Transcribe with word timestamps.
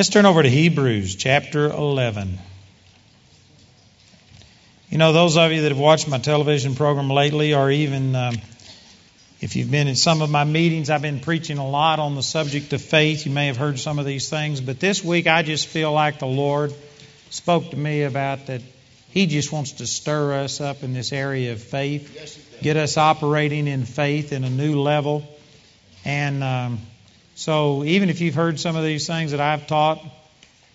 Let's 0.00 0.08
turn 0.08 0.24
over 0.24 0.42
to 0.42 0.48
Hebrews 0.48 1.14
chapter 1.16 1.66
11. 1.66 2.38
You 4.88 4.96
know, 4.96 5.12
those 5.12 5.36
of 5.36 5.52
you 5.52 5.60
that 5.60 5.68
have 5.72 5.78
watched 5.78 6.08
my 6.08 6.16
television 6.16 6.74
program 6.74 7.10
lately, 7.10 7.52
or 7.52 7.70
even 7.70 8.16
um, 8.16 8.36
if 9.42 9.56
you've 9.56 9.70
been 9.70 9.88
in 9.88 9.96
some 9.96 10.22
of 10.22 10.30
my 10.30 10.44
meetings, 10.44 10.88
I've 10.88 11.02
been 11.02 11.20
preaching 11.20 11.58
a 11.58 11.68
lot 11.68 11.98
on 11.98 12.14
the 12.14 12.22
subject 12.22 12.72
of 12.72 12.80
faith. 12.80 13.26
You 13.26 13.32
may 13.32 13.48
have 13.48 13.58
heard 13.58 13.78
some 13.78 13.98
of 13.98 14.06
these 14.06 14.30
things, 14.30 14.62
but 14.62 14.80
this 14.80 15.04
week 15.04 15.26
I 15.26 15.42
just 15.42 15.66
feel 15.66 15.92
like 15.92 16.18
the 16.18 16.26
Lord 16.26 16.72
spoke 17.28 17.68
to 17.68 17.76
me 17.76 18.04
about 18.04 18.46
that 18.46 18.62
He 19.10 19.26
just 19.26 19.52
wants 19.52 19.72
to 19.72 19.86
stir 19.86 20.32
us 20.32 20.62
up 20.62 20.82
in 20.82 20.94
this 20.94 21.12
area 21.12 21.52
of 21.52 21.62
faith, 21.62 22.58
get 22.62 22.78
us 22.78 22.96
operating 22.96 23.66
in 23.66 23.84
faith 23.84 24.32
in 24.32 24.44
a 24.44 24.50
new 24.50 24.80
level. 24.80 25.28
And 26.06 26.42
um, 26.42 26.78
so, 27.40 27.84
even 27.84 28.10
if 28.10 28.20
you've 28.20 28.34
heard 28.34 28.60
some 28.60 28.76
of 28.76 28.84
these 28.84 29.06
things 29.06 29.30
that 29.30 29.40
I've 29.40 29.66
taught, 29.66 30.04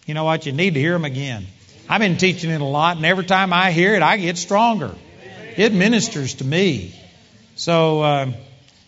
you 0.07 0.16
know 0.16 0.23
what? 0.23 0.48
You 0.48 0.52
need 0.52 0.73
to 0.73 0.80
hear 0.80 0.94
them 0.94 1.05
again. 1.05 1.45
I've 1.88 2.02
been 2.02 2.17
teaching 2.17 2.49
it 2.49 2.59
a 2.59 2.66
lot, 2.66 2.98
and 2.98 3.05
every 3.05 3.26
time 3.26 3.53
I 3.53 3.70
hear 3.72 3.94
it, 3.94 4.02
I 4.02 4.17
get 4.17 4.35
stronger. 4.35 4.95
It 5.55 5.75
ministers 5.75 6.34
to 6.34 6.44
me. 6.44 6.99
So, 7.55 8.02
uh, 8.02 8.31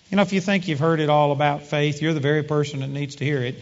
you 0.10 0.16
know, 0.16 0.24
if 0.24 0.34
you 0.34 0.42
think 0.42 0.68
you've 0.68 0.80
heard 0.80 1.00
it 1.00 1.12
all 1.12 1.32
about 1.32 1.68
faith, 1.68 2.02
you're 2.02 2.16
the 2.16 2.20
very 2.20 2.42
person 2.42 2.80
that 2.80 2.90
needs 2.90 3.18
to 3.18 3.26
hear 3.26 3.44
it. 3.44 3.58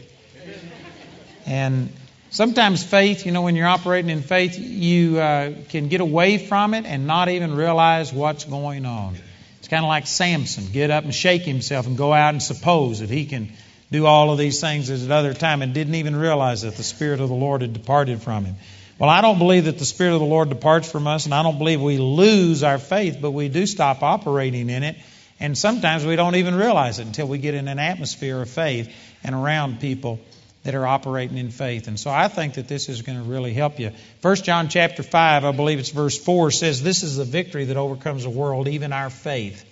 And 1.45 1.89
sometimes 2.30 2.86
faith, 2.86 3.25
you 3.25 3.34
know, 3.34 3.41
when 3.41 3.58
you're 3.58 3.67
operating 3.67 4.09
in 4.09 4.22
faith, 4.22 4.58
you 4.58 5.20
uh, 5.20 5.52
can 5.67 5.89
get 5.89 6.00
away 6.00 6.38
from 6.38 6.73
it 6.73 6.86
and 6.86 7.05
not 7.05 7.27
even 7.27 7.53
realize 7.53 8.13
what's 8.13 8.45
going 8.45 8.86
on. 8.86 9.17
It's 9.59 9.67
kind 9.67 9.84
of 9.84 9.89
like 9.89 10.08
Samson 10.08 10.72
get 10.72 10.89
up 10.89 11.03
and 11.03 11.13
shake 11.13 11.41
himself 11.41 11.86
and 11.86 11.97
go 11.97 12.13
out 12.13 12.30
and 12.30 12.41
suppose 12.41 13.02
that 13.02 13.09
he 13.09 13.25
can 13.25 13.52
do 13.91 14.05
all 14.05 14.31
of 14.31 14.38
these 14.38 14.59
things 14.62 14.89
at 14.89 14.99
another 14.99 15.34
time 15.34 15.62
and 15.62 15.73
didn't 15.73 15.95
even 15.95 16.16
realize 16.16 16.63
that 16.63 16.75
the 16.75 16.84
Spirit 16.84 17.20
of 17.21 17.30
the 17.30 17.35
Lord 17.35 17.62
had 17.62 17.73
departed 17.73 18.21
from 18.21 18.45
him. 18.45 18.55
Well, 18.98 19.09
I 19.09 19.21
don't 19.21 19.39
believe 19.39 19.66
that 19.66 19.77
the 19.77 19.85
Spirit 19.85 20.13
of 20.13 20.21
the 20.21 20.25
Lord 20.25 20.50
departs 20.50 20.89
from 20.89 21.05
us, 21.05 21.25
and 21.25 21.33
I 21.33 21.44
don't 21.44 21.58
believe 21.58 21.81
we 21.81 21.97
lose 21.97 22.63
our 22.63 22.78
faith, 22.78 23.17
but 23.22 23.31
we 23.31 23.50
do 23.50 23.66
stop 23.66 24.03
operating 24.03 24.69
in 24.69 24.83
it. 24.83 24.95
And 25.39 25.58
sometimes 25.58 26.06
we 26.06 26.16
don't 26.16 26.36
even 26.36 26.56
realize 26.56 27.00
it 27.00 27.06
until 27.06 27.28
we 27.28 27.38
get 27.38 27.56
in 27.56 27.67
an 27.67 27.78
atmosphere 27.78 28.41
of 28.41 28.50
faith 28.50 28.94
and 29.23 29.36
around 29.36 29.81
people 29.81 30.19
that 30.63 30.75
are 30.75 30.88
operating 30.88 31.38
in 31.38 31.52
faith. 31.52 31.88
And 31.88 32.00
so 32.00 32.09
I 32.09 32.30
think 32.30 32.56
that 32.56 32.69
this 32.69 32.88
is 32.88 33.02
going 33.02 33.17
to 33.17 33.23
really 33.23 33.53
help 33.53 33.80
you. 33.80 33.91
First 34.22 34.45
John 34.45 34.69
chapter 34.69 35.03
5, 35.03 35.45
I 35.45 35.52
believe 35.52 35.78
it's 35.80 35.89
verse 35.89 36.17
4, 36.17 36.52
says, 36.52 36.81
This 36.81 37.03
is 37.03 37.17
the 37.17 37.25
victory 37.25 37.66
that 37.66 37.78
overcomes 37.78 38.23
the 38.23 38.30
world, 38.30 38.69
even 38.69 38.94
our 38.94 39.09
faith. 39.09 39.63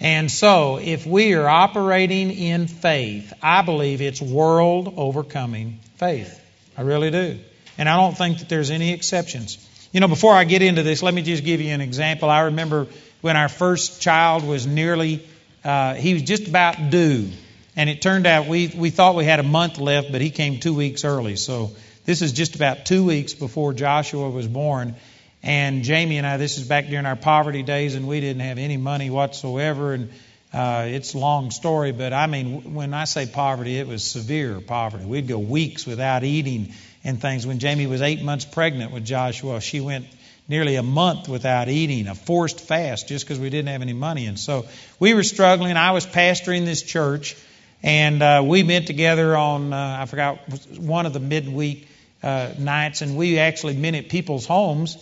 And 0.00 0.30
so, 0.30 0.78
if 0.78 1.06
we 1.06 1.34
are 1.34 1.48
operating 1.48 2.30
in 2.30 2.68
faith, 2.68 3.32
I 3.42 3.62
believe 3.62 4.00
it's 4.00 4.22
world 4.22 4.94
overcoming 4.96 5.80
faith. 5.96 6.40
I 6.76 6.82
really 6.82 7.10
do. 7.10 7.40
And 7.78 7.88
I 7.88 7.96
don't 7.96 8.16
think 8.16 8.38
that 8.38 8.48
there's 8.48 8.70
any 8.70 8.92
exceptions. 8.92 9.58
You 9.92 10.00
know, 10.00 10.08
before 10.08 10.34
I 10.34 10.44
get 10.44 10.62
into 10.62 10.82
this, 10.82 11.02
let 11.02 11.14
me 11.14 11.22
just 11.22 11.44
give 11.44 11.60
you 11.60 11.72
an 11.72 11.80
example. 11.80 12.30
I 12.30 12.42
remember 12.42 12.86
when 13.20 13.36
our 13.36 13.48
first 13.48 14.00
child 14.00 14.44
was 14.44 14.66
nearly, 14.66 15.26
uh, 15.64 15.94
he 15.94 16.14
was 16.14 16.22
just 16.22 16.46
about 16.46 16.90
due. 16.90 17.28
And 17.74 17.90
it 17.90 18.02
turned 18.02 18.26
out 18.26 18.46
we, 18.46 18.68
we 18.68 18.90
thought 18.90 19.16
we 19.16 19.24
had 19.24 19.40
a 19.40 19.44
month 19.44 19.78
left, 19.78 20.12
but 20.12 20.20
he 20.20 20.30
came 20.30 20.60
two 20.60 20.74
weeks 20.74 21.04
early. 21.04 21.36
So 21.36 21.70
this 22.04 22.22
is 22.22 22.32
just 22.32 22.54
about 22.54 22.86
two 22.86 23.04
weeks 23.04 23.34
before 23.34 23.72
Joshua 23.72 24.30
was 24.30 24.46
born. 24.46 24.94
And 25.42 25.84
Jamie 25.84 26.18
and 26.18 26.26
I, 26.26 26.36
this 26.36 26.58
is 26.58 26.66
back 26.66 26.88
during 26.88 27.06
our 27.06 27.16
poverty 27.16 27.62
days, 27.62 27.94
and 27.94 28.08
we 28.08 28.20
didn't 28.20 28.42
have 28.42 28.58
any 28.58 28.76
money 28.76 29.08
whatsoever. 29.08 29.92
And 29.92 30.10
uh, 30.52 30.86
it's 30.88 31.14
a 31.14 31.18
long 31.18 31.50
story, 31.50 31.92
but 31.92 32.12
I 32.12 32.26
mean, 32.26 32.74
when 32.74 32.94
I 32.94 33.04
say 33.04 33.26
poverty, 33.26 33.78
it 33.78 33.86
was 33.86 34.02
severe 34.02 34.60
poverty. 34.60 35.04
We'd 35.04 35.28
go 35.28 35.38
weeks 35.38 35.86
without 35.86 36.24
eating 36.24 36.72
and 37.04 37.20
things. 37.20 37.46
When 37.46 37.58
Jamie 37.58 37.86
was 37.86 38.02
eight 38.02 38.22
months 38.22 38.46
pregnant 38.46 38.92
with 38.92 39.04
Joshua, 39.04 39.60
she 39.60 39.80
went 39.80 40.06
nearly 40.48 40.76
a 40.76 40.82
month 40.82 41.28
without 41.28 41.68
eating, 41.68 42.08
a 42.08 42.14
forced 42.14 42.60
fast, 42.60 43.08
just 43.08 43.24
because 43.24 43.38
we 43.38 43.50
didn't 43.50 43.68
have 43.68 43.82
any 43.82 43.92
money. 43.92 44.26
And 44.26 44.38
so 44.38 44.66
we 44.98 45.12
were 45.12 45.22
struggling. 45.22 45.76
I 45.76 45.92
was 45.92 46.06
pastoring 46.06 46.64
this 46.64 46.82
church, 46.82 47.36
and 47.82 48.22
uh, 48.22 48.42
we 48.44 48.62
met 48.62 48.86
together 48.86 49.36
on, 49.36 49.72
uh, 49.72 49.98
I 50.00 50.06
forgot, 50.06 50.38
one 50.78 51.04
of 51.04 51.12
the 51.12 51.20
midweek 51.20 51.86
uh, 52.22 52.54
nights, 52.58 53.02
and 53.02 53.16
we 53.16 53.38
actually 53.38 53.76
met 53.76 53.94
at 53.94 54.08
people's 54.08 54.46
homes 54.46 54.96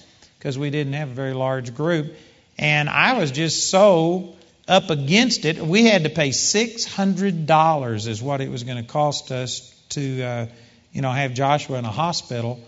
because 0.46 0.56
we 0.56 0.70
didn't 0.70 0.92
have 0.92 1.10
a 1.10 1.12
very 1.12 1.34
large 1.34 1.74
group. 1.74 2.14
And 2.56 2.88
I 2.88 3.18
was 3.18 3.32
just 3.32 3.68
so 3.68 4.36
up 4.68 4.90
against 4.90 5.44
it. 5.44 5.58
We 5.58 5.86
had 5.86 6.04
to 6.04 6.08
pay 6.08 6.28
$600 6.28 8.06
is 8.06 8.22
what 8.22 8.40
it 8.40 8.48
was 8.48 8.62
going 8.62 8.76
to 8.76 8.88
cost 8.88 9.32
us 9.32 9.74
to 9.88 10.22
uh, 10.22 10.46
you 10.92 11.02
know, 11.02 11.10
have 11.10 11.34
Joshua 11.34 11.80
in 11.80 11.84
a 11.84 11.90
hospital. 11.90 12.60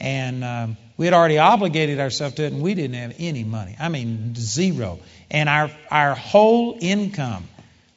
And 0.00 0.42
um, 0.42 0.76
we 0.96 1.04
had 1.04 1.14
already 1.14 1.38
obligated 1.38 2.00
ourselves 2.00 2.34
to 2.34 2.42
it, 2.42 2.52
and 2.52 2.62
we 2.62 2.74
didn't 2.74 2.96
have 2.96 3.14
any 3.20 3.44
money. 3.44 3.76
I 3.78 3.90
mean, 3.90 4.34
zero. 4.34 4.98
And 5.30 5.48
our, 5.48 5.70
our 5.88 6.16
whole 6.16 6.78
income 6.80 7.44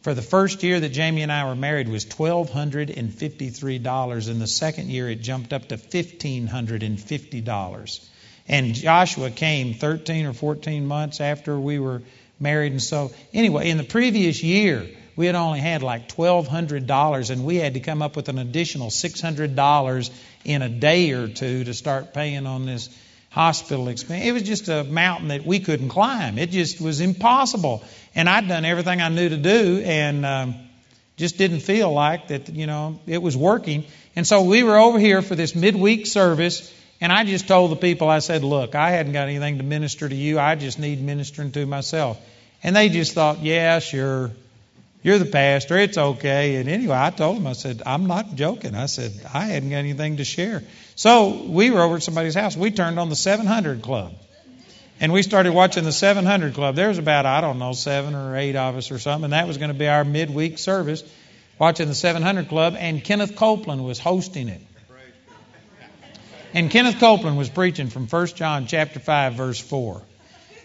for 0.03 0.13
the 0.13 0.21
first 0.21 0.61
year 0.61 0.79
that 0.79 0.89
Jamie 0.89 1.23
and 1.23 1.31
I 1.31 1.45
were 1.45 1.55
married 1.55 1.89
was 1.89 2.05
$1,253. 2.05 4.29
And 4.29 4.39
the 4.39 4.45
second 4.45 4.91
year, 4.91 5.09
it 5.09 5.23
jumped 5.23 5.53
up 5.53 5.69
to 5.69 5.77
$1,550. 5.77 8.09
And 8.47 8.75
Joshua 8.75 9.29
came 9.29 9.73
13 9.73 10.25
or 10.25 10.33
14 10.33 10.85
months 10.85 11.21
after 11.21 11.57
we 11.59 11.79
were 11.79 12.01
married. 12.39 12.73
And 12.73 12.81
so, 12.81 13.11
anyway, 13.33 13.69
in 13.69 13.77
the 13.77 13.83
previous 13.83 14.43
year, 14.43 14.87
we 15.15 15.27
had 15.27 15.35
only 15.35 15.59
had 15.59 15.83
like 15.83 16.09
$1,200, 16.09 17.29
and 17.29 17.45
we 17.45 17.57
had 17.57 17.75
to 17.75 17.79
come 17.79 18.01
up 18.01 18.15
with 18.15 18.29
an 18.29 18.39
additional 18.39 18.89
$600 18.89 20.09
in 20.43 20.61
a 20.61 20.69
day 20.69 21.11
or 21.11 21.27
two 21.27 21.63
to 21.63 21.73
start 21.73 22.13
paying 22.13 22.45
on 22.47 22.65
this 22.65 22.89
hospital 23.29 23.87
expense. 23.87 24.25
It 24.25 24.31
was 24.31 24.43
just 24.43 24.67
a 24.69 24.83
mountain 24.83 25.29
that 25.29 25.45
we 25.45 25.59
couldn't 25.59 25.89
climb. 25.89 26.37
It 26.37 26.51
just 26.51 26.81
was 26.81 26.99
impossible. 26.99 27.83
And 28.13 28.29
I'd 28.29 28.47
done 28.47 28.65
everything 28.65 29.01
I 29.01 29.09
knew 29.09 29.29
to 29.29 29.37
do, 29.37 29.81
and 29.83 30.25
um, 30.25 30.55
just 31.17 31.37
didn't 31.37 31.61
feel 31.61 31.91
like 31.91 32.27
that, 32.27 32.49
you 32.49 32.67
know, 32.67 32.99
it 33.07 33.21
was 33.21 33.37
working. 33.37 33.85
And 34.15 34.25
so 34.27 34.43
we 34.43 34.63
were 34.63 34.77
over 34.77 34.99
here 34.99 35.21
for 35.21 35.35
this 35.35 35.55
midweek 35.55 36.05
service, 36.05 36.71
and 37.01 37.11
I 37.11 37.25
just 37.25 37.47
told 37.47 37.71
the 37.71 37.75
people, 37.75 38.09
I 38.09 38.19
said, 38.19 38.43
look, 38.43 38.75
I 38.75 38.91
hadn't 38.91 39.13
got 39.13 39.27
anything 39.27 39.57
to 39.57 39.63
minister 39.63 40.07
to 40.07 40.15
you. 40.15 40.39
I 40.39 40.55
just 40.55 40.79
need 40.79 41.01
ministering 41.01 41.51
to 41.51 41.65
myself. 41.65 42.19
And 42.63 42.75
they 42.75 42.89
just 42.89 43.13
thought, 43.13 43.41
yeah, 43.41 43.79
sure. 43.79 44.31
You're 45.03 45.19
the 45.19 45.25
pastor. 45.25 45.77
It's 45.77 45.97
okay. 45.97 46.55
And 46.55 46.69
anyway, 46.69 46.95
I 46.97 47.09
told 47.09 47.35
them, 47.35 47.45
I 47.45 47.53
said, 47.53 47.83
I'm 47.85 48.07
not 48.07 48.35
joking. 48.35 48.73
I 48.73 48.85
said, 48.85 49.11
I 49.33 49.47
hadn't 49.47 49.69
got 49.69 49.77
anything 49.77 50.17
to 50.17 50.23
share. 50.23 50.63
So 50.95 51.43
we 51.43 51.71
were 51.71 51.81
over 51.81 51.97
at 51.97 52.03
somebody's 52.03 52.35
house. 52.35 52.55
We 52.55 52.71
turned 52.71 52.97
on 52.97 53.09
the 53.09 53.17
700 53.17 53.81
Club. 53.81 54.13
And 55.01 55.11
we 55.11 55.21
started 55.21 55.51
watching 55.53 55.83
the 55.83 55.91
700 55.91 56.53
Club. 56.53 56.75
There 56.75 56.87
was 56.87 56.99
about, 56.99 57.25
I 57.25 57.41
don't 57.41 57.59
know, 57.59 57.73
seven 57.73 58.15
or 58.15 58.37
eight 58.37 58.55
of 58.55 58.77
us 58.77 58.91
or 58.91 58.99
something. 58.99 59.25
And 59.25 59.33
that 59.33 59.45
was 59.45 59.57
going 59.57 59.71
to 59.71 59.77
be 59.77 59.89
our 59.89 60.05
midweek 60.05 60.57
service, 60.57 61.03
watching 61.59 61.89
the 61.89 61.95
700 61.95 62.47
Club. 62.47 62.75
And 62.77 63.03
Kenneth 63.03 63.35
Copeland 63.35 63.83
was 63.83 63.99
hosting 63.99 64.47
it. 64.47 64.61
And 66.53 66.69
Kenneth 66.69 66.99
Copeland 66.99 67.37
was 67.37 67.49
preaching 67.49 67.89
from 67.89 68.07
1 68.07 68.27
John 68.27 68.67
chapter 68.67 68.99
5, 68.99 69.33
verse 69.33 69.59
4 69.59 70.01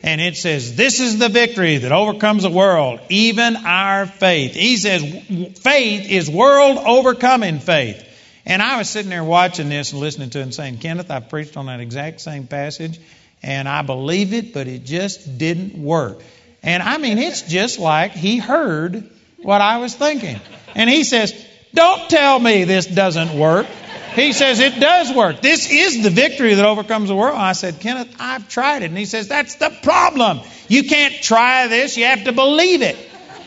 and 0.03 0.21
it 0.21 0.37
says, 0.37 0.77
This 0.77 1.01
is 1.01 1.19
the 1.19 1.29
victory 1.29 1.79
that 1.79 1.93
overcomes 1.93 2.45
the 2.45 2.51
world, 2.51 3.01
even 3.09 3.57
our 3.57 4.07
faith. 4.07 4.55
He 4.55 4.77
says, 4.77 5.03
Faith 5.59 6.11
is 6.11 6.31
world 6.31 6.79
overcoming 6.79 7.59
faith. 7.59 8.05
And 8.47 8.63
I 8.63 8.79
was 8.79 8.89
sitting 8.89 9.11
there 9.11 9.25
watching 9.25 9.69
this 9.69 9.93
and 9.93 10.01
listening 10.01 10.31
to 10.31 10.39
it 10.39 10.43
and 10.43 10.55
saying, 10.55 10.79
Kenneth, 10.79 11.11
I 11.11 11.21
preached 11.21 11.57
on 11.57 11.67
that 11.67 11.81
exact 11.81 12.21
same 12.21 12.47
passage, 12.47 12.99
and 13.43 13.69
I 13.69 13.83
believe 13.83 14.33
it, 14.33 14.55
but 14.55 14.69
it 14.69 14.85
just 14.85 15.37
didn't 15.37 15.75
work. 15.75 16.21
And 16.63 16.83
I 16.83 16.99
mean, 16.99 17.19
it's 17.19 17.43
just 17.43 17.79
like 17.79 18.13
he 18.13 18.39
heard 18.39 19.11
what 19.43 19.61
I 19.61 19.79
was 19.79 19.95
thinking. 19.95 20.41
And 20.75 20.89
he 20.89 21.05
says, 21.05 21.35
Don't 21.75 22.09
tell 22.09 22.39
me 22.39 22.65
this 22.65 22.87
doesn't 22.87 23.39
work. 23.39 23.67
He 24.19 24.33
says, 24.33 24.59
It 24.59 24.81
does 24.81 25.13
work. 25.13 25.41
This 25.41 25.71
is 25.71 26.03
the 26.03 26.11
victory 26.11 26.55
that 26.55 26.65
overcomes 26.65 27.09
the 27.09 27.15
world. 27.15 27.37
I 27.39 27.53
said, 27.53 27.79
Kenneth, 27.79 28.17
I've 28.19 28.49
tried 28.49 28.83
it. 28.83 28.87
And 28.87 28.99
he 28.99 29.05
says, 29.05 29.29
That's 29.29 29.55
the 29.55 29.71
problem. 29.83 30.41
You 30.67 30.85
can't 30.85 31.15
try 31.23 31.69
this, 31.69 31.97
you 31.97 32.05
have 32.05 32.25
to 32.25 32.33
believe 32.33 32.83
it. 32.83 32.97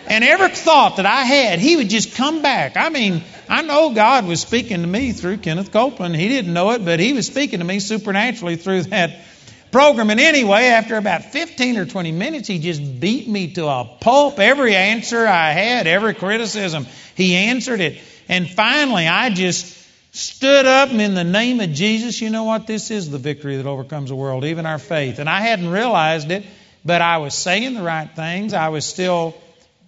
And 0.08 0.24
every 0.24 0.50
thought 0.50 0.96
that 0.96 1.06
I 1.06 1.24
had, 1.24 1.60
he 1.60 1.76
would 1.76 1.90
just 1.90 2.16
come 2.16 2.42
back. 2.42 2.78
I 2.78 2.90
mean, 2.90 3.22
I 3.50 3.64
know 3.64 3.94
God 3.94 4.26
was 4.26 4.40
speaking 4.40 4.82
to 4.82 4.88
me 4.88 5.12
through 5.12 5.38
Kenneth 5.38 5.74
Copeland. 5.74 6.16
He 6.16 6.30
didn't 6.30 6.54
know 6.54 6.72
it, 6.72 6.86
but 6.86 7.02
he 7.02 7.12
was 7.14 7.28
speaking 7.28 7.60
to 7.60 7.66
me 7.66 7.80
supernaturally 7.80 8.56
through 8.56 8.84
that 8.84 9.26
program. 9.72 10.10
And 10.10 10.20
anyway, 10.20 10.68
after 10.68 10.96
about 10.96 11.26
15 11.26 11.78
or 11.78 11.86
20 11.86 12.12
minutes, 12.14 12.48
he 12.48 12.60
just 12.60 13.00
beat 13.00 13.28
me 13.28 13.54
to 13.54 13.68
a 13.68 13.98
pulp. 14.00 14.40
Every 14.40 14.76
answer 14.76 15.28
I 15.28 15.52
had, 15.52 15.86
every 15.86 16.14
criticism, 16.14 16.88
he 17.16 17.36
answered 17.36 17.82
it. 17.82 18.02
And 18.30 18.50
finally, 18.50 19.08
I 19.08 19.30
just 19.30 19.81
stood 20.12 20.66
up 20.66 20.90
and 20.90 21.02
in 21.02 21.14
the 21.14 21.24
name 21.24 21.60
of 21.60 21.72
Jesus, 21.72 22.22
you 22.22 22.30
know 22.30 22.44
what? 22.44 22.68
This 22.68 22.92
is 22.92 23.10
the 23.10 23.18
victory 23.18 23.58
that 23.58 23.66
overcomes 23.66 24.10
the 24.10 24.16
world, 24.16 24.46
even 24.46 24.66
our 24.66 24.80
faith. 24.80 25.20
And 25.20 25.30
I 25.30 25.42
hadn't 25.42 25.70
realized 25.70 26.32
it, 26.32 26.46
but 26.86 27.02
I 27.02 27.18
was 27.18 27.34
saying 27.34 27.74
the 27.74 27.84
right 27.84 28.10
things. 28.16 28.54
I 28.54 28.70
was 28.70 28.86
still 28.86 29.36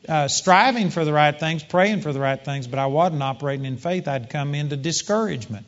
uh, 0.07 0.27
striving 0.27 0.89
for 0.89 1.05
the 1.05 1.13
right 1.13 1.37
things, 1.37 1.63
praying 1.63 2.01
for 2.01 2.13
the 2.13 2.19
right 2.19 2.43
things, 2.43 2.67
but 2.67 2.79
I 2.79 2.87
wasn't 2.87 3.23
operating 3.23 3.65
in 3.65 3.77
faith. 3.77 4.07
I'd 4.07 4.29
come 4.29 4.55
into 4.55 4.77
discouragement. 4.77 5.65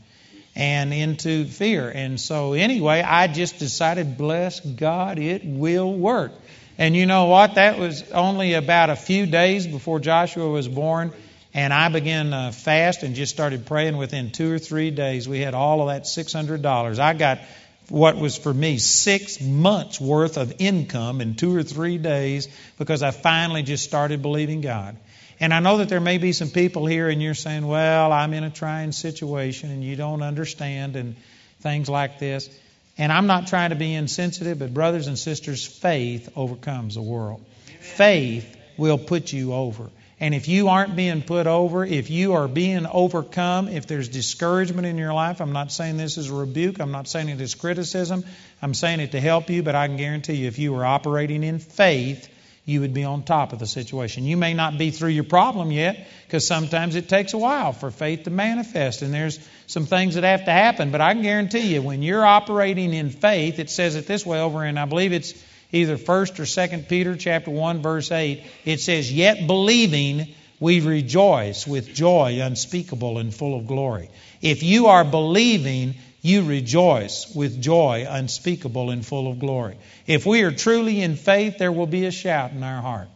and 0.55 0.93
into 0.93 1.45
fear. 1.45 1.89
And 1.93 2.19
so, 2.19 2.53
anyway, 2.53 3.01
I 3.01 3.27
just 3.27 3.59
decided, 3.59 4.17
bless 4.17 4.61
God, 4.61 5.19
it 5.19 5.41
will 5.43 5.93
work. 5.93 6.31
And 6.77 6.95
you 6.95 7.05
know 7.05 7.25
what? 7.25 7.55
That 7.55 7.77
was 7.77 8.09
only 8.11 8.53
about 8.53 8.89
a 8.89 8.95
few 8.95 9.25
days 9.25 9.67
before 9.67 9.99
Joshua 9.99 10.49
was 10.49 10.67
born. 10.67 11.11
And 11.55 11.73
I 11.73 11.87
began 11.87 12.31
to 12.31 12.51
fast 12.51 13.03
and 13.03 13.15
just 13.15 13.33
started 13.33 13.65
praying. 13.65 13.95
Within 13.95 14.31
two 14.31 14.51
or 14.51 14.59
three 14.59 14.91
days, 14.91 15.25
we 15.25 15.39
had 15.39 15.53
all 15.53 15.81
of 15.81 15.87
that 15.87 16.03
$600. 16.03 16.99
I 16.99 17.13
got 17.13 17.39
what 17.87 18.17
was 18.17 18.37
for 18.37 18.53
me 18.53 18.77
six 18.77 19.39
months 19.39 20.01
worth 20.01 20.35
of 20.35 20.55
income 20.59 21.21
in 21.21 21.35
two 21.35 21.55
or 21.55 21.63
three 21.63 21.97
days 21.97 22.49
because 22.77 23.01
I 23.03 23.11
finally 23.11 23.63
just 23.63 23.85
started 23.85 24.21
believing 24.21 24.59
God. 24.59 24.97
And 25.39 25.53
I 25.53 25.61
know 25.61 25.77
that 25.77 25.87
there 25.87 26.01
may 26.01 26.17
be 26.17 26.33
some 26.33 26.49
people 26.49 26.85
here 26.87 27.07
and 27.07 27.21
you're 27.21 27.33
saying, 27.33 27.65
well, 27.65 28.11
I'm 28.11 28.33
in 28.33 28.43
a 28.43 28.49
trying 28.49 28.91
situation 28.91 29.71
and 29.71 29.81
you 29.81 29.95
don't 29.95 30.23
understand 30.23 30.97
and 30.97 31.15
things 31.61 31.87
like 31.87 32.19
this. 32.19 32.49
And 32.97 33.13
I'm 33.13 33.27
not 33.27 33.47
trying 33.47 33.69
to 33.69 33.77
be 33.77 33.93
insensitive, 33.93 34.59
but 34.59 34.73
brothers 34.73 35.07
and 35.07 35.17
sisters, 35.17 35.65
faith 35.65 36.27
overcomes 36.35 36.95
the 36.95 37.01
world. 37.01 37.45
Faith 37.79 38.57
will 38.75 38.97
put 38.97 39.31
you 39.31 39.53
over. 39.53 39.89
And 40.19 40.33
if 40.33 40.47
you 40.47 40.69
aren't 40.69 40.95
being 40.95 41.21
put 41.21 41.45
over, 41.45 41.83
if 41.83 42.09
you 42.09 42.33
are 42.33 42.47
being 42.47 42.85
overcome, 42.85 43.67
if 43.67 43.85
there's 43.85 44.07
discouragement 44.07 44.87
in 44.87 44.97
your 44.97 45.13
life, 45.13 45.41
I'm 45.41 45.51
not 45.51 45.73
saying 45.73 45.97
this 45.97 46.17
is 46.17 46.29
a 46.29 46.33
rebuke, 46.33 46.79
I'm 46.79 46.91
not 46.91 47.09
saying 47.09 47.27
it 47.27 47.41
is 47.41 47.53
criticism, 47.53 48.23
I'm 48.61 48.73
saying 48.73 49.01
it 49.01 49.11
to 49.11 49.19
help 49.19 49.49
you, 49.49 49.61
but 49.61 49.75
I 49.75 49.87
can 49.87 49.97
guarantee 49.97 50.35
you 50.35 50.47
if 50.47 50.57
you 50.57 50.71
were 50.71 50.85
operating 50.85 51.43
in 51.43 51.59
faith, 51.59 52.29
you 52.63 52.81
would 52.81 52.93
be 52.93 53.03
on 53.03 53.23
top 53.23 53.51
of 53.51 53.59
the 53.59 53.67
situation. 53.67 54.23
You 54.23 54.37
may 54.37 54.53
not 54.53 54.77
be 54.77 54.89
through 54.89 55.09
your 55.09 55.25
problem 55.25 55.71
yet, 55.71 56.07
because 56.25 56.47
sometimes 56.47 56.95
it 56.95 57.09
takes 57.09 57.33
a 57.33 57.37
while 57.37 57.73
for 57.73 57.91
faith 57.91 58.23
to 58.23 58.31
manifest, 58.31 59.01
and 59.01 59.13
there's 59.13 59.37
some 59.67 59.85
things 59.85 60.15
that 60.15 60.23
have 60.23 60.45
to 60.45 60.51
happen. 60.51 60.91
But 60.91 61.01
I 61.01 61.13
can 61.13 61.23
guarantee 61.23 61.73
you, 61.73 61.81
when 61.81 62.01
you're 62.01 62.25
operating 62.25 62.93
in 62.93 63.09
faith, 63.09 63.59
it 63.59 63.69
says 63.69 63.95
it 63.95 64.07
this 64.07 64.25
way 64.25 64.39
over 64.39 64.63
and 64.63 64.79
I 64.79 64.85
believe 64.85 65.11
it's 65.11 65.33
either 65.75 65.97
1st 65.97 66.39
or 66.39 66.45
2nd 66.45 66.87
Peter 66.87 67.15
chapter 67.15 67.51
1 67.51 67.81
verse 67.81 68.11
8, 68.11 68.43
it 68.65 68.79
says, 68.79 69.11
"Yet 69.11 69.45
believing 69.45 70.27
we 70.59 70.79
rejoice 70.79 71.67
with 71.67 71.93
joy 71.93 72.39
unspeakable 72.41 73.17
and 73.17 73.33
full 73.33 73.57
of 73.57 73.67
glory." 73.67 74.09
If 74.41 74.63
you 74.63 74.87
are 74.87 75.03
believing, 75.03 75.95
you 76.21 76.43
rejoice 76.43 77.27
with 77.35 77.61
joy 77.61 78.07
unspeakable 78.09 78.89
and 78.89 79.05
full 79.05 79.29
of 79.29 79.39
glory. 79.39 79.75
If 80.07 80.25
we 80.25 80.41
are 80.41 80.51
truly 80.51 81.01
in 81.01 81.17
faith, 81.17 81.57
there 81.59 81.71
will 81.71 81.85
be 81.85 82.05
a 82.05 82.11
shout 82.11 82.51
in 82.51 82.63
our 82.63 82.81
heart. 82.81 83.09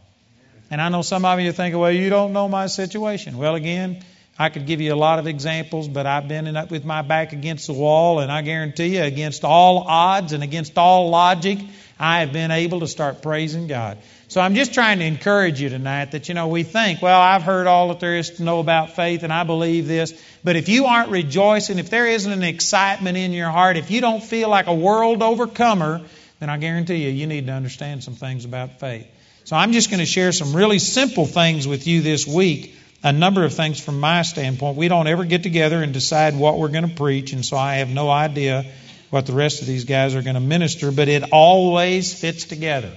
And 0.70 0.80
I 0.80 0.90
know 0.90 1.02
some 1.02 1.26
of 1.26 1.40
you 1.40 1.50
are 1.50 1.54
thinking, 1.54 1.80
well, 1.80 1.92
you 1.92 2.10
don't 2.12 2.34
know 2.34 2.48
my 2.48 2.68
situation. 2.68 3.38
Well, 3.38 3.56
again, 3.56 4.04
I 4.38 4.50
could 4.50 4.68
give 4.68 4.80
you 4.80 4.94
a 4.94 4.96
lot 4.96 5.20
of 5.20 5.28
examples, 5.28 5.88
but 5.88 6.06
I've 6.06 6.28
been 6.28 6.48
in 6.48 6.68
with 6.70 6.86
my 6.86 7.02
back 7.02 7.34
against 7.34 7.68
the 7.68 7.74
wall, 7.74 8.20
and 8.20 8.32
I 8.32 8.42
guarantee 8.42 8.96
you, 8.96 9.02
against 9.02 9.44
all 9.44 9.80
odds 9.80 10.32
and 10.32 10.44
against 10.44 10.78
all 10.78 11.10
logic, 11.10 11.58
I 12.00 12.22
have 12.22 12.32
been 12.32 12.50
able 12.52 12.80
to 12.80 12.88
start 12.88 13.22
praising 13.22 13.68
God. 13.68 13.98
So 14.30 14.40
I'm 14.40 14.56
just 14.56 14.74
trying 14.74 15.00
to 15.00 15.06
encourage 15.06 15.60
you 15.60 15.70
tonight 15.70 16.12
that, 16.12 16.30
you 16.30 16.36
know, 16.36 16.48
we 16.48 16.64
think, 16.64 17.02
well, 17.02 17.20
I've 17.20 17.44
heard 17.44 17.68
all 17.68 17.90
that 17.90 18.00
there 18.00 18.16
is 18.16 18.30
to 18.32 18.44
know 18.44 18.60
about 18.60 18.96
faith 18.96 19.24
and 19.24 19.34
I 19.34 19.44
believe 19.44 19.88
this. 19.88 20.14
But 20.44 20.56
if 20.56 20.70
you 20.70 20.86
aren't 20.86 21.10
rejoicing, 21.10 21.78
if 21.78 21.90
there 21.90 22.08
isn't 22.08 22.32
an 22.32 22.44
excitement 22.44 23.18
in 23.18 23.34
your 23.34 23.50
heart, 23.50 23.76
if 23.76 23.92
you 23.92 24.00
don't 24.00 24.24
feel 24.24 24.48
like 24.48 24.68
a 24.68 24.74
world 24.74 25.22
overcomer, 25.22 26.02
then 26.40 26.50
I 26.50 26.58
guarantee 26.58 27.04
you, 27.04 27.10
you 27.10 27.28
need 27.28 27.48
to 27.48 27.54
understand 27.54 28.04
some 28.04 28.16
things 28.16 28.46
about 28.46 28.80
faith. 28.80 29.08
So 29.44 29.56
I'm 29.56 29.74
just 29.74 29.90
going 29.90 30.00
to 30.00 30.06
share 30.06 30.32
some 30.32 30.56
really 30.56 30.80
simple 30.80 31.26
things 31.26 31.68
with 31.68 31.86
you 31.88 32.02
this 32.02 32.26
week. 32.26 32.76
A 33.02 33.12
number 33.12 33.44
of 33.46 33.54
things 33.54 33.80
from 33.80 34.00
my 34.00 34.22
standpoint. 34.22 34.78
We 34.78 34.90
don't 34.90 35.08
ever 35.08 35.24
get 35.24 35.42
together 35.42 35.82
and 35.82 35.94
decide 35.94 36.36
what 36.36 36.60
we're 36.60 36.68
going 36.68 36.88
to 36.88 36.96
preach, 36.96 37.32
and 37.32 37.46
so 37.46 37.58
I 37.58 37.76
have 37.76 37.90
no 37.90 38.10
idea 38.10 38.66
what 39.10 39.26
the 39.26 39.34
rest 39.34 39.62
of 39.62 39.68
these 39.68 39.86
guys 39.86 40.16
are 40.16 40.22
going 40.22 40.36
to 40.36 40.42
minister, 40.42 40.92
but 40.92 41.08
it 41.08 41.24
always 41.32 42.14
fits 42.14 42.46
together. 42.46 42.96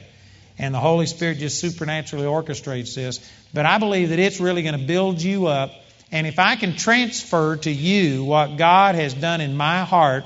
And 0.59 0.75
the 0.75 0.81
Holy 0.81 1.07
Spirit 1.07 1.39
just 1.39 1.59
supernaturally 1.59 2.27
orchestrates 2.27 2.95
this. 2.95 3.19
But 3.55 3.67
I 3.67 3.79
believe 3.79 4.11
that 4.11 4.19
it's 4.19 4.41
really 4.41 4.63
going 4.63 4.79
to 4.79 4.87
build 4.87 5.23
you 5.23 5.47
up. 5.47 5.73
And 6.11 6.27
if 6.27 6.39
I 6.39 6.57
can 6.57 6.77
transfer 6.77 7.57
to 7.57 7.71
you 7.71 8.25
what 8.25 8.57
God 8.59 8.95
has 8.95 9.15
done 9.15 9.41
in 9.41 9.57
my 9.57 9.85
heart 9.85 10.25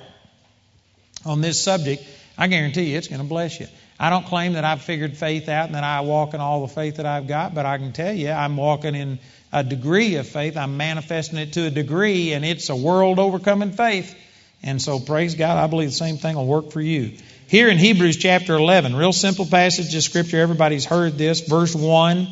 on 1.24 1.40
this 1.40 1.62
subject, 1.62 2.02
I 2.36 2.48
guarantee 2.48 2.90
you 2.90 2.98
it's 2.98 3.08
going 3.08 3.22
to 3.22 3.26
bless 3.26 3.60
you. 3.60 3.68
I 3.98 4.10
don't 4.10 4.26
claim 4.26 4.54
that 4.54 4.64
I've 4.64 4.82
figured 4.82 5.16
faith 5.16 5.48
out 5.48 5.66
and 5.66 5.74
that 5.74 5.84
I 5.84 6.00
walk 6.00 6.34
in 6.34 6.40
all 6.40 6.66
the 6.66 6.72
faith 6.72 6.96
that 6.96 7.06
I've 7.06 7.26
got, 7.26 7.54
but 7.54 7.64
I 7.64 7.78
can 7.78 7.92
tell 7.92 8.12
you 8.12 8.30
I'm 8.30 8.56
walking 8.56 8.94
in 8.94 9.18
a 9.52 9.64
degree 9.64 10.16
of 10.16 10.28
faith. 10.28 10.56
I'm 10.56 10.76
manifesting 10.76 11.38
it 11.38 11.54
to 11.54 11.66
a 11.66 11.70
degree, 11.70 12.34
and 12.34 12.44
it's 12.44 12.68
a 12.68 12.76
world 12.76 13.18
overcoming 13.18 13.72
faith. 13.72 14.14
And 14.62 14.80
so, 14.80 14.98
praise 14.98 15.34
God, 15.34 15.58
I 15.58 15.66
believe 15.66 15.90
the 15.90 15.94
same 15.94 16.16
thing 16.16 16.36
will 16.36 16.46
work 16.46 16.72
for 16.72 16.80
you. 16.80 17.18
Here 17.48 17.68
in 17.68 17.78
Hebrews 17.78 18.16
chapter 18.16 18.54
11, 18.54 18.96
real 18.96 19.12
simple 19.12 19.46
passage 19.46 19.94
of 19.94 20.02
Scripture. 20.02 20.40
Everybody's 20.40 20.84
heard 20.84 21.16
this. 21.16 21.40
Verse 21.40 21.74
1. 21.74 22.26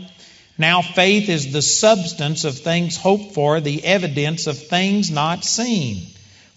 Now 0.59 0.83
faith 0.83 1.29
is 1.29 1.53
the 1.53 1.63
substance 1.63 2.45
of 2.45 2.59
things 2.59 2.97
hoped 2.97 3.35
for, 3.35 3.61
the 3.61 3.85
evidence 3.85 4.47
of 4.47 4.59
things 4.59 5.11
not 5.11 5.45
seen. 5.45 6.07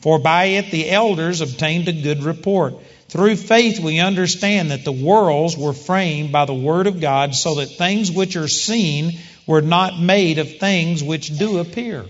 For 0.02 0.20
by 0.20 0.46
it 0.46 0.72
the 0.72 0.90
elders 0.90 1.42
obtained 1.42 1.88
a 1.88 1.94
good 1.94 2.24
report. 2.24 2.76
Through 3.10 3.38
faith 3.38 3.80
we 3.80 4.00
understand 4.00 4.72
that 4.72 4.84
the 4.84 4.92
worlds 4.92 5.58
were 5.58 5.74
framed 5.74 6.32
by 6.32 6.46
the 6.46 6.54
Word 6.54 6.88
of 6.88 7.02
God, 7.02 7.34
so 7.34 7.56
that 7.56 7.68
things 7.68 8.12
which 8.12 8.36
are 8.36 8.48
seen 8.48 9.20
were 9.48 9.62
not 9.62 10.00
made 10.00 10.40
of 10.40 10.58
things 10.58 11.04
which 11.04 11.38
do 11.38 11.60
appear. 11.60 12.06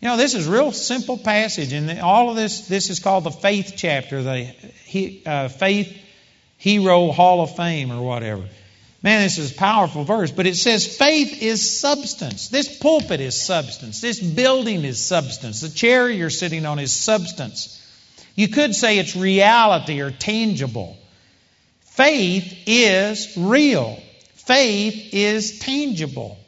You 0.00 0.08
know, 0.08 0.16
this 0.16 0.34
is 0.34 0.48
a 0.48 0.50
real 0.50 0.72
simple 0.72 1.18
passage, 1.18 1.74
and 1.74 2.00
all 2.00 2.30
of 2.30 2.36
this, 2.36 2.66
this 2.68 2.88
is 2.88 3.00
called 3.00 3.24
the 3.24 3.30
faith 3.30 3.74
chapter, 3.76 4.22
the 4.22 5.22
uh, 5.26 5.48
faith 5.48 5.94
hero 6.56 7.10
hall 7.12 7.42
of 7.42 7.54
fame 7.54 7.92
or 7.92 8.00
whatever. 8.00 8.44
Man, 9.02 9.22
this 9.22 9.38
is 9.38 9.52
a 9.52 9.54
powerful 9.54 10.04
verse, 10.04 10.30
but 10.30 10.46
it 10.46 10.56
says 10.56 10.86
faith 10.86 11.42
is 11.42 11.80
substance. 11.80 12.48
This 12.48 12.78
pulpit 12.78 13.20
is 13.20 13.40
substance. 13.40 14.00
This 14.00 14.20
building 14.20 14.84
is 14.84 15.04
substance. 15.04 15.60
The 15.60 15.70
chair 15.70 16.08
you're 16.08 16.30
sitting 16.30 16.64
on 16.64 16.78
is 16.78 16.92
substance. 16.92 17.76
You 18.34 18.48
could 18.48 18.74
say 18.74 18.98
it's 18.98 19.16
reality 19.16 20.00
or 20.00 20.10
tangible. 20.10 20.96
Faith 21.80 22.64
is 22.66 23.34
real. 23.36 23.98
Faith 24.34 25.12
is 25.12 25.58
tangible. 25.58 26.38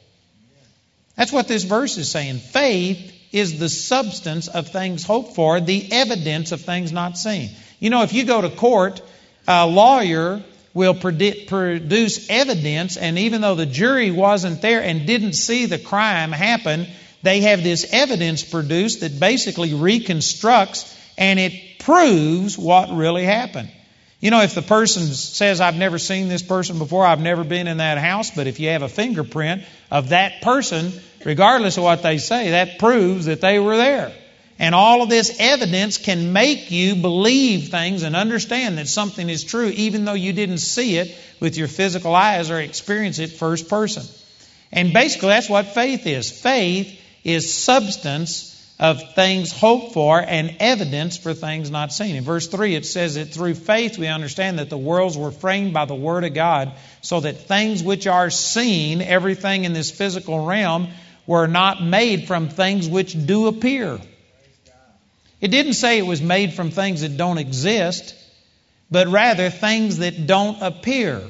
That's 1.16 1.32
what 1.32 1.48
this 1.48 1.64
verse 1.64 1.98
is 1.98 2.10
saying. 2.10 2.38
Faith 2.38 3.12
is 3.32 3.58
the 3.58 3.68
substance 3.68 4.48
of 4.48 4.68
things 4.68 5.04
hoped 5.04 5.34
for, 5.34 5.60
the 5.60 5.90
evidence 5.90 6.52
of 6.52 6.60
things 6.60 6.92
not 6.92 7.16
seen. 7.16 7.50
You 7.80 7.90
know, 7.90 8.02
if 8.02 8.12
you 8.12 8.24
go 8.24 8.40
to 8.40 8.50
court, 8.50 9.02
a 9.48 9.66
lawyer 9.66 10.42
will 10.74 10.94
produce 10.94 12.30
evidence, 12.30 12.96
and 12.96 13.18
even 13.18 13.40
though 13.40 13.54
the 13.54 13.66
jury 13.66 14.10
wasn't 14.10 14.62
there 14.62 14.82
and 14.82 15.06
didn't 15.06 15.34
see 15.34 15.66
the 15.66 15.78
crime 15.78 16.32
happen, 16.32 16.86
they 17.22 17.40
have 17.40 17.62
this 17.62 17.92
evidence 17.92 18.42
produced 18.42 19.00
that 19.00 19.18
basically 19.18 19.74
reconstructs 19.74 20.98
and 21.18 21.38
it 21.38 21.78
proves 21.78 22.58
what 22.58 22.90
really 22.90 23.24
happened. 23.24 23.70
You 24.22 24.30
know, 24.30 24.40
if 24.42 24.54
the 24.54 24.62
person 24.62 25.08
says, 25.08 25.60
I've 25.60 25.74
never 25.74 25.98
seen 25.98 26.28
this 26.28 26.44
person 26.44 26.78
before, 26.78 27.04
I've 27.04 27.20
never 27.20 27.42
been 27.42 27.66
in 27.66 27.78
that 27.78 27.98
house, 27.98 28.30
but 28.30 28.46
if 28.46 28.60
you 28.60 28.68
have 28.68 28.82
a 28.82 28.88
fingerprint 28.88 29.64
of 29.90 30.10
that 30.10 30.42
person, 30.42 30.92
regardless 31.24 31.76
of 31.76 31.82
what 31.82 32.04
they 32.04 32.18
say, 32.18 32.50
that 32.50 32.78
proves 32.78 33.26
that 33.26 33.40
they 33.40 33.58
were 33.58 33.76
there. 33.76 34.12
And 34.60 34.76
all 34.76 35.02
of 35.02 35.08
this 35.08 35.34
evidence 35.40 35.98
can 35.98 36.32
make 36.32 36.70
you 36.70 36.94
believe 36.94 37.70
things 37.70 38.04
and 38.04 38.14
understand 38.14 38.78
that 38.78 38.86
something 38.86 39.28
is 39.28 39.42
true, 39.42 39.70
even 39.70 40.04
though 40.04 40.14
you 40.14 40.32
didn't 40.32 40.58
see 40.58 40.98
it 40.98 41.18
with 41.40 41.56
your 41.56 41.66
physical 41.66 42.14
eyes 42.14 42.48
or 42.48 42.60
experience 42.60 43.18
it 43.18 43.32
first 43.32 43.68
person. 43.68 44.04
And 44.70 44.92
basically, 44.92 45.30
that's 45.30 45.50
what 45.50 45.66
faith 45.66 46.06
is. 46.06 46.30
Faith 46.30 46.96
is 47.24 47.52
substance 47.52 48.51
of 48.82 49.14
things 49.14 49.52
hoped 49.52 49.94
for 49.94 50.20
and 50.20 50.56
evidence 50.58 51.16
for 51.16 51.34
things 51.34 51.70
not 51.70 51.92
seen. 51.92 52.16
In 52.16 52.24
verse 52.24 52.48
3, 52.48 52.74
it 52.74 52.84
says 52.84 53.14
that 53.14 53.26
through 53.26 53.54
faith 53.54 53.96
we 53.96 54.08
understand 54.08 54.58
that 54.58 54.70
the 54.70 54.76
worlds 54.76 55.16
were 55.16 55.30
framed 55.30 55.72
by 55.72 55.84
the 55.84 55.94
Word 55.94 56.24
of 56.24 56.34
God, 56.34 56.72
so 57.00 57.20
that 57.20 57.46
things 57.46 57.80
which 57.80 58.08
are 58.08 58.28
seen, 58.28 59.00
everything 59.00 59.62
in 59.62 59.72
this 59.72 59.92
physical 59.92 60.44
realm, 60.44 60.88
were 61.28 61.46
not 61.46 61.80
made 61.80 62.26
from 62.26 62.48
things 62.48 62.88
which 62.88 63.14
do 63.24 63.46
appear. 63.46 64.00
It 65.40 65.52
didn't 65.52 65.74
say 65.74 65.98
it 65.98 66.06
was 66.06 66.20
made 66.20 66.54
from 66.54 66.72
things 66.72 67.02
that 67.02 67.16
don't 67.16 67.38
exist, 67.38 68.16
but 68.90 69.06
rather 69.06 69.48
things 69.48 69.98
that 69.98 70.26
don't 70.26 70.60
appear. 70.60 71.22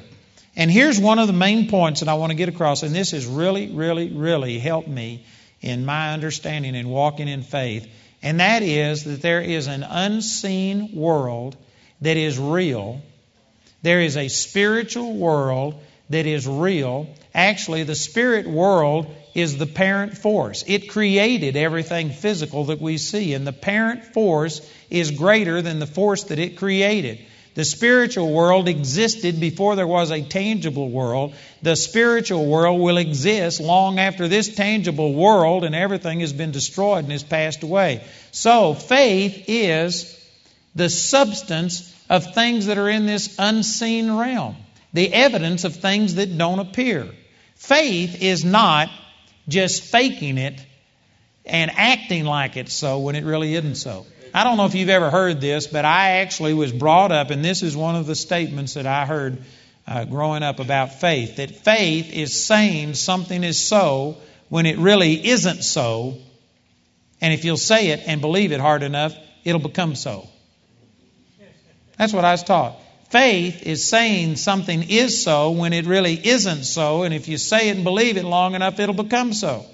And 0.57 0.71
here's 0.71 0.99
one 0.99 1.19
of 1.19 1.27
the 1.27 1.35
main 1.35 1.69
points 1.69 2.01
that 2.01 2.09
I 2.09 2.15
want 2.15 2.31
to 2.31 2.37
get 2.37 2.49
across, 2.49 2.83
and 2.83 2.95
this 2.95 3.11
has 3.11 3.27
really, 3.27 3.71
really, 3.71 4.09
really 4.09 4.59
helped 4.59 4.89
me 4.89 5.27
in 5.63 5.87
my 5.87 6.13
understanding 6.13 6.77
and 6.77 6.91
walking 6.91 7.29
in 7.29 7.43
faith, 7.43 7.89
and 8.23 8.41
that 8.41 8.63
is 8.63 9.05
that 9.05 9.23
there 9.23 9.41
is 9.41 9.67
an 9.67 9.83
unseen 9.83 10.95
world 10.95 11.57
that 12.01 12.17
is 12.17 12.39
real. 12.39 13.01
There 13.83 14.01
is 14.01 14.17
a 14.17 14.29
spiritual 14.29 15.15
world 15.15 15.81
that 16.11 16.27
is 16.27 16.47
real. 16.47 17.09
Actually, 17.35 17.85
the 17.85 17.95
spirit 17.95 18.47
world 18.47 19.13
is 19.35 19.57
the 19.57 19.67
parent 19.67 20.17
force. 20.19 20.63
It 20.67 20.91
created 20.91 21.57
everything 21.57 22.11
physical 22.11 22.67
that 22.67 22.81
we 22.81 22.99
see, 22.99 23.35
and 23.35 23.47
the 23.47 23.53
parent 23.53 24.05
force 24.05 24.61
is 24.91 25.11
greater 25.11 25.63
than 25.63 25.79
the 25.79 25.87
force 25.87 26.25
that 26.25 26.39
it 26.39 26.59
created. 26.59 27.25
The 27.55 27.65
spiritual 27.65 28.33
world 28.33 28.67
existed 28.67 29.39
before 29.39 29.77
there 29.77 29.87
was 29.87 30.11
a 30.11 30.23
tangible 30.23 30.89
world. 30.91 31.35
The 31.61 31.77
spiritual 31.77 32.47
world 32.47 32.81
will 32.81 32.97
exist 32.97 33.61
long 33.61 33.99
after 33.99 34.27
this 34.27 34.55
tangible 34.55 35.13
world 35.13 35.65
and 35.65 35.75
everything 35.75 36.21
has 36.21 36.33
been 36.33 36.51
destroyed 36.51 37.05
and 37.05 37.13
has 37.13 37.23
passed 37.23 37.63
away. 37.63 38.05
So, 38.31 38.73
faith 38.73 39.45
is 39.49 40.19
the 40.75 40.89
substance 40.89 41.95
of 42.09 42.35
things 42.35 42.67
that 42.67 42.79
are 42.79 42.89
in 42.89 43.05
this 43.05 43.37
unseen 43.39 44.11
realm, 44.11 44.57
the 44.95 45.13
evidence 45.13 45.65
of 45.65 45.77
things 45.77 46.15
that 46.15 46.37
don't 46.39 46.59
appear. 46.59 47.09
Faith 47.57 48.23
is 48.23 48.45
not 48.45 48.91
just 49.47 49.83
faking 49.83 50.39
it 50.39 50.65
and 51.45 51.71
acting 51.71 52.25
like 52.25 52.57
it's 52.57 52.73
so 52.73 53.01
when 53.01 53.15
it 53.15 53.25
really 53.25 53.55
isn't 53.55 53.75
so. 53.75 54.07
I 54.35 54.45
don't 54.45 54.57
know 54.57 54.65
if 54.65 54.75
you've 54.75 54.89
ever 54.89 55.11
heard 55.11 55.41
this, 55.41 55.67
but 55.67 55.85
I 55.85 56.21
actually 56.21 56.55
was 56.55 56.73
brought 56.73 57.13
up, 57.13 57.31
and 57.31 57.45
this 57.45 57.63
is 57.63 57.77
one 57.77 57.97
of 57.97 58.07
the 58.07 58.15
statements 58.15 58.75
that 58.75 58.87
I 58.87 59.05
heard 59.05 59.43
uh, 59.87 60.05
growing 60.05 60.43
up 60.43 60.59
about 60.59 61.01
faith 61.01 61.37
that 61.37 61.51
faith 61.51 62.13
is 62.13 62.45
saying 62.45 62.95
something 62.95 63.45
is 63.45 63.59
so 63.59 64.17
when 64.49 64.65
it 64.65 64.79
really 64.79 65.27
isn't 65.27 65.63
so. 65.63 66.17
And 67.21 67.35
if 67.35 67.45
you'll 67.45 67.57
say 67.57 67.89
it 67.89 68.03
and 68.07 68.21
believe 68.21 68.53
it 68.53 68.61
hard 68.61 68.83
enough, 68.83 69.15
it'll 69.45 69.61
become 69.61 69.95
so. 69.95 70.29
That's 71.99 72.13
what 72.13 72.25
I 72.25 72.33
was 72.33 72.43
taught. 72.43 72.79
Faith 73.11 73.63
is 73.65 73.87
saying 73.87 74.37
something 74.37 74.89
is 74.89 75.23
so 75.23 75.51
when 75.51 75.75
it 75.75 75.85
really 75.85 76.15
isn't 76.15 76.65
so, 76.65 77.03
and 77.03 77.13
if 77.13 77.29
you 77.29 77.37
say 77.37 77.69
it 77.69 77.77
and 77.77 77.85
believe 77.85 78.17
it 78.17 78.25
long 78.25 78.55
enough, 78.55 78.81
it'll 78.81 78.95
become 78.95 79.35
so. 79.35 79.67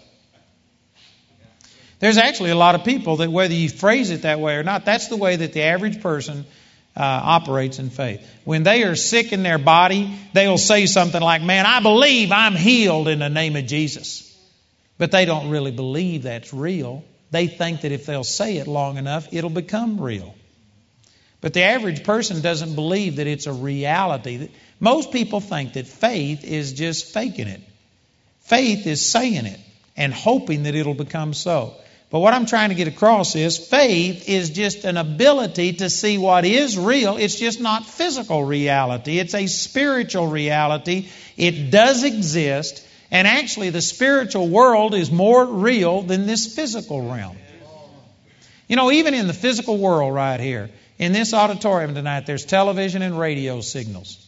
There's 2.00 2.19
actually 2.19 2.50
a 2.50 2.57
lot 2.57 2.75
of 2.75 2.85
people 2.85 3.17
that, 3.17 3.31
whether 3.31 3.55
you 3.55 3.69
phrase 3.69 4.11
it 4.11 4.23
that 4.23 4.40
way 4.40 4.57
or 4.57 4.62
not, 4.62 4.85
that's 4.85 5.09
the 5.09 5.17
way 5.17 5.37
that 5.37 5.52
the 5.52 5.62
average 5.62 6.00
person 6.00 6.47
uh, 6.97 7.02
operates 7.02 7.78
in 7.78 7.90
faith. 7.90 8.26
When 8.45 8.62
they 8.62 8.85
are 8.85 8.97
sick 8.97 9.33
in 9.33 9.43
their 9.43 9.59
body, 9.59 10.17
they'll 10.33 10.59
say 10.59 10.87
something 10.87 11.21
like, 11.21 11.43
Man, 11.43 11.67
I 11.67 11.81
believe 11.81 12.33
I'm 12.33 12.55
healed 12.55 13.09
in 13.09 13.19
the 13.19 13.28
name 13.28 13.57
of 13.57 13.67
Jesus. 13.67 14.25
But 14.97 15.12
they 15.12 15.25
don't 15.25 15.50
really 15.50 15.71
believe 15.71 16.25
that's 16.25 16.52
real. 16.52 17.05
They 17.31 17.47
think 17.47 17.83
that 17.83 17.93
if 17.93 18.07
they'll 18.07 18.25
say 18.25 18.57
it 18.57 18.67
long 18.67 18.97
enough, 18.97 19.28
it'll 19.33 19.50
become 19.50 20.00
real. 20.00 20.35
But 21.40 21.55
the 21.55 21.62
average 21.62 22.02
person 22.02 22.40
doesn't 22.40 22.75
believe 22.75 23.17
that 23.17 23.28
it's 23.28 23.47
a 23.47 23.52
reality. 23.52 24.50
Most 24.81 25.12
people 25.12 25.40
think 25.40 25.75
that 25.75 25.87
faith 25.87 26.43
is 26.45 26.73
just 26.73 27.12
faking 27.12 27.47
it. 27.47 27.61
Faith 28.40 28.87
is 28.87 29.05
saying 29.05 29.47
it 29.47 29.61
and 29.97 30.12
hoping 30.12 30.64
that 30.64 30.75
it'll 30.75 30.95
become 30.95 31.35
so. 31.35 31.76
But 32.10 32.20
what 32.20 32.32
I'm 32.32 32.46
trying 32.46 32.70
to 32.70 32.74
get 32.74 32.88
across 32.88 33.36
is 33.36 33.58
faith 33.58 34.28
is 34.28 34.50
just 34.50 34.84
an 34.84 34.96
ability 34.96 35.74
to 35.74 35.90
see 35.90 36.16
what 36.16 36.46
is 36.46 36.78
real. 36.78 37.18
It's 37.18 37.34
just 37.34 37.60
not 37.60 37.84
physical 37.84 38.44
reality, 38.44 39.18
it's 39.18 39.34
a 39.34 39.46
spiritual 39.46 40.28
reality. 40.28 41.08
It 41.36 41.70
does 41.70 42.02
exist, 42.04 42.84
and 43.10 43.28
actually, 43.28 43.70
the 43.70 43.80
spiritual 43.80 44.48
world 44.48 44.94
is 44.94 45.10
more 45.10 45.46
real 45.46 46.02
than 46.02 46.26
this 46.26 46.54
physical 46.54 47.10
realm. 47.10 47.36
You 48.68 48.76
know, 48.76 48.90
even 48.90 49.14
in 49.14 49.26
the 49.26 49.32
physical 49.32 49.78
world 49.78 50.12
right 50.12 50.40
here, 50.40 50.68
in 50.98 51.12
this 51.12 51.32
auditorium 51.32 51.94
tonight, 51.94 52.26
there's 52.26 52.44
television 52.44 53.02
and 53.02 53.18
radio 53.18 53.60
signals. 53.60 54.26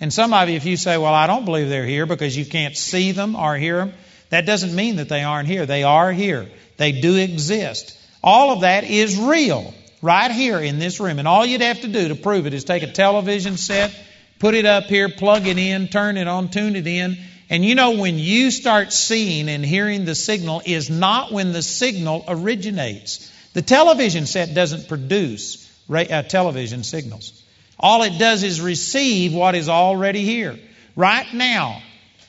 And 0.00 0.12
some 0.12 0.32
of 0.32 0.48
you, 0.48 0.56
if 0.56 0.64
you 0.64 0.76
say, 0.76 0.96
Well, 0.96 1.14
I 1.14 1.26
don't 1.26 1.44
believe 1.44 1.68
they're 1.68 1.86
here 1.86 2.06
because 2.06 2.36
you 2.36 2.44
can't 2.44 2.76
see 2.76 3.12
them 3.12 3.34
or 3.34 3.56
hear 3.56 3.78
them, 3.78 3.94
that 4.30 4.46
doesn't 4.46 4.74
mean 4.74 4.96
that 4.96 5.08
they 5.08 5.24
aren't 5.24 5.48
here. 5.48 5.64
They 5.66 5.82
are 5.82 6.12
here. 6.12 6.48
They 6.78 6.92
do 6.92 7.16
exist. 7.16 7.96
All 8.22 8.50
of 8.50 8.62
that 8.62 8.84
is 8.84 9.18
real 9.18 9.74
right 10.00 10.30
here 10.30 10.58
in 10.58 10.78
this 10.78 11.00
room. 11.00 11.18
And 11.18 11.28
all 11.28 11.44
you'd 11.44 11.60
have 11.60 11.82
to 11.82 11.88
do 11.88 12.08
to 12.08 12.14
prove 12.14 12.46
it 12.46 12.54
is 12.54 12.64
take 12.64 12.82
a 12.82 12.90
television 12.90 13.56
set, 13.56 13.94
put 14.38 14.54
it 14.54 14.64
up 14.64 14.84
here, 14.84 15.08
plug 15.08 15.46
it 15.46 15.58
in, 15.58 15.88
turn 15.88 16.16
it 16.16 16.26
on, 16.26 16.48
tune 16.48 16.76
it 16.76 16.86
in. 16.86 17.18
And 17.50 17.64
you 17.64 17.74
know, 17.74 17.92
when 17.92 18.18
you 18.18 18.50
start 18.50 18.92
seeing 18.92 19.48
and 19.48 19.64
hearing 19.64 20.04
the 20.04 20.14
signal, 20.14 20.62
is 20.64 20.90
not 20.90 21.32
when 21.32 21.52
the 21.52 21.62
signal 21.62 22.24
originates. 22.28 23.32
The 23.54 23.62
television 23.62 24.26
set 24.26 24.54
doesn't 24.54 24.88
produce 24.88 25.66
uh, 25.90 26.22
television 26.22 26.84
signals. 26.84 27.42
All 27.80 28.02
it 28.02 28.18
does 28.18 28.42
is 28.42 28.60
receive 28.60 29.32
what 29.34 29.54
is 29.54 29.68
already 29.68 30.24
here. 30.24 30.58
Right 30.94 31.32
now, 31.32 31.80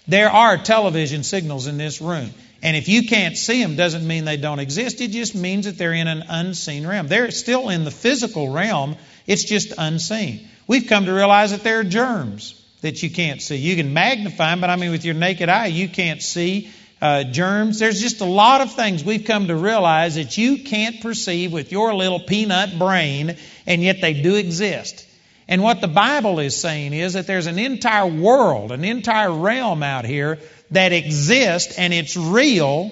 there 0.08 0.30
are 0.30 0.58
television 0.58 1.24
signals 1.24 1.68
in 1.68 1.78
this 1.78 2.02
room. 2.02 2.32
And 2.62 2.76
if 2.76 2.90
you 2.90 3.08
can't 3.08 3.38
see 3.38 3.62
them, 3.62 3.76
doesn't 3.76 4.06
mean 4.06 4.26
they 4.26 4.38
don't 4.38 4.60
exist. 4.60 5.00
It 5.00 5.12
just 5.12 5.34
means 5.34 5.66
that 5.66 5.78
they're 5.78 5.94
in 5.94 6.08
an 6.08 6.24
unseen 6.28 6.86
realm. 6.86 7.08
They're 7.08 7.32
still 7.32 7.70
in 7.70 7.86
the 7.86 7.92
physical 7.92 8.52
realm, 8.52 8.98
it's 9.26 9.44
just 9.44 9.74
unseen. 9.78 10.48
We've 10.68 10.88
come 10.88 11.06
to 11.06 11.14
realize 11.14 11.52
that 11.52 11.64
there 11.64 11.80
are 11.80 11.84
germs 11.84 12.56
that 12.82 13.02
you 13.02 13.10
can't 13.10 13.42
see. 13.42 13.56
You 13.56 13.76
can 13.76 13.94
magnify 13.94 14.52
them, 14.52 14.62
but 14.62 14.70
I 14.70 14.76
mean, 14.76 14.92
with 14.92 15.06
your 15.06 15.16
naked 15.16 15.50
eye, 15.50 15.68
you 15.68 15.88
can't 15.88 16.22
see 16.22 16.70
uh, 17.02 17.24
germs. 17.24 17.80
There's 17.80 18.02
just 18.02 18.22
a 18.22 18.26
lot 18.26 18.62
of 18.62 18.74
things 18.74 19.04
we've 19.04 19.26
come 19.26 19.48
to 19.48 19.56
realize 19.56 20.16
that 20.16 20.38
you 20.38 20.64
can't 20.64 21.02
perceive 21.02 21.52
with 21.52 21.72
your 21.72 21.94
little 21.94 22.20
peanut 22.20 22.78
brain, 22.78 23.38
and 23.66 23.82
yet 23.82 24.02
they 24.02 24.22
do 24.22 24.36
exist. 24.36 25.06
And 25.48 25.64
what 25.64 25.82
the 25.82 25.88
Bible 25.88 26.40
is 26.40 26.60
saying 26.60 26.94
is 26.94 27.14
that 27.14 27.26
there's 27.26 27.48
an 27.48 27.58
entire 27.58 28.06
world, 28.06 28.72
an 28.72 28.84
entire 28.84 29.32
realm 29.32 29.82
out 29.82 30.06
here 30.06 30.38
that 30.72 30.92
exists 30.94 31.78
and 31.78 31.94
it's 31.94 32.16
real, 32.16 32.92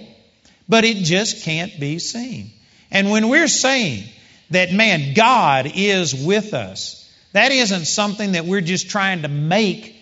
but 0.68 0.84
it 0.84 0.98
just 0.98 1.44
can't 1.44 1.80
be 1.80 2.00
seen. 2.00 2.52
And 2.92 3.12
when 3.12 3.30
we're 3.30 3.48
saying 3.48 4.04
that, 4.52 4.72
man, 4.72 5.14
God 5.14 5.72
is 5.76 6.14
with 6.14 6.54
us, 6.54 7.04
that 7.34 7.52
isn't 7.52 7.86
something 7.86 8.34
that 8.34 8.46
we're 8.46 8.62
just 8.62 8.90
trying 8.90 9.22
to 9.24 9.28
make 9.28 9.96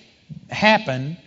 happen 0.50 1.18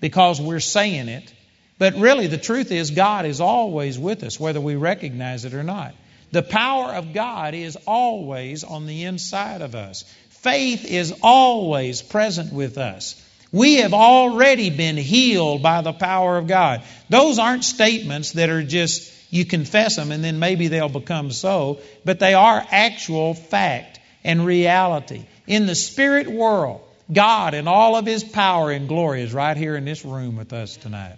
because 0.00 0.40
we're 0.40 0.60
saying 0.60 1.08
it. 1.08 1.32
But 1.78 1.94
really, 1.94 2.26
the 2.26 2.38
truth 2.38 2.72
is, 2.72 2.90
God 2.90 3.24
is 3.24 3.40
always 3.40 3.98
with 3.98 4.24
us, 4.24 4.40
whether 4.40 4.60
we 4.60 4.76
recognize 4.76 5.44
it 5.44 5.54
or 5.54 5.62
not. 5.62 5.94
The 6.32 6.42
power 6.42 6.92
of 6.92 7.14
God 7.14 7.54
is 7.54 7.76
always 7.86 8.64
on 8.64 8.86
the 8.86 9.04
inside 9.04 9.62
of 9.62 9.74
us. 9.74 10.04
Faith 10.28 10.84
is 10.84 11.14
always 11.22 12.02
present 12.02 12.52
with 12.52 12.78
us. 12.78 13.22
We 13.52 13.76
have 13.76 13.94
already 13.94 14.70
been 14.70 14.96
healed 14.96 15.62
by 15.62 15.80
the 15.80 15.92
power 15.92 16.36
of 16.36 16.46
God. 16.46 16.82
Those 17.08 17.38
aren't 17.38 17.64
statements 17.64 18.32
that 18.32 18.50
are 18.50 18.62
just 18.62 19.12
you 19.30 19.44
confess 19.44 19.96
them 19.96 20.12
and 20.12 20.22
then 20.22 20.38
maybe 20.38 20.68
they'll 20.68 20.88
become 20.88 21.30
so, 21.30 21.80
but 22.04 22.18
they 22.18 22.34
are 22.34 22.64
actual 22.70 23.34
fact 23.34 24.00
and 24.24 24.44
reality. 24.44 25.24
In 25.46 25.66
the 25.66 25.74
spirit 25.74 26.26
world, 26.26 26.82
God 27.10 27.54
in 27.54 27.68
all 27.68 27.96
of 27.96 28.06
his 28.06 28.22
power 28.24 28.70
and 28.70 28.88
glory 28.88 29.22
is 29.22 29.32
right 29.32 29.56
here 29.56 29.76
in 29.76 29.84
this 29.84 30.04
room 30.04 30.36
with 30.36 30.52
us 30.52 30.76
tonight. 30.76 31.16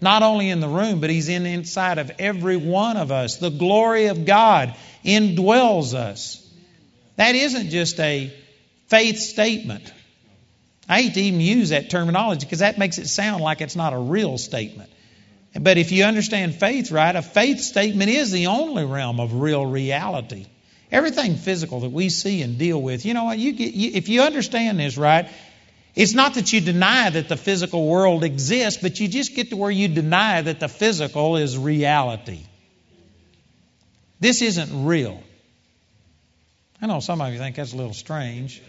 Not 0.00 0.22
only 0.22 0.48
in 0.48 0.60
the 0.60 0.68
room, 0.68 1.00
but 1.00 1.10
he's 1.10 1.28
in 1.28 1.44
inside 1.46 1.98
of 1.98 2.10
every 2.18 2.56
one 2.56 2.96
of 2.96 3.10
us. 3.10 3.36
The 3.36 3.50
glory 3.50 4.06
of 4.06 4.24
God 4.24 4.74
indwells 5.04 5.94
us. 5.94 6.46
That 7.16 7.34
isn't 7.34 7.68
just 7.68 8.00
a 8.00 8.32
faith 8.88 9.18
statement. 9.18 9.92
I 10.90 11.02
hate 11.02 11.14
to 11.14 11.20
even 11.20 11.40
use 11.40 11.68
that 11.68 11.88
terminology 11.88 12.44
because 12.44 12.58
that 12.58 12.76
makes 12.76 12.98
it 12.98 13.06
sound 13.06 13.44
like 13.44 13.60
it's 13.60 13.76
not 13.76 13.92
a 13.92 13.98
real 13.98 14.38
statement. 14.38 14.90
But 15.54 15.78
if 15.78 15.92
you 15.92 16.02
understand 16.02 16.56
faith 16.56 16.90
right, 16.90 17.14
a 17.14 17.22
faith 17.22 17.60
statement 17.60 18.10
is 18.10 18.32
the 18.32 18.48
only 18.48 18.84
realm 18.84 19.20
of 19.20 19.34
real 19.34 19.64
reality. 19.64 20.46
Everything 20.90 21.36
physical 21.36 21.80
that 21.80 21.92
we 21.92 22.08
see 22.08 22.42
and 22.42 22.58
deal 22.58 22.82
with, 22.82 23.06
you 23.06 23.14
know 23.14 23.26
what? 23.26 23.38
You 23.38 23.52
you, 23.52 23.92
if 23.94 24.08
you 24.08 24.22
understand 24.22 24.80
this 24.80 24.98
right, 24.98 25.28
it's 25.94 26.14
not 26.14 26.34
that 26.34 26.52
you 26.52 26.60
deny 26.60 27.08
that 27.08 27.28
the 27.28 27.36
physical 27.36 27.86
world 27.86 28.24
exists, 28.24 28.82
but 28.82 28.98
you 28.98 29.06
just 29.06 29.36
get 29.36 29.50
to 29.50 29.56
where 29.56 29.70
you 29.70 29.86
deny 29.86 30.42
that 30.42 30.58
the 30.58 30.68
physical 30.68 31.36
is 31.36 31.56
reality. 31.56 32.40
This 34.18 34.42
isn't 34.42 34.86
real. 34.86 35.22
I 36.82 36.88
know 36.88 36.98
some 36.98 37.20
of 37.20 37.32
you 37.32 37.38
think 37.38 37.54
that's 37.54 37.74
a 37.74 37.76
little 37.76 37.94
strange. 37.94 38.60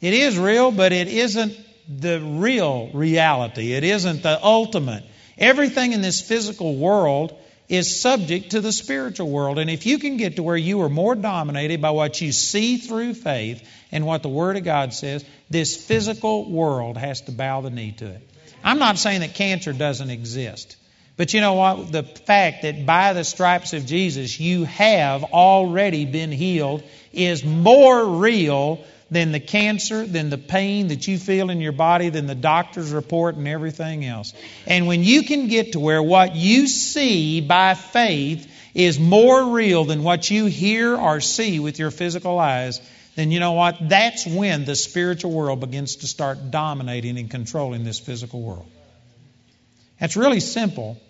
It 0.00 0.14
is 0.14 0.38
real, 0.38 0.70
but 0.70 0.92
it 0.92 1.08
isn't 1.08 1.56
the 1.88 2.20
real 2.20 2.90
reality. 2.92 3.72
It 3.72 3.84
isn't 3.84 4.22
the 4.22 4.42
ultimate. 4.42 5.04
Everything 5.36 5.92
in 5.92 6.02
this 6.02 6.20
physical 6.20 6.76
world 6.76 7.36
is 7.68 8.00
subject 8.00 8.50
to 8.50 8.60
the 8.60 8.72
spiritual 8.72 9.28
world. 9.28 9.58
And 9.58 9.68
if 9.68 9.86
you 9.86 9.98
can 9.98 10.16
get 10.16 10.36
to 10.36 10.42
where 10.42 10.56
you 10.56 10.82
are 10.82 10.88
more 10.88 11.14
dominated 11.14 11.82
by 11.82 11.90
what 11.90 12.20
you 12.20 12.32
see 12.32 12.78
through 12.78 13.14
faith 13.14 13.66
and 13.92 14.06
what 14.06 14.22
the 14.22 14.28
Word 14.28 14.56
of 14.56 14.64
God 14.64 14.94
says, 14.94 15.24
this 15.50 15.76
physical 15.76 16.50
world 16.50 16.96
has 16.96 17.20
to 17.22 17.32
bow 17.32 17.60
the 17.60 17.70
knee 17.70 17.92
to 17.92 18.06
it. 18.06 18.22
I'm 18.64 18.78
not 18.78 18.98
saying 18.98 19.20
that 19.20 19.34
cancer 19.34 19.72
doesn't 19.72 20.10
exist. 20.10 20.76
But 21.16 21.34
you 21.34 21.40
know 21.40 21.54
what? 21.54 21.90
The 21.90 22.04
fact 22.04 22.62
that 22.62 22.86
by 22.86 23.12
the 23.12 23.24
stripes 23.24 23.72
of 23.72 23.86
Jesus 23.86 24.38
you 24.38 24.64
have 24.64 25.24
already 25.24 26.04
been 26.04 26.30
healed 26.30 26.82
is 27.12 27.44
more 27.44 28.04
real 28.04 28.84
than 29.10 29.32
the 29.32 29.40
cancer, 29.40 30.06
than 30.06 30.28
the 30.30 30.38
pain 30.38 30.88
that 30.88 31.08
you 31.08 31.18
feel 31.18 31.50
in 31.50 31.60
your 31.60 31.72
body, 31.72 32.10
than 32.10 32.26
the 32.26 32.34
doctor's 32.34 32.90
report 32.92 33.36
and 33.36 33.48
everything 33.48 34.04
else. 34.04 34.34
And 34.66 34.86
when 34.86 35.02
you 35.02 35.22
can 35.22 35.48
get 35.48 35.72
to 35.72 35.80
where 35.80 36.02
what 36.02 36.36
you 36.36 36.68
see 36.68 37.40
by 37.40 37.74
faith 37.74 38.50
is 38.74 38.98
more 38.98 39.54
real 39.54 39.84
than 39.84 40.02
what 40.02 40.30
you 40.30 40.46
hear 40.46 40.94
or 40.94 41.20
see 41.20 41.58
with 41.58 41.78
your 41.78 41.90
physical 41.90 42.38
eyes, 42.38 42.80
then 43.16 43.30
you 43.30 43.40
know 43.40 43.52
what? 43.52 43.76
That's 43.80 44.26
when 44.26 44.64
the 44.64 44.76
spiritual 44.76 45.32
world 45.32 45.60
begins 45.60 45.96
to 45.96 46.06
start 46.06 46.50
dominating 46.50 47.18
and 47.18 47.30
controlling 47.30 47.84
this 47.84 47.98
physical 47.98 48.42
world. 48.42 48.70
That's 49.98 50.16
really 50.16 50.40
simple, 50.40 51.00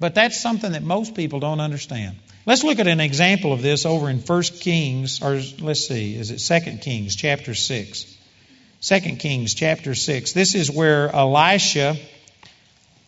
but 0.00 0.14
that's 0.14 0.40
something 0.40 0.72
that 0.72 0.82
most 0.82 1.14
people 1.14 1.40
don't 1.40 1.60
understand. 1.60 2.16
Let's 2.48 2.64
look 2.64 2.78
at 2.78 2.86
an 2.86 3.00
example 3.00 3.52
of 3.52 3.60
this 3.60 3.84
over 3.84 4.08
in 4.08 4.20
1 4.20 4.42
Kings, 4.60 5.20
or 5.22 5.42
let's 5.60 5.86
see, 5.86 6.14
is 6.14 6.30
it 6.30 6.38
2 6.38 6.78
Kings 6.78 7.14
chapter 7.14 7.54
6? 7.54 8.16
2 8.80 9.00
Kings 9.16 9.52
chapter 9.52 9.94
6. 9.94 10.32
This 10.32 10.54
is 10.54 10.70
where 10.70 11.14
Elisha, 11.14 11.98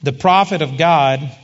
the 0.03 0.13
prophet 0.13 0.61
of 0.61 0.77
God, 0.77 1.35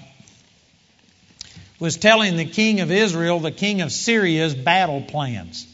was 1.81 1.97
telling 1.97 2.37
the 2.37 2.45
king 2.45 2.81
of 2.81 2.91
Israel, 2.91 3.41
the 3.41 3.51
king 3.51 3.81
of 3.81 3.91
Syria's 3.91 4.55
battle 4.55 5.01
plans. 5.01 5.67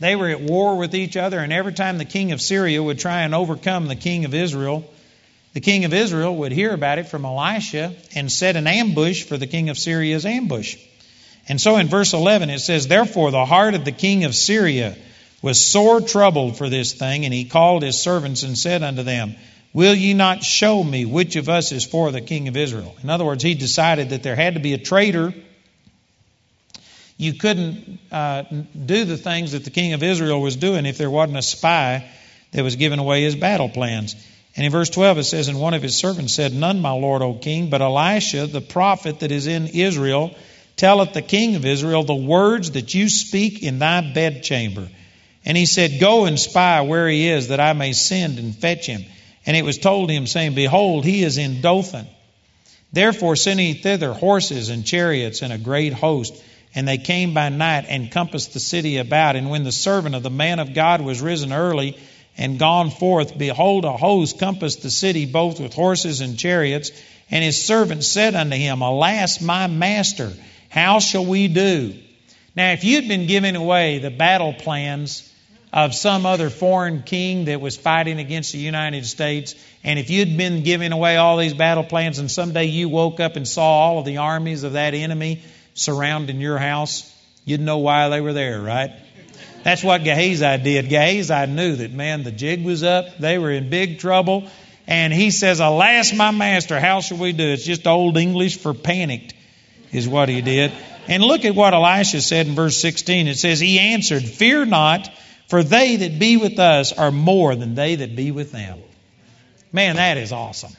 They 0.00 0.16
were 0.16 0.30
at 0.30 0.40
war 0.40 0.78
with 0.78 0.94
each 0.94 1.18
other, 1.18 1.40
and 1.40 1.52
every 1.52 1.74
time 1.74 1.98
the 1.98 2.06
king 2.06 2.32
of 2.32 2.40
Syria 2.40 2.82
would 2.82 2.98
try 2.98 3.20
and 3.20 3.34
overcome 3.34 3.86
the 3.86 3.96
king 3.96 4.24
of 4.24 4.32
Israel, 4.32 4.90
the 5.52 5.60
king 5.60 5.84
of 5.84 5.92
Israel 5.92 6.36
would 6.36 6.52
hear 6.52 6.72
about 6.72 6.96
it 6.98 7.08
from 7.08 7.26
Elisha 7.26 7.94
and 8.14 8.32
set 8.32 8.56
an 8.56 8.66
ambush 8.66 9.24
for 9.24 9.36
the 9.36 9.46
king 9.46 9.68
of 9.68 9.76
Syria's 9.76 10.24
ambush. 10.24 10.78
And 11.48 11.60
so 11.60 11.76
in 11.76 11.88
verse 11.88 12.12
11 12.12 12.50
it 12.50 12.60
says, 12.60 12.88
Therefore 12.88 13.30
the 13.30 13.44
heart 13.44 13.74
of 13.74 13.84
the 13.84 13.92
king 13.92 14.24
of 14.24 14.34
Syria 14.34 14.96
was 15.42 15.64
sore 15.64 16.00
troubled 16.00 16.58
for 16.58 16.68
this 16.68 16.92
thing, 16.92 17.24
and 17.24 17.32
he 17.32 17.44
called 17.44 17.82
his 17.82 17.98
servants 18.00 18.42
and 18.42 18.58
said 18.58 18.82
unto 18.82 19.02
them, 19.02 19.36
Will 19.72 19.94
ye 19.94 20.14
not 20.14 20.42
show 20.42 20.82
me 20.82 21.04
which 21.04 21.36
of 21.36 21.48
us 21.48 21.70
is 21.70 21.84
for 21.84 22.10
the 22.10 22.22
king 22.22 22.48
of 22.48 22.56
Israel? 22.56 22.96
In 23.02 23.10
other 23.10 23.24
words, 23.24 23.42
he 23.42 23.54
decided 23.54 24.10
that 24.10 24.22
there 24.22 24.34
had 24.34 24.54
to 24.54 24.60
be 24.60 24.72
a 24.72 24.78
traitor. 24.78 25.34
You 27.18 27.34
couldn't 27.34 27.98
uh, 28.10 28.42
do 28.42 29.04
the 29.04 29.18
things 29.18 29.52
that 29.52 29.64
the 29.64 29.70
king 29.70 29.92
of 29.92 30.02
Israel 30.02 30.40
was 30.40 30.56
doing 30.56 30.86
if 30.86 30.98
there 30.98 31.10
wasn't 31.10 31.38
a 31.38 31.42
spy 31.42 32.08
that 32.52 32.62
was 32.62 32.76
giving 32.76 32.98
away 32.98 33.22
his 33.22 33.36
battle 33.36 33.68
plans. 33.68 34.16
And 34.56 34.64
in 34.64 34.72
verse 34.72 34.88
12 34.88 35.18
it 35.18 35.24
says, 35.24 35.48
And 35.48 35.60
one 35.60 35.74
of 35.74 35.82
his 35.82 35.96
servants 35.96 36.32
said, 36.32 36.54
None, 36.54 36.80
my 36.80 36.92
lord, 36.92 37.20
O 37.20 37.34
king, 37.34 37.68
but 37.68 37.82
Elisha, 37.82 38.46
the 38.46 38.62
prophet 38.62 39.20
that 39.20 39.30
is 39.30 39.46
in 39.46 39.66
Israel, 39.66 40.34
telleth 40.76 41.12
the 41.12 41.22
king 41.22 41.56
of 41.56 41.64
Israel 41.64 42.04
the 42.04 42.14
words 42.14 42.72
that 42.72 42.94
you 42.94 43.08
speak 43.08 43.62
in 43.62 43.78
thy 43.78 44.12
bedchamber. 44.12 44.88
And 45.44 45.56
he 45.56 45.66
said, 45.66 46.00
Go 46.00 46.26
and 46.26 46.38
spy 46.38 46.82
where 46.82 47.08
he 47.08 47.28
is, 47.28 47.48
that 47.48 47.60
I 47.60 47.72
may 47.72 47.92
send 47.92 48.38
and 48.38 48.54
fetch 48.54 48.86
him. 48.86 49.04
And 49.46 49.56
it 49.56 49.64
was 49.64 49.78
told 49.78 50.10
him, 50.10 50.26
saying, 50.26 50.54
Behold, 50.54 51.04
he 51.04 51.22
is 51.22 51.38
in 51.38 51.60
Dothan. 51.60 52.06
Therefore 52.92 53.36
sent 53.36 53.60
he 53.60 53.74
thither 53.74 54.12
horses 54.12 54.68
and 54.68 54.84
chariots 54.84 55.42
and 55.42 55.52
a 55.52 55.58
great 55.58 55.92
host. 55.92 56.34
And 56.74 56.86
they 56.86 56.98
came 56.98 57.32
by 57.32 57.48
night 57.48 57.86
and 57.88 58.10
compassed 58.10 58.52
the 58.52 58.60
city 58.60 58.98
about. 58.98 59.36
And 59.36 59.50
when 59.50 59.64
the 59.64 59.72
servant 59.72 60.14
of 60.14 60.22
the 60.22 60.30
man 60.30 60.58
of 60.58 60.74
God 60.74 61.00
was 61.00 61.22
risen 61.22 61.52
early, 61.52 61.96
and 62.38 62.58
gone 62.58 62.90
forth, 62.90 63.38
behold, 63.38 63.84
a 63.84 63.96
host 63.96 64.38
compassed 64.38 64.82
the 64.82 64.90
city 64.90 65.26
both 65.26 65.58
with 65.58 65.74
horses 65.74 66.20
and 66.20 66.38
chariots. 66.38 66.90
And 67.30 67.42
his 67.42 67.64
servant 67.64 68.04
said 68.04 68.34
unto 68.34 68.56
him, 68.56 68.82
Alas, 68.82 69.40
my 69.40 69.66
master, 69.66 70.32
how 70.68 70.98
shall 70.98 71.24
we 71.24 71.48
do? 71.48 71.94
Now, 72.54 72.72
if 72.72 72.84
you'd 72.84 73.08
been 73.08 73.26
giving 73.26 73.56
away 73.56 73.98
the 73.98 74.10
battle 74.10 74.52
plans 74.52 75.32
of 75.72 75.94
some 75.94 76.24
other 76.24 76.48
foreign 76.48 77.02
king 77.02 77.46
that 77.46 77.60
was 77.60 77.76
fighting 77.76 78.18
against 78.18 78.52
the 78.52 78.58
United 78.58 79.04
States, 79.04 79.54
and 79.84 79.98
if 79.98 80.08
you'd 80.10 80.36
been 80.36 80.62
giving 80.62 80.92
away 80.92 81.16
all 81.16 81.36
these 81.36 81.54
battle 81.54 81.84
plans, 81.84 82.18
and 82.18 82.30
someday 82.30 82.64
you 82.64 82.88
woke 82.88 83.20
up 83.20 83.36
and 83.36 83.46
saw 83.46 83.62
all 83.62 83.98
of 83.98 84.04
the 84.04 84.18
armies 84.18 84.62
of 84.62 84.72
that 84.72 84.94
enemy 84.94 85.42
surrounding 85.74 86.40
your 86.40 86.58
house, 86.58 87.12
you'd 87.44 87.60
know 87.60 87.78
why 87.78 88.08
they 88.08 88.20
were 88.20 88.32
there, 88.32 88.60
right? 88.60 88.90
That's 89.62 89.82
what 89.82 90.04
Gehazi 90.04 90.62
did. 90.62 90.88
Gehazi 90.88 91.46
knew 91.52 91.76
that, 91.76 91.92
man, 91.92 92.22
the 92.22 92.30
jig 92.30 92.64
was 92.64 92.84
up. 92.84 93.18
They 93.18 93.36
were 93.36 93.50
in 93.50 93.68
big 93.68 93.98
trouble. 93.98 94.48
And 94.86 95.12
he 95.12 95.32
says, 95.32 95.58
Alas, 95.58 96.12
my 96.14 96.30
master, 96.30 96.78
how 96.78 97.00
shall 97.00 97.18
we 97.18 97.32
do? 97.32 97.44
It's 97.44 97.64
just 97.64 97.86
old 97.86 98.16
English 98.16 98.58
for 98.58 98.72
panicked, 98.72 99.34
is 99.96 100.08
what 100.08 100.28
he 100.28 100.40
did. 100.40 100.72
And 101.08 101.22
look 101.22 101.44
at 101.44 101.54
what 101.54 101.74
Elisha 101.74 102.20
said 102.20 102.46
in 102.46 102.54
verse 102.54 102.76
16. 102.76 103.28
It 103.28 103.38
says, 103.38 103.60
He 103.60 103.78
answered, 103.78 104.24
Fear 104.24 104.66
not, 104.66 105.10
for 105.48 105.62
they 105.62 105.96
that 105.96 106.18
be 106.18 106.36
with 106.36 106.58
us 106.58 106.92
are 106.92 107.12
more 107.12 107.54
than 107.54 107.74
they 107.74 107.96
that 107.96 108.16
be 108.16 108.30
with 108.30 108.52
them. 108.52 108.80
Man, 109.72 109.96
that 109.96 110.16
is 110.16 110.32
awesome. 110.32 110.72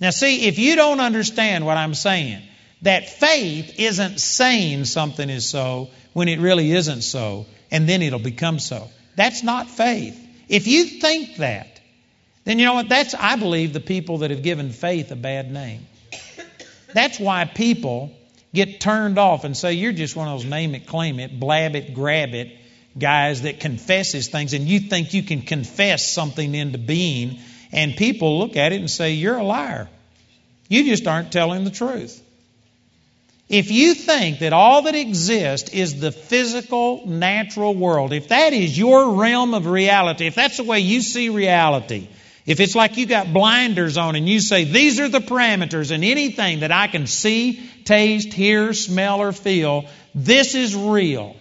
Now, 0.00 0.10
see, 0.10 0.46
if 0.46 0.58
you 0.58 0.76
don't 0.76 1.00
understand 1.00 1.66
what 1.66 1.76
I'm 1.76 1.94
saying, 1.94 2.42
that 2.82 3.10
faith 3.10 3.78
isn't 3.78 4.20
saying 4.20 4.86
something 4.86 5.28
is 5.28 5.48
so 5.48 5.90
when 6.12 6.28
it 6.28 6.40
really 6.40 6.72
isn't 6.72 7.02
so 7.02 7.46
and 7.70 7.88
then 7.88 8.02
it'll 8.02 8.18
become 8.18 8.58
so. 8.58 8.88
That's 9.16 9.42
not 9.42 9.68
faith. 9.68 10.18
If 10.48 10.66
you 10.66 10.84
think 10.84 11.36
that, 11.36 11.80
then 12.44 12.58
you 12.58 12.64
know 12.64 12.74
what? 12.74 12.88
That's, 12.88 13.14
I 13.14 13.36
believe, 13.36 13.72
the 13.72 13.80
people 13.80 14.18
that 14.18 14.30
have 14.30 14.42
given 14.42 14.70
faith 14.70 15.12
a 15.12 15.16
bad 15.16 15.52
name. 15.52 15.86
That's 16.94 17.18
why 17.18 17.44
people 17.44 18.12
get 18.52 18.80
turned 18.80 19.18
off 19.18 19.44
and 19.44 19.56
say, 19.56 19.74
You're 19.74 19.92
just 19.92 20.16
one 20.16 20.28
of 20.28 20.40
those 20.40 20.50
name 20.50 20.74
it, 20.74 20.86
claim 20.86 21.20
it, 21.20 21.38
blab 21.38 21.76
it, 21.76 21.94
grab 21.94 22.34
it 22.34 22.56
guys 22.98 23.42
that 23.42 23.60
confesses 23.60 24.28
things, 24.28 24.52
and 24.52 24.66
you 24.66 24.80
think 24.80 25.14
you 25.14 25.22
can 25.22 25.42
confess 25.42 26.12
something 26.12 26.54
into 26.54 26.78
being, 26.78 27.38
and 27.72 27.96
people 27.96 28.38
look 28.38 28.56
at 28.56 28.72
it 28.72 28.80
and 28.80 28.90
say, 28.90 29.12
You're 29.12 29.38
a 29.38 29.44
liar. 29.44 29.88
You 30.68 30.84
just 30.84 31.06
aren't 31.06 31.32
telling 31.32 31.64
the 31.64 31.70
truth. 31.70 32.22
If 33.48 33.72
you 33.72 33.94
think 33.94 34.38
that 34.38 34.52
all 34.52 34.82
that 34.82 34.94
exists 34.94 35.70
is 35.70 35.98
the 35.98 36.12
physical, 36.12 37.08
natural 37.08 37.74
world, 37.74 38.12
if 38.12 38.28
that 38.28 38.52
is 38.52 38.78
your 38.78 39.14
realm 39.14 39.54
of 39.54 39.66
reality, 39.66 40.26
if 40.26 40.36
that's 40.36 40.58
the 40.58 40.62
way 40.62 40.78
you 40.78 41.02
see 41.02 41.30
reality, 41.30 42.08
if 42.50 42.58
it's 42.58 42.74
like 42.74 42.96
you 42.96 43.06
got 43.06 43.32
blinders 43.32 43.96
on 43.96 44.16
and 44.16 44.28
you 44.28 44.40
say, 44.40 44.64
these 44.64 44.98
are 44.98 45.08
the 45.08 45.20
parameters 45.20 45.92
and 45.92 46.04
anything 46.04 46.60
that 46.60 46.72
I 46.72 46.88
can 46.88 47.06
see, 47.06 47.62
taste, 47.84 48.32
hear, 48.32 48.72
smell, 48.72 49.20
or 49.20 49.30
feel, 49.30 49.84
this 50.16 50.56
is 50.56 50.74
real. 50.74 51.36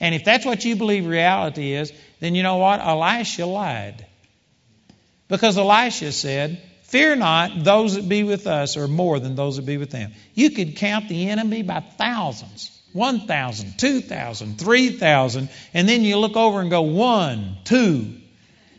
And 0.00 0.14
if 0.14 0.24
that's 0.24 0.46
what 0.46 0.64
you 0.64 0.76
believe 0.76 1.04
reality 1.04 1.74
is, 1.74 1.92
then 2.20 2.34
you 2.34 2.42
know 2.42 2.56
what? 2.56 2.80
Elisha 2.80 3.44
lied. 3.44 4.06
Because 5.28 5.58
Elisha 5.58 6.10
said, 6.12 6.62
Fear 6.84 7.16
not, 7.16 7.62
those 7.62 7.96
that 7.96 8.08
be 8.08 8.22
with 8.22 8.46
us 8.46 8.78
are 8.78 8.88
more 8.88 9.20
than 9.20 9.34
those 9.34 9.56
that 9.56 9.66
be 9.66 9.76
with 9.76 9.90
them. 9.90 10.14
You 10.32 10.48
could 10.48 10.76
count 10.76 11.10
the 11.10 11.28
enemy 11.28 11.62
by 11.62 11.80
thousands 11.80 12.70
1,000, 12.94 13.78
2,000, 13.78 14.58
3,000, 14.58 15.48
and 15.74 15.86
then 15.86 16.00
you 16.00 16.16
look 16.16 16.34
over 16.34 16.62
and 16.62 16.70
go, 16.70 16.80
one, 16.80 17.58
two. 17.64 18.17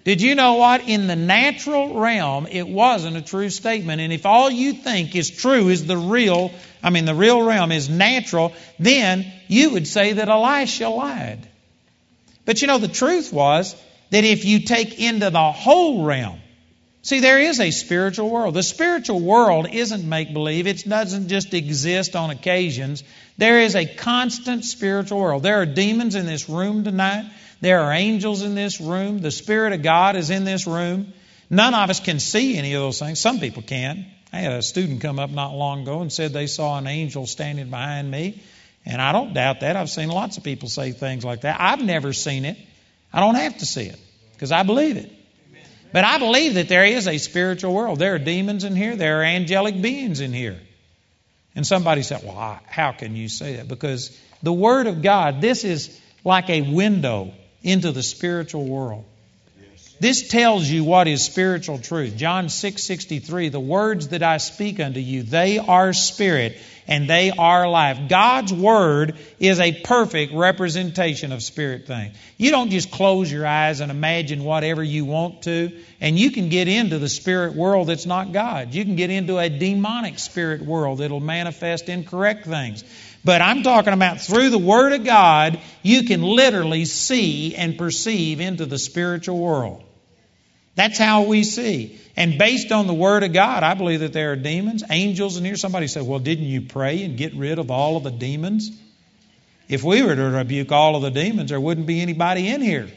Did 0.10 0.24
you 0.24 0.34
know 0.34 0.56
what? 0.56 0.90
In 0.90 1.06
the 1.06 1.16
natural 1.16 1.94
realm, 1.94 2.48
it 2.48 2.68
wasn't 2.68 3.16
a 3.16 3.22
true 3.22 3.52
statement. 3.52 4.02
And 4.02 4.12
if 4.12 4.26
all 4.26 4.50
you 4.50 4.74
think 4.74 5.16
is 5.16 5.30
true 5.30 5.70
is 5.70 5.86
the 5.86 5.98
real, 5.98 6.52
I 6.82 6.90
mean, 6.90 7.06
the 7.06 7.14
real 7.14 7.44
realm 7.44 7.72
is 7.72 7.90
natural, 7.90 8.54
then 8.80 9.32
you 9.48 9.70
would 9.70 9.88
say 9.88 10.14
that 10.14 10.28
Elisha 10.28 10.90
lied. 10.90 11.48
But 12.44 12.60
you 12.60 12.68
know, 12.68 12.80
the 12.80 12.88
truth 12.88 13.32
was 13.32 13.76
that 14.10 14.24
if 14.24 14.46
you 14.46 14.62
take 14.62 15.00
into 15.00 15.30
the 15.30 15.52
whole 15.52 16.04
realm, 16.04 16.40
See, 17.02 17.22
there 17.22 17.40
is 17.40 17.60
a 17.62 17.72
spiritual 17.72 18.30
world. 18.30 18.56
The 18.56 18.64
spiritual 18.64 19.22
world 19.22 19.68
isn't 19.72 20.04
make 20.04 20.34
believe, 20.34 20.68
it 20.68 20.84
doesn't 20.88 21.30
just 21.30 21.54
exist 21.54 22.16
on 22.16 22.30
occasions. 22.30 23.04
There 23.38 23.62
is 23.62 23.76
a 23.76 23.86
constant 23.86 24.66
spiritual 24.66 25.20
world. 25.20 25.44
There 25.44 25.62
are 25.62 25.66
demons 25.66 26.16
in 26.16 26.26
this 26.26 26.50
room 26.50 26.84
tonight, 26.84 27.32
there 27.62 27.82
are 27.82 27.94
angels 27.94 28.42
in 28.42 28.56
this 28.56 28.80
room, 28.80 29.20
the 29.20 29.32
Spirit 29.32 29.74
of 29.74 29.82
God 29.82 30.16
is 30.16 30.30
in 30.30 30.46
this 30.46 30.66
room. 30.66 31.14
None 31.50 31.74
of 31.74 31.90
us 31.90 32.00
can 32.00 32.20
see 32.20 32.58
any 32.58 32.74
of 32.74 32.82
those 32.82 33.00
things. 33.00 33.20
Some 33.20 33.40
people 33.40 33.64
can. 33.64 34.06
I 34.32 34.40
had 34.40 34.52
a 34.54 34.62
student 34.62 35.02
come 35.02 35.20
up 35.20 35.30
not 35.32 35.54
long 35.54 35.82
ago 35.82 36.02
and 36.02 36.14
said 36.14 36.32
they 36.32 36.48
saw 36.48 36.78
an 36.78 36.88
angel 36.88 37.26
standing 37.26 37.70
behind 37.70 38.10
me. 38.10 38.42
And 38.86 39.02
I 39.02 39.12
don't 39.12 39.34
doubt 39.34 39.62
that. 39.62 39.76
I've 39.76 39.90
seen 39.90 40.10
lots 40.10 40.38
of 40.38 40.44
people 40.44 40.70
say 40.70 40.92
things 40.92 41.26
like 41.26 41.42
that. 41.42 41.58
I've 41.60 41.84
never 41.84 42.14
seen 42.14 42.46
it. 42.46 42.58
I 43.12 43.20
don't 43.20 43.36
have 43.36 43.58
to 43.58 43.66
see 43.66 43.86
it 43.86 44.00
because 44.34 44.52
I 44.52 44.64
believe 44.64 44.98
it. 44.98 45.12
But 45.92 46.04
I 46.04 46.20
believe 46.20 46.54
that 46.54 46.70
there 46.70 46.86
is 46.86 47.08
a 47.08 47.18
spiritual 47.18 47.74
world. 47.74 47.98
There 47.98 48.14
are 48.14 48.20
demons 48.20 48.64
in 48.64 48.76
here, 48.76 48.96
there 48.96 49.22
are 49.22 49.24
angelic 49.24 49.82
beings 49.82 50.22
in 50.22 50.32
here. 50.32 50.60
And 51.56 51.66
somebody 51.66 52.04
said, 52.04 52.22
Well, 52.24 52.60
how 52.68 52.92
can 52.92 53.16
you 53.16 53.28
say 53.28 53.56
that? 53.56 53.68
Because 53.68 54.18
the 54.44 54.54
Word 54.54 54.86
of 54.86 55.02
God, 55.02 55.42
this 55.42 55.64
is 55.64 56.00
like 56.24 56.50
a 56.50 56.62
window 56.62 57.34
into 57.64 57.92
the 57.92 58.04
spiritual 58.04 58.66
world. 58.66 59.06
This 60.00 60.30
tells 60.30 60.68
you 60.70 60.86
what 60.86 61.10
is 61.10 61.24
spiritual 61.24 61.78
truth. 61.78 62.16
John 62.16 62.48
6:63, 62.48 63.50
the 63.50 63.60
words 63.60 64.10
that 64.10 64.24
I 64.24 64.38
speak 64.38 64.80
unto 64.80 65.02
you, 65.02 65.24
they 65.24 65.58
are 65.58 65.92
spirit 65.92 66.58
and 66.88 67.08
they 67.08 67.32
are 67.32 67.70
life. 67.70 68.08
God's 68.08 68.52
Word 68.52 69.16
is 69.40 69.60
a 69.60 69.74
perfect 69.74 70.34
representation 70.34 71.34
of 71.34 71.44
spirit 71.44 71.86
things. 71.86 72.16
You 72.38 72.50
don't 72.50 72.72
just 72.72 72.92
close 72.92 73.32
your 73.32 73.46
eyes 73.46 73.82
and 73.82 73.92
imagine 73.92 74.44
whatever 74.44 74.82
you 74.82 75.04
want 75.06 75.44
to, 75.44 75.72
and 76.00 76.18
you 76.18 76.32
can 76.32 76.50
get 76.50 76.68
into 76.68 76.98
the 76.98 77.10
spirit 77.10 77.54
world 77.54 77.88
that's 77.88 78.08
not 78.08 78.32
God. 78.32 78.74
You 78.74 78.86
can 78.86 78.96
get 78.96 79.12
into 79.12 79.38
a 79.38 79.50
demonic 79.50 80.18
spirit 80.18 80.62
world 80.62 81.00
that'll 81.00 81.20
manifest 81.20 81.90
incorrect 81.90 82.48
things. 82.48 82.84
But 83.24 83.42
I'm 83.42 83.64
talking 83.64 83.94
about 83.94 84.22
through 84.22 84.50
the 84.50 84.58
Word 84.58 84.94
of 84.94 85.04
God, 85.04 85.60
you 85.84 86.04
can 86.04 86.22
literally 86.22 86.86
see 86.86 87.56
and 87.56 87.78
perceive 87.78 88.40
into 88.40 88.66
the 88.66 88.78
spiritual 88.78 89.38
world. 89.38 89.84
That's 90.76 90.98
how 90.98 91.24
we 91.24 91.44
see. 91.44 92.00
And 92.16 92.38
based 92.38 92.72
on 92.72 92.88
the 92.88 92.94
Word 92.94 93.24
of 93.24 93.34
God, 93.34 93.64
I 93.64 93.74
believe 93.74 94.00
that 94.00 94.14
there 94.14 94.32
are 94.32 94.36
demons, 94.38 94.84
angels 94.90 95.38
in 95.38 95.44
here. 95.44 95.58
Somebody 95.58 95.88
said, 95.88 96.04
Well, 96.04 96.20
didn't 96.20 96.46
you 96.46 96.62
pray 96.62 97.04
and 97.04 97.18
get 97.18 97.34
rid 97.34 97.60
of 97.60 97.72
all 97.72 97.98
of 97.98 98.04
the 98.04 98.12
demons? 98.12 98.72
If 99.68 99.84
we 99.84 100.02
were 100.02 100.16
to 100.16 100.24
rebuke 100.24 100.72
all 100.72 100.96
of 100.96 101.02
the 101.02 101.12
demons, 101.12 101.50
there 101.50 101.60
wouldn't 101.60 101.86
be 101.86 102.02
anybody 102.02 102.48
in 102.48 102.62
here. 102.62 102.88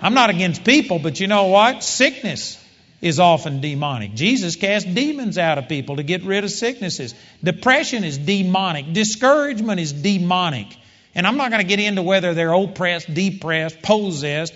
I'm 0.00 0.14
not 0.14 0.30
against 0.30 0.64
people, 0.64 0.98
but 0.98 1.18
you 1.18 1.26
know 1.26 1.46
what? 1.46 1.82
Sickness 1.82 2.62
is 3.06 3.20
often 3.20 3.60
demonic. 3.60 4.14
Jesus 4.14 4.56
cast 4.56 4.92
demons 4.94 5.38
out 5.38 5.58
of 5.58 5.68
people 5.68 5.96
to 5.96 6.02
get 6.02 6.24
rid 6.24 6.44
of 6.44 6.50
sicknesses. 6.50 7.14
Depression 7.42 8.04
is 8.04 8.18
demonic. 8.18 8.92
Discouragement 8.92 9.80
is 9.80 9.92
demonic. 9.92 10.76
And 11.14 11.26
I'm 11.26 11.36
not 11.36 11.50
going 11.50 11.62
to 11.62 11.68
get 11.68 11.80
into 11.80 12.02
whether 12.02 12.34
they're 12.34 12.52
oppressed, 12.52 13.12
depressed, 13.12 13.80
possessed. 13.82 14.52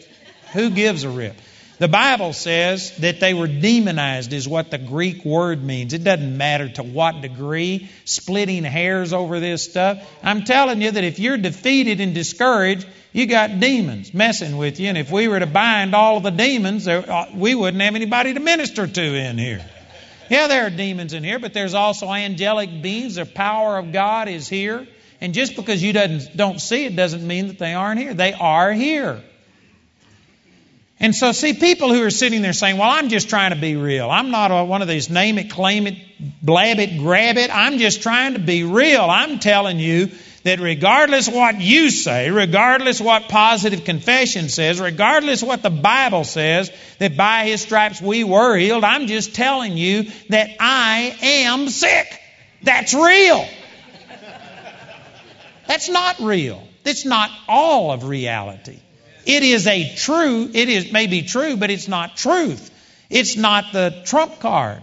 Who 0.53 0.71
gives 0.71 1.05
a 1.05 1.11
rip? 1.11 1.37
The 1.79 1.89
Bible 1.89 2.35
says 2.35 2.95
that 2.99 3.21
they 3.21 3.33
were 3.33 3.47
demonized, 3.47 4.35
is 4.35 4.47
what 4.47 4.71
the 4.71 4.77
Greek 4.77 5.25
word 5.25 5.65
means. 5.65 5.95
It 5.95 6.05
doesn't 6.05 6.37
matter 6.37 6.69
to 6.69 6.83
what 6.83 7.23
degree, 7.23 7.89
splitting 8.05 8.65
hairs 8.65 9.15
over 9.15 9.41
this 9.41 9.65
stuff. 9.65 10.07
I'm 10.23 10.45
telling 10.45 10.83
you 10.83 10.91
that 10.91 11.05
if 11.05 11.19
you're 11.19 11.39
defeated 11.39 12.03
and 12.03 12.15
discouraged, 12.15 12.87
you 13.13 13.27
got 13.27 13.59
demons 13.59 14.15
messing 14.15 14.57
with 14.57 14.79
you. 14.79 14.89
And 14.89 14.99
if 14.99 15.11
we 15.11 15.27
were 15.27 15.41
to 15.41 15.47
bind 15.47 15.95
all 15.95 16.19
of 16.19 16.23
the 16.23 16.31
demons, 16.31 16.87
uh, 16.87 17.29
we 17.35 17.55
wouldn't 17.55 17.83
have 17.83 17.95
anybody 17.95 18.35
to 18.35 18.41
minister 18.41 18.87
to 18.87 19.03
in 19.03 19.37
here. 19.37 19.65
Yeah, 20.29 20.47
there 20.47 20.67
are 20.67 20.71
demons 20.71 21.13
in 21.13 21.25
here, 21.25 21.41
but 21.41 21.53
there's 21.53 21.75
also 21.75 22.09
angelic 22.11 22.83
beings. 22.83 23.17
The 23.17 23.27
power 23.27 23.79
of 23.79 23.93
God 23.93 24.29
is 24.29 24.49
here. 24.49 24.87
And 25.21 25.35
just 25.35 25.57
because 25.57 25.83
you 25.83 25.93
don't 25.93 26.61
see 26.61 26.87
it 26.87 26.95
doesn't 26.95 27.27
mean 27.27 27.49
that 27.49 27.59
they 27.59 27.75
aren't 27.75 28.01
here. 28.01 28.15
They 28.15 28.33
are 28.33 28.73
here. 28.73 29.23
And 31.03 31.15
so, 31.15 31.33
see, 31.33 31.55
people 31.55 31.93
who 31.93 32.05
are 32.05 32.11
sitting 32.11 32.43
there 32.43 32.53
saying, 32.53 32.77
Well, 32.77 32.91
I'm 32.91 33.09
just 33.09 33.31
trying 33.31 33.53
to 33.53 33.61
be 33.61 33.75
real. 33.75 34.11
I'm 34.11 34.31
not 34.31 34.51
a, 34.51 34.65
one 34.65 34.83
of 34.83 34.89
these 34.89 35.09
name 35.09 35.39
it, 35.39 35.51
claim 35.51 35.87
it, 35.87 35.97
blab 36.43 36.79
it, 36.79 36.99
grab 36.99 37.39
it. 37.39 37.51
I'm 37.51 37.79
just 37.79 38.03
trying 38.03 38.35
to 38.35 38.39
be 38.39 38.65
real. 38.65 39.03
I'm 39.03 39.39
telling 39.39 39.79
you 39.79 40.11
that 40.45 40.61
regardless 40.61 41.29
what 41.29 41.61
you 41.61 41.91
say, 41.91 42.31
regardless 42.31 43.01
what 43.01 43.29
positive 43.29 43.85
confession 43.85 44.49
says, 44.49 44.81
regardless 44.81 45.43
what 45.43 45.63
the 45.63 45.71
Bible 45.71 46.25
says, 46.25 46.71
that 46.99 47.17
by 47.17 47.45
His 47.45 47.61
stripes 47.61 48.01
we 48.01 48.25
were 48.25 48.57
healed, 48.57 48.85
I'm 48.85 49.07
just 49.07 49.35
telling 49.35 49.77
you 49.77 50.11
that 50.31 50.51
I 50.59 51.17
am 51.23 51.69
sick. 51.69 52.07
That's 52.63 52.95
real. 52.95 53.47
That's 55.67 55.89
not 55.89 56.21
real. 56.21 56.67
That's 56.83 57.05
not 57.05 57.31
all 57.49 57.93
of 57.93 58.05
reality. 58.05 58.79
It 59.27 59.43
is 59.43 59.67
a 59.67 59.95
true, 59.95 60.51
it 60.53 60.69
is 60.69 60.91
may 60.93 61.07
be 61.07 61.23
true, 61.23 61.57
but 61.57 61.71
it's 61.71 61.89
not 61.89 62.17
truth. 62.17 62.71
It's 63.11 63.37
not 63.37 63.73
the 63.73 64.03
trump 64.07 64.41
card. 64.41 64.83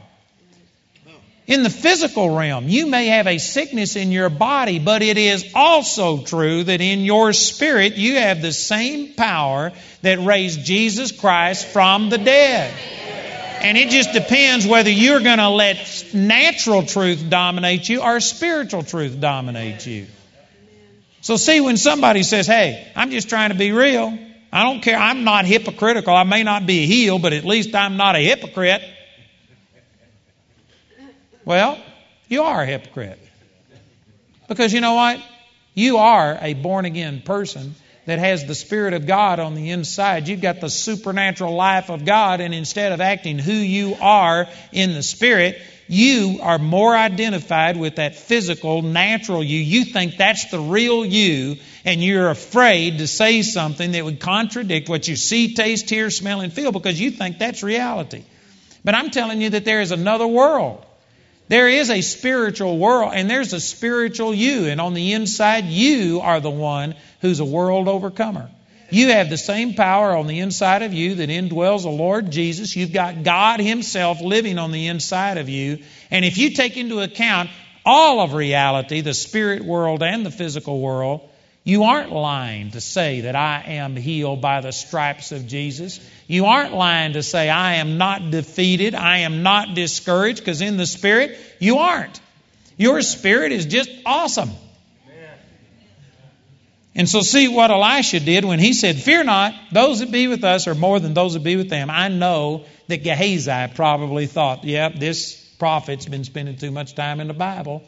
In 1.48 1.64
the 1.64 1.70
physical 1.70 2.30
realm, 2.30 2.68
you 2.68 2.88
may 2.88 3.08
have 3.08 3.26
a 3.26 3.38
sickness 3.38 3.96
in 3.96 4.12
your 4.12 4.30
body, 4.30 4.80
but 4.80 5.02
it 5.02 5.18
is 5.18 5.50
also 5.56 6.22
true 6.22 6.66
that 6.66 6.82
in 6.82 7.06
your 7.06 7.32
spirit 7.32 7.96
you 7.96 8.16
have 8.16 8.42
the 8.42 8.52
same 8.52 9.14
power 9.14 9.72
that 10.02 10.20
raised 10.20 10.66
Jesus 10.66 11.14
Christ 11.14 11.66
from 11.66 12.10
the 12.10 12.18
dead. 12.18 12.74
And 13.62 13.78
it 13.78 13.90
just 13.90 14.12
depends 14.12 14.68
whether 14.68 14.90
you're 14.90 15.22
going 15.22 15.38
to 15.38 15.50
let 15.50 16.12
natural 16.14 16.84
truth 16.84 17.30
dominate 17.30 17.88
you 17.88 18.02
or 18.02 18.20
spiritual 18.20 18.84
truth 18.84 19.18
dominate 19.18 19.86
you. 19.88 20.06
So, 21.22 21.38
see, 21.38 21.62
when 21.62 21.78
somebody 21.78 22.24
says, 22.24 22.46
Hey, 22.46 22.92
I'm 22.94 23.10
just 23.10 23.30
trying 23.30 23.50
to 23.50 23.58
be 23.58 23.72
real, 23.72 24.18
I 24.52 24.64
don't 24.64 24.82
care. 24.82 24.98
I'm 24.98 25.24
not 25.24 25.46
hypocritical. 25.46 26.14
I 26.14 26.24
may 26.24 26.44
not 26.44 26.66
be 26.66 26.86
healed, 26.86 27.22
but 27.22 27.32
at 27.32 27.46
least 27.46 27.74
I'm 27.74 27.96
not 27.96 28.16
a 28.16 28.20
hypocrite. 28.20 28.82
Well, 31.48 31.82
you 32.28 32.44
are 32.44 32.64
a 32.64 32.66
hypocrite. 32.66 33.18
Because 34.50 34.74
you 34.74 34.82
know 34.82 34.96
what? 34.96 35.24
You 35.76 36.00
are 36.00 36.38
a 36.42 36.54
born 36.54 36.84
again 36.84 37.22
person 37.22 37.74
that 38.06 38.20
has 38.20 38.46
the 38.46 38.54
Spirit 38.54 38.94
of 38.94 39.08
God 39.08 39.40
on 39.40 39.56
the 39.56 39.70
inside. 39.70 40.28
You've 40.28 40.42
got 40.42 40.60
the 40.60 40.70
supernatural 40.70 41.56
life 41.56 41.90
of 41.90 42.04
God, 42.04 42.42
and 42.42 42.54
instead 42.54 42.92
of 42.92 43.00
acting 43.00 43.40
who 43.40 43.54
you 43.54 43.96
are 43.96 44.50
in 44.74 44.94
the 44.94 45.02
Spirit, 45.02 45.62
you 45.88 46.40
are 46.42 46.60
more 46.60 46.94
identified 46.94 47.78
with 47.78 47.96
that 47.96 48.16
physical, 48.16 48.82
natural 48.82 49.42
you. 49.42 49.62
You 49.62 49.86
think 49.86 50.18
that's 50.18 50.52
the 50.52 50.60
real 50.60 51.06
you, 51.06 51.56
and 51.86 52.04
you're 52.04 52.30
afraid 52.30 52.98
to 52.98 53.08
say 53.08 53.42
something 53.42 53.94
that 53.94 54.04
would 54.04 54.20
contradict 54.20 54.90
what 54.90 55.08
you 55.08 55.16
see, 55.16 55.54
taste, 55.54 55.90
hear, 55.90 56.10
smell, 56.10 56.42
and 56.42 56.52
feel 56.52 56.74
because 56.74 57.00
you 57.00 57.10
think 57.10 57.40
that's 57.40 57.64
reality. 57.64 58.26
But 58.84 58.96
I'm 58.96 59.12
telling 59.12 59.40
you 59.40 59.52
that 59.52 59.64
there 59.64 59.80
is 59.80 59.94
another 59.94 60.28
world. 60.28 60.84
There 61.50 61.70
is 61.70 61.90
a 61.90 62.02
spiritual 62.02 62.78
world, 62.78 63.14
and 63.16 63.30
there's 63.30 63.54
a 63.54 63.60
spiritual 63.60 64.34
you, 64.34 64.66
and 64.66 64.82
on 64.82 64.94
the 64.94 65.14
inside, 65.14 65.66
you 65.66 66.20
are 66.22 66.42
the 66.42 66.50
one 66.50 66.96
who's 67.22 67.40
a 67.40 67.46
world 67.46 67.88
overcomer. 67.88 68.50
You 68.90 69.10
have 69.10 69.30
the 69.30 69.38
same 69.38 69.74
power 69.74 70.16
on 70.16 70.28
the 70.28 70.40
inside 70.40 70.82
of 70.82 70.94
you 70.94 71.16
that 71.16 71.30
indwells 71.30 71.84
the 71.84 71.90
Lord 71.90 72.32
Jesus. 72.32 72.76
You've 72.76 72.94
got 72.94 73.24
God 73.24 73.60
Himself 73.60 74.22
living 74.22 74.58
on 74.58 74.72
the 74.72 74.88
inside 74.88 75.38
of 75.38 75.50
you. 75.50 75.80
And 76.10 76.24
if 76.24 76.38
you 76.38 76.52
take 76.52 76.78
into 76.78 77.02
account 77.02 77.50
all 77.86 78.22
of 78.22 78.34
reality, 78.34 79.02
the 79.02 79.14
spirit 79.14 79.64
world 79.64 80.04
and 80.04 80.26
the 80.26 80.32
physical 80.32 80.80
world, 80.80 81.30
you 81.68 81.84
aren't 81.84 82.14
lying 82.14 82.72
to 82.72 82.80
say 82.80 83.22
that 83.22 83.36
I 83.36 83.62
am 83.68 83.98
healed 83.98 84.40
by 84.40 84.62
the 84.62 84.72
stripes 84.72 85.34
of 85.34 85.48
Jesus. 85.48 86.00
You 86.26 86.46
aren't 86.46 86.74
lying 86.74 87.12
to 87.12 87.22
say 87.22 87.50
I 87.50 87.76
am 87.76 87.98
not 87.98 88.32
defeated, 88.32 88.96
I 88.96 89.20
am 89.20 89.44
not 89.44 89.76
discouraged, 89.76 90.40
because 90.40 90.62
in 90.62 90.78
the 90.78 90.86
spirit, 90.86 91.38
you 91.60 91.80
aren't. 91.80 92.22
Your 92.78 93.02
spirit 93.02 93.52
is 93.52 93.66
just 93.66 93.90
awesome. 94.06 94.50
And 96.96 97.10
so, 97.10 97.20
see 97.20 97.50
what 97.50 97.70
Elisha 97.70 98.22
did 98.22 98.46
when 98.46 98.60
he 98.60 98.72
said, 98.72 98.96
Fear 98.96 99.26
not, 99.26 99.54
those 99.74 100.00
that 100.00 100.10
be 100.10 100.30
with 100.30 100.46
us 100.46 100.70
are 100.70 100.74
more 100.74 101.02
than 101.02 101.14
those 101.14 101.34
that 101.34 101.44
be 101.44 101.58
with 101.58 101.70
them. 101.70 101.90
I 101.90 102.08
know 102.08 102.64
that 102.88 103.04
Gehazi 103.04 103.74
probably 103.76 104.26
thought, 104.26 104.64
Yep, 104.64 104.94
yeah, 104.94 105.00
this 105.00 105.36
prophet's 105.60 106.06
been 106.06 106.24
spending 106.24 106.56
too 106.56 106.72
much 106.72 106.96
time 106.96 107.20
in 107.20 107.28
the 107.28 107.34
Bible. 107.34 107.84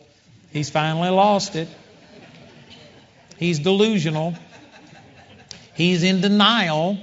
He's 0.52 0.70
finally 0.70 1.10
lost 1.10 1.56
it. 1.56 1.70
He's 3.40 3.60
delusional. 3.60 4.36
He's 5.74 6.04
in 6.04 6.20
denial. 6.20 6.98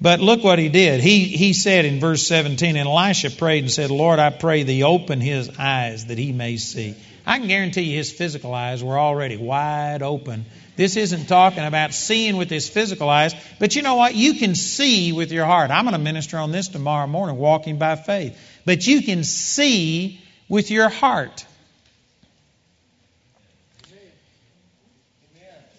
But 0.00 0.20
look 0.20 0.44
what 0.44 0.58
he 0.58 0.68
did. 0.68 1.00
He, 1.00 1.24
he 1.24 1.52
said 1.52 1.84
in 1.84 2.00
verse 2.00 2.26
17, 2.26 2.76
and 2.76 2.88
Elisha 2.88 3.30
prayed 3.30 3.64
and 3.64 3.70
said, 3.70 3.90
Lord, 3.90 4.18
I 4.18 4.30
pray 4.30 4.62
thee, 4.62 4.84
open 4.84 5.20
his 5.20 5.50
eyes 5.58 6.06
that 6.06 6.16
he 6.16 6.32
may 6.32 6.56
see. 6.56 6.94
I 7.26 7.38
can 7.38 7.48
guarantee 7.48 7.82
you 7.82 7.96
his 7.96 8.10
physical 8.10 8.54
eyes 8.54 8.82
were 8.82 8.98
already 8.98 9.36
wide 9.36 10.02
open. 10.02 10.46
This 10.76 10.96
isn't 10.96 11.26
talking 11.26 11.64
about 11.64 11.92
seeing 11.92 12.36
with 12.36 12.48
his 12.48 12.68
physical 12.68 13.10
eyes, 13.10 13.34
but 13.58 13.76
you 13.76 13.82
know 13.82 13.96
what? 13.96 14.14
You 14.14 14.34
can 14.34 14.54
see 14.54 15.12
with 15.12 15.32
your 15.32 15.44
heart. 15.44 15.70
I'm 15.70 15.84
going 15.84 15.92
to 15.92 15.98
minister 15.98 16.38
on 16.38 16.52
this 16.52 16.68
tomorrow 16.68 17.06
morning, 17.06 17.36
walking 17.36 17.76
by 17.76 17.96
faith. 17.96 18.38
But 18.64 18.86
you 18.86 19.02
can 19.02 19.24
see 19.24 20.20
with 20.48 20.70
your 20.70 20.88
heart. 20.88 21.44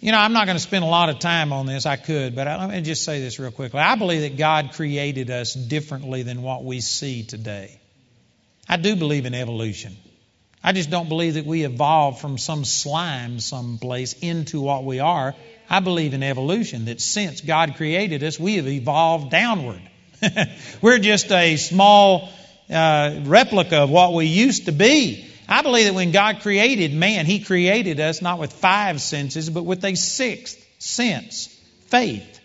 You 0.01 0.11
know, 0.11 0.17
I'm 0.17 0.33
not 0.33 0.47
going 0.47 0.57
to 0.57 0.63
spend 0.63 0.83
a 0.83 0.87
lot 0.87 1.09
of 1.09 1.19
time 1.19 1.53
on 1.53 1.67
this. 1.67 1.85
I 1.85 1.95
could, 1.95 2.35
but 2.35 2.47
let 2.47 2.71
me 2.71 2.81
just 2.81 3.05
say 3.05 3.21
this 3.21 3.37
real 3.37 3.51
quickly. 3.51 3.79
I 3.79 3.93
believe 3.95 4.21
that 4.21 4.35
God 4.35 4.71
created 4.73 5.29
us 5.29 5.53
differently 5.53 6.23
than 6.23 6.41
what 6.41 6.63
we 6.63 6.81
see 6.81 7.21
today. 7.21 7.79
I 8.67 8.77
do 8.77 8.95
believe 8.95 9.27
in 9.27 9.35
evolution. 9.35 9.95
I 10.63 10.71
just 10.73 10.89
don't 10.89 11.07
believe 11.07 11.35
that 11.35 11.45
we 11.45 11.65
evolved 11.65 12.19
from 12.19 12.39
some 12.39 12.65
slime 12.65 13.39
someplace 13.39 14.13
into 14.13 14.59
what 14.59 14.85
we 14.85 14.99
are. 14.99 15.35
I 15.69 15.81
believe 15.81 16.15
in 16.15 16.23
evolution, 16.23 16.85
that 16.85 16.99
since 16.99 17.41
God 17.41 17.75
created 17.75 18.23
us, 18.23 18.39
we 18.39 18.55
have 18.55 18.67
evolved 18.67 19.29
downward. 19.29 19.81
We're 20.81 20.97
just 20.97 21.31
a 21.31 21.57
small 21.57 22.29
uh, 22.71 23.21
replica 23.25 23.77
of 23.77 23.91
what 23.91 24.15
we 24.15 24.25
used 24.25 24.65
to 24.65 24.71
be. 24.71 25.30
I 25.51 25.61
believe 25.63 25.85
that 25.85 25.93
when 25.93 26.11
God 26.11 26.39
created 26.41 26.93
man, 26.93 27.25
He 27.25 27.41
created 27.43 27.99
us 27.99 28.21
not 28.21 28.39
with 28.39 28.53
five 28.53 29.01
senses, 29.01 29.49
but 29.49 29.63
with 29.63 29.83
a 29.83 29.95
sixth 29.95 30.65
sense 30.79 31.47
faith. 31.87 32.39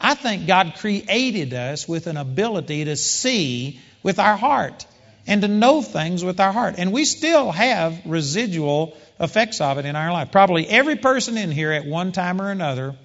I 0.00 0.14
think 0.14 0.46
God 0.46 0.74
created 0.78 1.54
us 1.54 1.88
with 1.88 2.06
an 2.06 2.16
ability 2.16 2.84
to 2.84 2.96
see 2.96 3.80
with 4.02 4.18
our 4.18 4.36
heart. 4.36 4.86
and 5.26 5.42
to 5.42 5.48
know 5.48 5.82
things 5.82 6.24
with 6.24 6.40
our 6.40 6.50
heart. 6.50 6.76
And 6.78 6.92
we 6.92 7.04
still 7.04 7.52
have 7.52 8.00
residual 8.06 8.96
effects 9.20 9.60
of 9.60 9.78
it 9.78 9.84
in 9.84 9.94
our 9.94 10.12
life. 10.12 10.32
Probably 10.32 10.66
every 10.66 10.96
person 10.96 11.36
in 11.36 11.50
here 11.50 11.70
at 11.72 11.84
one 11.84 12.10
time 12.10 12.40
or 12.40 12.50
another 12.50 12.96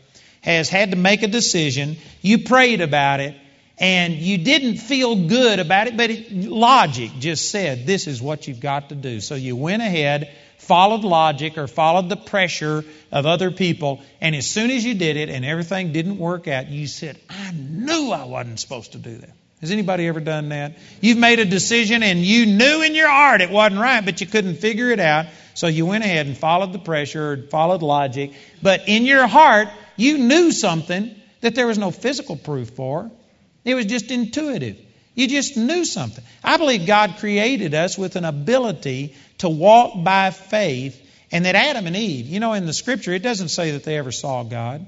has 0.41 0.69
had 0.69 0.91
to 0.91 0.97
make 0.97 1.23
a 1.23 1.27
decision. 1.27 1.97
You 2.21 2.39
prayed 2.39 2.81
about 2.81 3.19
it 3.19 3.35
and 3.77 4.13
you 4.13 4.37
didn't 4.37 4.77
feel 4.77 5.27
good 5.27 5.59
about 5.59 5.87
it, 5.87 5.97
but 5.97 6.09
it, 6.09 6.31
logic 6.31 7.11
just 7.19 7.51
said 7.51 7.85
this 7.85 8.07
is 8.07 8.21
what 8.21 8.47
you've 8.47 8.59
got 8.59 8.89
to 8.89 8.95
do. 8.95 9.19
So 9.19 9.35
you 9.35 9.55
went 9.55 9.81
ahead, 9.81 10.33
followed 10.59 11.03
logic 11.03 11.57
or 11.57 11.67
followed 11.67 12.09
the 12.09 12.15
pressure 12.15 12.85
of 13.11 13.25
other 13.25 13.51
people, 13.51 14.01
and 14.21 14.35
as 14.35 14.47
soon 14.47 14.71
as 14.71 14.83
you 14.85 14.93
did 14.93 15.17
it 15.17 15.29
and 15.29 15.43
everything 15.43 15.91
didn't 15.91 16.17
work 16.17 16.47
out, 16.47 16.69
you 16.69 16.87
said, 16.87 17.19
I 17.29 17.51
knew 17.51 18.11
I 18.11 18.25
wasn't 18.25 18.59
supposed 18.59 18.93
to 18.93 18.97
do 18.97 19.17
that. 19.17 19.31
Has 19.61 19.71
anybody 19.71 20.07
ever 20.07 20.19
done 20.19 20.49
that? 20.49 20.77
You've 21.01 21.17
made 21.17 21.39
a 21.39 21.45
decision 21.45 22.03
and 22.03 22.19
you 22.19 22.45
knew 22.45 22.81
in 22.81 22.93
your 22.93 23.09
heart 23.09 23.41
it 23.41 23.49
wasn't 23.49 23.81
right, 23.81 24.03
but 24.03 24.21
you 24.21 24.27
couldn't 24.27 24.55
figure 24.55 24.91
it 24.91 24.99
out. 24.99 25.25
So 25.53 25.67
you 25.67 25.85
went 25.85 26.03
ahead 26.03 26.27
and 26.27 26.37
followed 26.37 26.73
the 26.73 26.79
pressure, 26.79 27.47
followed 27.49 27.81
logic, 27.81 28.33
but 28.61 28.87
in 28.87 29.05
your 29.05 29.25
heart, 29.27 29.69
you 29.95 30.17
knew 30.17 30.51
something 30.51 31.15
that 31.41 31.55
there 31.55 31.67
was 31.67 31.77
no 31.77 31.91
physical 31.91 32.35
proof 32.35 32.71
for. 32.71 33.09
It 33.65 33.73
was 33.73 33.87
just 33.87 34.11
intuitive. 34.11 34.79
You 35.15 35.27
just 35.27 35.57
knew 35.57 35.83
something. 35.85 36.23
I 36.43 36.57
believe 36.57 36.85
God 36.85 37.15
created 37.19 37.73
us 37.73 37.97
with 37.97 38.15
an 38.15 38.25
ability 38.25 39.15
to 39.39 39.49
walk 39.49 40.03
by 40.03 40.29
faith, 40.31 41.01
and 41.31 41.45
that 41.45 41.55
Adam 41.55 41.87
and 41.87 41.95
Eve, 41.95 42.27
you 42.27 42.39
know, 42.39 42.53
in 42.53 42.65
the 42.65 42.73
scripture, 42.73 43.11
it 43.11 43.23
doesn't 43.23 43.49
say 43.49 43.71
that 43.71 43.83
they 43.83 43.97
ever 43.97 44.11
saw 44.11 44.43
God. 44.43 44.85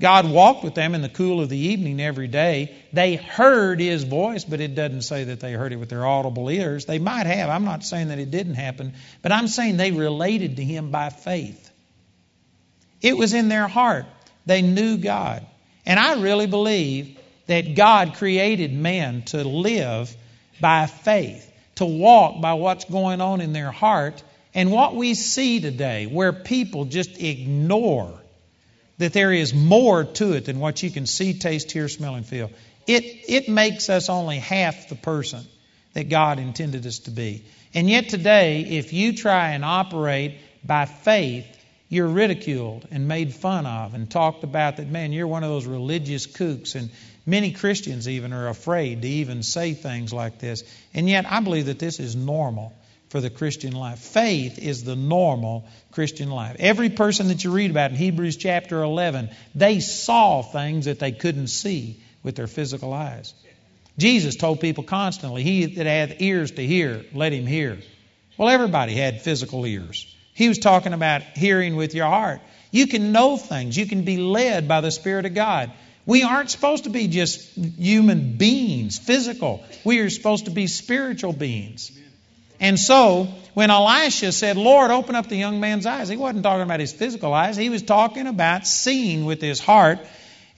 God 0.00 0.30
walked 0.30 0.64
with 0.64 0.74
them 0.74 0.94
in 0.94 1.02
the 1.02 1.10
cool 1.10 1.42
of 1.42 1.50
the 1.50 1.58
evening 1.58 2.00
every 2.00 2.26
day. 2.26 2.74
They 2.90 3.16
heard 3.16 3.80
his 3.80 4.02
voice, 4.04 4.44
but 4.44 4.60
it 4.60 4.74
doesn't 4.74 5.02
say 5.02 5.24
that 5.24 5.40
they 5.40 5.52
heard 5.52 5.74
it 5.74 5.76
with 5.76 5.90
their 5.90 6.06
audible 6.06 6.48
ears. 6.48 6.86
They 6.86 6.98
might 6.98 7.26
have. 7.26 7.50
I'm 7.50 7.66
not 7.66 7.84
saying 7.84 8.08
that 8.08 8.18
it 8.18 8.30
didn't 8.30 8.54
happen, 8.54 8.94
but 9.20 9.30
I'm 9.30 9.46
saying 9.46 9.76
they 9.76 9.90
related 9.90 10.56
to 10.56 10.64
him 10.64 10.90
by 10.90 11.10
faith. 11.10 11.70
It 13.02 13.16
was 13.16 13.34
in 13.34 13.50
their 13.50 13.68
heart. 13.68 14.06
They 14.46 14.62
knew 14.62 14.96
God. 14.96 15.44
And 15.84 16.00
I 16.00 16.22
really 16.22 16.46
believe 16.46 17.18
that 17.50 17.74
God 17.74 18.14
created 18.14 18.72
man 18.72 19.22
to 19.22 19.42
live 19.42 20.14
by 20.60 20.86
faith, 20.86 21.52
to 21.74 21.84
walk 21.84 22.40
by 22.40 22.54
what's 22.54 22.84
going 22.84 23.20
on 23.20 23.40
in 23.40 23.52
their 23.52 23.72
heart. 23.72 24.22
And 24.54 24.70
what 24.70 24.94
we 24.94 25.14
see 25.14 25.58
today, 25.58 26.06
where 26.06 26.32
people 26.32 26.84
just 26.84 27.20
ignore 27.20 28.14
that 28.98 29.12
there 29.12 29.32
is 29.32 29.52
more 29.52 30.04
to 30.04 30.34
it 30.34 30.44
than 30.44 30.60
what 30.60 30.80
you 30.84 30.92
can 30.92 31.06
see, 31.06 31.40
taste, 31.40 31.72
hear, 31.72 31.88
smell, 31.88 32.14
and 32.14 32.24
feel, 32.24 32.52
it, 32.86 33.02
it 33.28 33.48
makes 33.48 33.90
us 33.90 34.08
only 34.08 34.38
half 34.38 34.88
the 34.88 34.94
person 34.94 35.44
that 35.94 36.08
God 36.08 36.38
intended 36.38 36.86
us 36.86 37.00
to 37.00 37.10
be. 37.10 37.44
And 37.74 37.90
yet 37.90 38.10
today, 38.10 38.60
if 38.60 38.92
you 38.92 39.12
try 39.12 39.54
and 39.54 39.64
operate 39.64 40.36
by 40.64 40.84
faith, 40.86 41.48
you're 41.90 42.08
ridiculed 42.08 42.88
and 42.90 43.06
made 43.06 43.34
fun 43.34 43.66
of 43.66 43.92
and 43.92 44.10
talked 44.10 44.44
about 44.44 44.78
that, 44.78 44.88
man, 44.88 45.12
you're 45.12 45.26
one 45.26 45.44
of 45.44 45.50
those 45.50 45.66
religious 45.66 46.26
kooks 46.26 46.74
and 46.74 46.88
Many 47.26 47.52
Christians 47.52 48.08
even 48.08 48.32
are 48.32 48.48
afraid 48.48 49.02
to 49.02 49.08
even 49.08 49.42
say 49.42 49.74
things 49.74 50.12
like 50.12 50.38
this. 50.38 50.64
And 50.94 51.08
yet, 51.08 51.30
I 51.30 51.40
believe 51.40 51.66
that 51.66 51.78
this 51.78 52.00
is 52.00 52.16
normal 52.16 52.74
for 53.10 53.20
the 53.20 53.30
Christian 53.30 53.72
life. 53.72 53.98
Faith 53.98 54.58
is 54.58 54.84
the 54.84 54.96
normal 54.96 55.68
Christian 55.92 56.30
life. 56.30 56.56
Every 56.58 56.88
person 56.88 57.28
that 57.28 57.44
you 57.44 57.50
read 57.50 57.70
about 57.70 57.90
in 57.90 57.96
Hebrews 57.96 58.36
chapter 58.36 58.82
11, 58.82 59.30
they 59.54 59.80
saw 59.80 60.42
things 60.42 60.86
that 60.86 60.98
they 60.98 61.12
couldn't 61.12 61.48
see 61.48 62.02
with 62.22 62.36
their 62.36 62.46
physical 62.46 62.92
eyes. 62.92 63.34
Jesus 63.98 64.36
told 64.36 64.60
people 64.60 64.84
constantly, 64.84 65.42
He 65.42 65.66
that 65.66 65.86
hath 65.86 66.20
ears 66.22 66.52
to 66.52 66.66
hear, 66.66 67.04
let 67.12 67.32
him 67.32 67.46
hear. 67.46 67.78
Well, 68.38 68.48
everybody 68.48 68.94
had 68.94 69.20
physical 69.20 69.66
ears. 69.66 70.06
He 70.40 70.48
was 70.48 70.58
talking 70.58 70.94
about 70.94 71.20
hearing 71.20 71.76
with 71.76 71.94
your 71.94 72.06
heart. 72.06 72.40
You 72.70 72.86
can 72.86 73.12
know 73.12 73.36
things, 73.36 73.76
you 73.76 73.84
can 73.84 74.04
be 74.04 74.16
led 74.16 74.68
by 74.68 74.80
the 74.80 74.90
Spirit 74.90 75.26
of 75.26 75.34
God. 75.34 75.70
We 76.06 76.22
aren't 76.22 76.48
supposed 76.48 76.84
to 76.84 76.90
be 76.90 77.08
just 77.08 77.42
human 77.58 78.38
beings, 78.38 78.98
physical. 78.98 79.62
We 79.84 79.98
are 79.98 80.08
supposed 80.08 80.46
to 80.46 80.50
be 80.50 80.66
spiritual 80.66 81.34
beings. 81.34 81.92
And 82.58 82.78
so, 82.80 83.28
when 83.52 83.70
Elisha 83.70 84.32
said, 84.32 84.56
Lord, 84.56 84.90
open 84.90 85.14
up 85.14 85.28
the 85.28 85.36
young 85.36 85.60
man's 85.60 85.84
eyes, 85.84 86.08
he 86.08 86.16
wasn't 86.16 86.42
talking 86.42 86.62
about 86.62 86.80
his 86.80 86.94
physical 86.94 87.34
eyes. 87.34 87.58
He 87.58 87.68
was 87.68 87.82
talking 87.82 88.26
about 88.26 88.66
seeing 88.66 89.26
with 89.26 89.42
his 89.42 89.60
heart. 89.60 89.98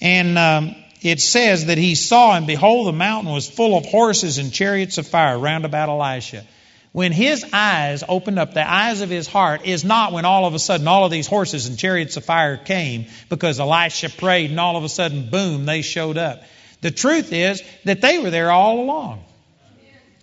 And 0.01 0.39
um, 0.39 0.77
it 1.01 1.21
says 1.21 1.67
that 1.67 1.77
he 1.77 1.97
saw, 1.97 2.37
and 2.37 2.47
behold, 2.47 2.87
the 2.87 2.93
mountain 2.93 3.33
was 3.33 3.51
full 3.51 3.77
of 3.77 3.85
horses 3.85 4.39
and 4.39 4.53
chariots 4.53 4.99
of 4.99 5.09
fire 5.09 5.37
round 5.37 5.65
about 5.65 5.89
Elisha. 5.89 6.45
When 6.93 7.13
his 7.13 7.45
eyes 7.55 8.05
opened 8.07 8.39
up, 8.39 8.53
the 8.53 8.71
eyes 8.71 9.01
of 9.01 9.09
his 9.09 9.27
heart, 9.27 9.65
is 9.65 9.83
not 9.83 10.13
when 10.13 10.27
all 10.27 10.45
of 10.45 10.53
a 10.53 10.59
sudden 10.59 10.87
all 10.87 11.07
of 11.07 11.11
these 11.11 11.27
horses 11.27 11.67
and 11.67 11.79
chariots 11.79 12.19
of 12.19 12.25
fire 12.25 12.59
came 12.59 13.07
because 13.31 13.59
Elisha 13.59 14.11
prayed 14.11 14.51
and 14.51 14.61
all 14.61 14.77
of 14.77 14.85
a 14.85 14.91
sudden, 14.91 15.31
boom, 15.31 15.65
they 15.65 15.81
showed 15.81 16.19
up. 16.19 16.43
The 16.83 16.91
truth 16.91 17.33
is 17.33 17.63
that 17.85 18.03
they 18.03 18.19
were 18.19 18.29
there 18.29 18.51
all 18.51 18.81
along. 18.81 19.25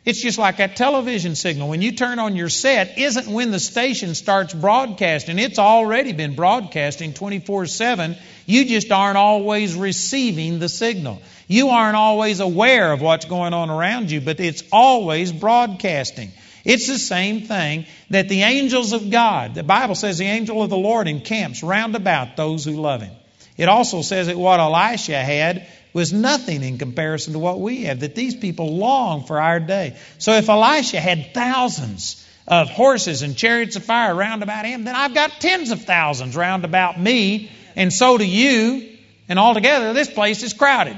It's 0.05 0.21
just 0.21 0.38
like 0.38 0.58
that 0.58 0.75
television 0.75 1.36
signal. 1.36 1.69
When 1.69 1.82
you 1.82 1.91
turn 1.91 2.19
on 2.19 2.36
your 2.36 2.49
set, 2.49 2.97
isn't 2.97 3.27
when 3.27 3.51
the 3.51 3.60
station 3.60 4.15
starts 4.15 4.53
broadcasting. 4.53 5.39
It's 5.39 5.60
already 5.60 6.13
been 6.13 6.36
broadcasting 6.36 7.13
24 7.13 7.65
7. 7.65 8.15
You 8.45 8.65
just 8.65 8.91
aren't 8.91 9.17
always 9.17 9.75
receiving 9.75 10.60
the 10.60 10.69
signal. 10.69 11.21
You 11.47 11.69
aren't 11.69 11.95
always 11.95 12.39
aware 12.39 12.91
of 12.91 13.01
what's 13.01 13.25
going 13.25 13.53
on 13.53 13.69
around 13.69 14.10
you, 14.10 14.21
but 14.21 14.39
it's 14.39 14.63
always 14.71 15.32
broadcasting. 15.32 16.32
It's 16.69 16.86
the 16.86 16.99
same 16.99 17.47
thing 17.47 17.88
that 18.12 18.29
the 18.29 18.43
angels 18.43 18.93
of 18.93 19.10
God, 19.10 19.55
the 19.55 19.63
Bible 19.63 19.95
says 19.95 20.19
the 20.19 20.25
angel 20.25 20.62
of 20.62 20.69
the 20.69 20.77
Lord 20.77 21.08
encamps 21.08 21.63
round 21.63 21.95
about 21.95 22.38
those 22.38 22.63
who 22.63 22.73
love 22.73 23.01
him. 23.01 23.15
It 23.58 23.67
also 23.67 24.03
says 24.03 24.27
that 24.27 24.38
what 24.38 24.60
Elisha 24.60 25.17
had 25.17 25.65
was 25.93 26.13
nothing 26.13 26.62
in 26.62 26.77
comparison 26.77 27.34
to 27.34 27.39
what 27.39 27.60
we 27.60 27.86
have, 27.86 28.01
that 28.01 28.13
these 28.13 28.36
people 28.36 28.77
long 28.77 29.25
for 29.25 29.41
our 29.41 29.60
day. 29.60 29.97
So 30.19 30.34
if 30.34 30.47
Elisha 30.47 30.99
had 30.99 31.34
thousands 31.34 32.23
of 32.47 32.69
horses 32.69 33.23
and 33.23 33.36
chariots 33.36 33.75
of 33.75 33.84
fire 33.84 34.13
round 34.13 34.43
about 34.43 34.63
him, 34.63 34.84
then 34.84 34.95
I've 34.95 35.15
got 35.15 35.41
tens 35.41 35.71
of 35.71 35.82
thousands 35.82 36.36
round 36.36 36.65
about 36.65 36.99
me, 36.99 37.49
and 37.75 37.91
so 37.91 38.19
do 38.19 38.27
you, 38.27 38.95
and 39.27 39.39
altogether 39.39 39.93
this 39.93 40.12
place 40.12 40.43
is 40.43 40.53
crowded. 40.53 40.97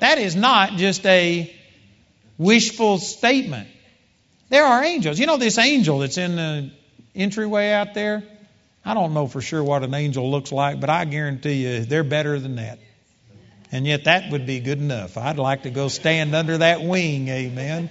That 0.00 0.18
is 0.18 0.36
not 0.36 0.72
just 0.72 1.06
a 1.06 1.56
wishful 2.40 2.96
statement. 2.96 3.68
There 4.48 4.64
are 4.64 4.82
angels. 4.82 5.20
You 5.20 5.26
know 5.26 5.36
this 5.36 5.58
angel 5.58 5.98
that's 5.98 6.16
in 6.16 6.36
the 6.36 6.70
entryway 7.14 7.70
out 7.70 7.92
there? 7.92 8.22
I 8.82 8.94
don't 8.94 9.12
know 9.12 9.26
for 9.26 9.42
sure 9.42 9.62
what 9.62 9.84
an 9.84 9.92
angel 9.92 10.30
looks 10.30 10.50
like, 10.50 10.80
but 10.80 10.88
I 10.88 11.04
guarantee 11.04 11.66
you 11.66 11.84
they're 11.84 12.02
better 12.02 12.40
than 12.40 12.56
that. 12.56 12.78
And 13.70 13.86
yet 13.86 14.04
that 14.04 14.32
would 14.32 14.46
be 14.46 14.60
good 14.60 14.78
enough. 14.78 15.18
I'd 15.18 15.38
like 15.38 15.64
to 15.64 15.70
go 15.70 15.88
stand 15.88 16.34
under 16.34 16.58
that 16.58 16.80
wing, 16.80 17.28
amen. 17.28 17.90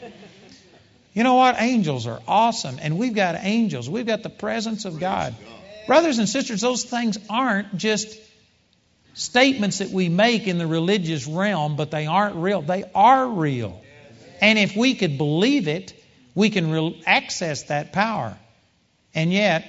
You 1.14 1.24
know 1.24 1.36
what? 1.36 1.56
Angels 1.60 2.08
are 2.08 2.20
awesome. 2.28 2.80
And 2.82 2.98
we've 2.98 3.14
got 3.14 3.36
angels. 3.40 3.88
We've 3.88 4.06
got 4.06 4.24
the 4.24 4.30
presence 4.30 4.86
of 4.86 5.00
God. 5.00 5.36
Brothers 5.86 6.18
and 6.18 6.28
sisters, 6.28 6.62
those 6.62 6.84
things 6.84 7.20
aren't 7.30 7.78
just 7.78 8.18
statements 9.14 9.78
that 9.78 9.90
we 9.92 10.10
make 10.10 10.48
in 10.48 10.58
the 10.58 10.68
religious 10.68 11.28
realm, 11.28 11.76
but 11.76 11.92
they 11.92 12.08
aren't 12.08 12.36
real. 12.38 12.62
They 12.64 12.84
are 12.96 13.28
real. 13.28 13.82
And 14.42 14.58
if 14.58 14.76
we 14.76 14.96
could 14.96 15.18
believe 15.18 15.68
it, 15.68 15.94
we 16.36 16.50
can 16.50 16.72
re- 16.72 17.04
access 17.06 17.64
that 17.64 17.92
power. 17.92 18.38
And 19.14 19.32
yet, 19.32 19.66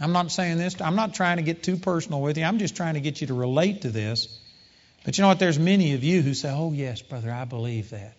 I'm 0.00 0.12
not 0.12 0.30
saying 0.30 0.58
this, 0.58 0.80
I'm 0.80 0.96
not 0.96 1.14
trying 1.14 1.36
to 1.38 1.42
get 1.42 1.62
too 1.62 1.76
personal 1.76 2.20
with 2.20 2.38
you. 2.38 2.44
I'm 2.44 2.58
just 2.58 2.76
trying 2.76 2.94
to 2.94 3.00
get 3.00 3.20
you 3.20 3.28
to 3.28 3.34
relate 3.34 3.82
to 3.82 3.90
this. 3.90 4.38
But 5.04 5.18
you 5.18 5.22
know 5.22 5.28
what? 5.28 5.38
There's 5.38 5.58
many 5.58 5.94
of 5.94 6.04
you 6.04 6.22
who 6.22 6.34
say, 6.34 6.50
Oh, 6.50 6.72
yes, 6.72 7.02
brother, 7.02 7.32
I 7.32 7.44
believe 7.44 7.90
that. 7.90 8.14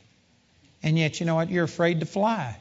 And 0.81 0.97
yet, 0.97 1.19
you 1.19 1.25
know 1.25 1.35
what? 1.35 1.49
You're 1.49 1.63
afraid 1.63 2.01
to 2.01 2.05
fly. 2.05 2.57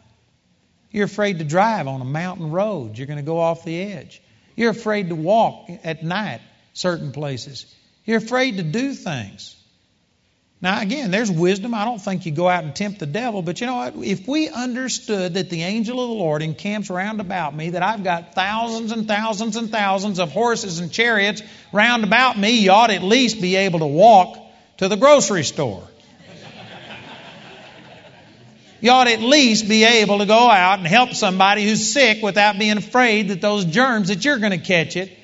You're 0.93 1.07
afraid 1.07 1.39
to 1.39 1.45
drive 1.45 1.89
on 1.89 2.01
a 2.01 2.05
mountain 2.05 2.51
road. 2.51 2.99
You're 2.99 3.07
going 3.07 3.19
to 3.19 3.25
go 3.25 3.39
off 3.39 3.65
the 3.65 3.83
edge. 3.83 4.23
You're 4.55 4.71
afraid 4.71 5.09
to 5.09 5.15
walk 5.15 5.69
at 5.83 6.05
night 6.05 6.41
certain 6.75 7.13
places. 7.13 7.67
You're 8.05 8.19
afraid 8.19 8.59
to 8.59 8.63
do 8.63 8.95
things. 8.95 9.57
Now, 10.63 10.81
again, 10.81 11.11
there's 11.11 11.29
wisdom. 11.29 11.75
I 11.75 11.85
don't 11.85 12.01
think 12.01 12.25
you 12.25 12.31
go 12.31 12.49
out 12.49 12.63
and 12.63 12.75
tempt 12.75 13.01
the 13.01 13.07
devil, 13.07 13.43
but 13.43 13.61
you 13.61 13.67
know 13.67 13.75
what? 13.75 13.97
If 13.97 14.29
we 14.29 14.49
understood 14.49 15.35
that 15.35 15.51
the 15.51 15.65
angel 15.65 16.01
of 16.01 16.09
the 16.09 16.15
Lord 16.15 16.41
encamps 16.41 16.89
round 16.89 17.21
about 17.21 17.53
me, 17.53 17.71
that 17.71 17.83
I've 17.83 18.05
got 18.05 18.37
thousands 18.37 18.93
and 18.93 19.09
thousands 19.09 19.57
and 19.57 19.71
thousands 19.73 20.21
of 20.21 20.31
horses 20.31 20.79
and 20.79 20.93
chariots 20.93 21.43
round 21.73 22.05
about 22.05 22.39
me, 22.39 22.61
you 22.61 22.71
ought 22.71 22.91
at 22.91 23.03
least 23.03 23.43
be 23.43 23.57
able 23.57 23.81
to 23.81 23.87
walk 23.87 24.39
to 24.77 24.87
the 24.87 24.97
grocery 24.97 25.43
store. 25.43 25.83
You 28.81 28.91
ought 28.91 29.09
at 29.09 29.21
least 29.21 29.69
be 29.69 29.83
able 29.83 30.19
to 30.19 30.27
go 30.27 30.49
out 30.49 30.79
and 30.79 30.87
help 30.87 31.15
somebody 31.15 31.65
who's 31.69 31.93
sick 31.93 32.23
without 32.23 32.59
being 32.59 32.77
afraid 32.77 33.29
that 33.29 33.41
those 33.41 33.65
germs 33.65 34.09
that 34.09 34.25
you're 34.25 34.39
going 34.39 34.53
to 34.53 34.59
catch 34.59 34.97
it 34.97 35.17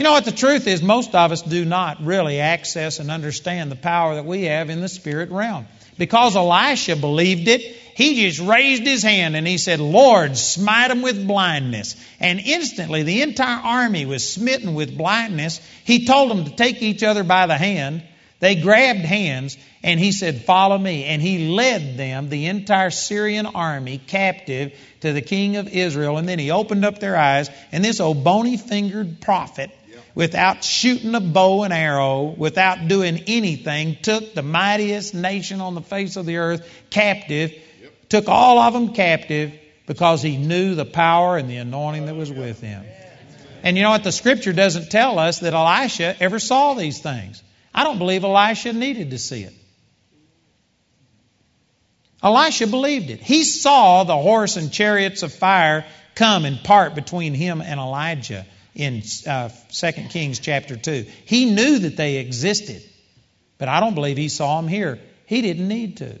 You 0.00 0.04
know 0.04 0.12
what 0.12 0.24
the 0.24 0.32
truth 0.32 0.66
is? 0.66 0.82
Most 0.82 1.14
of 1.14 1.30
us 1.30 1.42
do 1.42 1.62
not 1.62 2.02
really 2.02 2.40
access 2.40 3.00
and 3.00 3.10
understand 3.10 3.70
the 3.70 3.76
power 3.76 4.14
that 4.14 4.24
we 4.24 4.44
have 4.44 4.70
in 4.70 4.80
the 4.80 4.88
spirit 4.88 5.30
realm. 5.30 5.66
Because 5.98 6.34
Elisha 6.36 6.96
believed 6.96 7.48
it, 7.48 7.60
he 7.60 8.26
just 8.26 8.40
raised 8.40 8.84
his 8.84 9.02
hand 9.02 9.36
and 9.36 9.46
he 9.46 9.58
said, 9.58 9.78
Lord, 9.78 10.38
smite 10.38 10.88
them 10.88 11.02
with 11.02 11.26
blindness. 11.26 12.02
And 12.18 12.40
instantly 12.40 13.02
the 13.02 13.20
entire 13.20 13.60
army 13.62 14.06
was 14.06 14.26
smitten 14.26 14.72
with 14.72 14.96
blindness. 14.96 15.60
He 15.84 16.06
told 16.06 16.30
them 16.30 16.46
to 16.46 16.50
take 16.50 16.80
each 16.80 17.02
other 17.02 17.22
by 17.22 17.44
the 17.44 17.58
hand. 17.58 18.02
They 18.38 18.54
grabbed 18.54 19.00
hands 19.00 19.58
and 19.82 20.00
he 20.00 20.12
said, 20.12 20.46
Follow 20.46 20.78
me. 20.78 21.04
And 21.04 21.20
he 21.20 21.50
led 21.50 21.98
them, 21.98 22.30
the 22.30 22.46
entire 22.46 22.88
Syrian 22.88 23.44
army, 23.44 24.00
captive 24.06 24.72
to 25.00 25.12
the 25.12 25.20
king 25.20 25.56
of 25.56 25.68
Israel. 25.68 26.16
And 26.16 26.26
then 26.26 26.38
he 26.38 26.52
opened 26.52 26.86
up 26.86 27.00
their 27.00 27.18
eyes. 27.18 27.50
And 27.70 27.84
this 27.84 28.00
old 28.00 28.24
bony 28.24 28.56
fingered 28.56 29.20
prophet 29.20 29.70
without 30.14 30.64
shooting 30.64 31.14
a 31.14 31.20
bow 31.20 31.62
and 31.62 31.72
arrow, 31.72 32.24
without 32.24 32.88
doing 32.88 33.24
anything, 33.26 33.96
took 34.02 34.34
the 34.34 34.42
mightiest 34.42 35.14
nation 35.14 35.60
on 35.60 35.74
the 35.74 35.82
face 35.82 36.16
of 36.16 36.26
the 36.26 36.38
earth 36.38 36.68
captive, 36.90 37.52
yep. 37.52 38.08
took 38.08 38.28
all 38.28 38.58
of 38.58 38.72
them 38.72 38.92
captive 38.94 39.52
because 39.86 40.22
he 40.22 40.36
knew 40.36 40.74
the 40.74 40.84
power 40.84 41.36
and 41.36 41.48
the 41.48 41.56
anointing 41.56 42.06
that 42.06 42.16
was 42.16 42.30
with 42.30 42.60
him. 42.60 42.84
And 43.62 43.76
you 43.76 43.82
know 43.82 43.90
what? 43.90 44.04
The 44.04 44.12
scripture 44.12 44.52
doesn't 44.52 44.90
tell 44.90 45.18
us 45.18 45.40
that 45.40 45.52
Elisha 45.52 46.16
ever 46.20 46.38
saw 46.38 46.74
these 46.74 47.00
things. 47.00 47.42
I 47.74 47.84
don't 47.84 47.98
believe 47.98 48.24
Elisha 48.24 48.72
needed 48.72 49.10
to 49.10 49.18
see 49.18 49.42
it. 49.42 49.54
Elisha 52.22 52.66
believed 52.66 53.10
it. 53.10 53.20
He 53.20 53.44
saw 53.44 54.04
the 54.04 54.16
horse 54.16 54.56
and 54.56 54.72
chariots 54.72 55.22
of 55.22 55.32
fire 55.32 55.86
come 56.14 56.44
and 56.44 56.62
part 56.62 56.94
between 56.94 57.34
him 57.34 57.60
and 57.60 57.80
Elijah 57.80 58.46
in 58.74 59.02
uh, 59.26 59.50
2 59.72 59.92
Kings 60.10 60.38
chapter 60.38 60.76
2. 60.76 61.06
He 61.24 61.46
knew 61.46 61.80
that 61.80 61.96
they 61.96 62.16
existed, 62.16 62.82
but 63.58 63.68
I 63.68 63.80
don't 63.80 63.94
believe 63.94 64.16
he 64.16 64.28
saw 64.28 64.60
them 64.60 64.68
here. 64.68 64.98
He 65.26 65.42
didn't 65.42 65.68
need 65.68 65.98
to. 65.98 66.18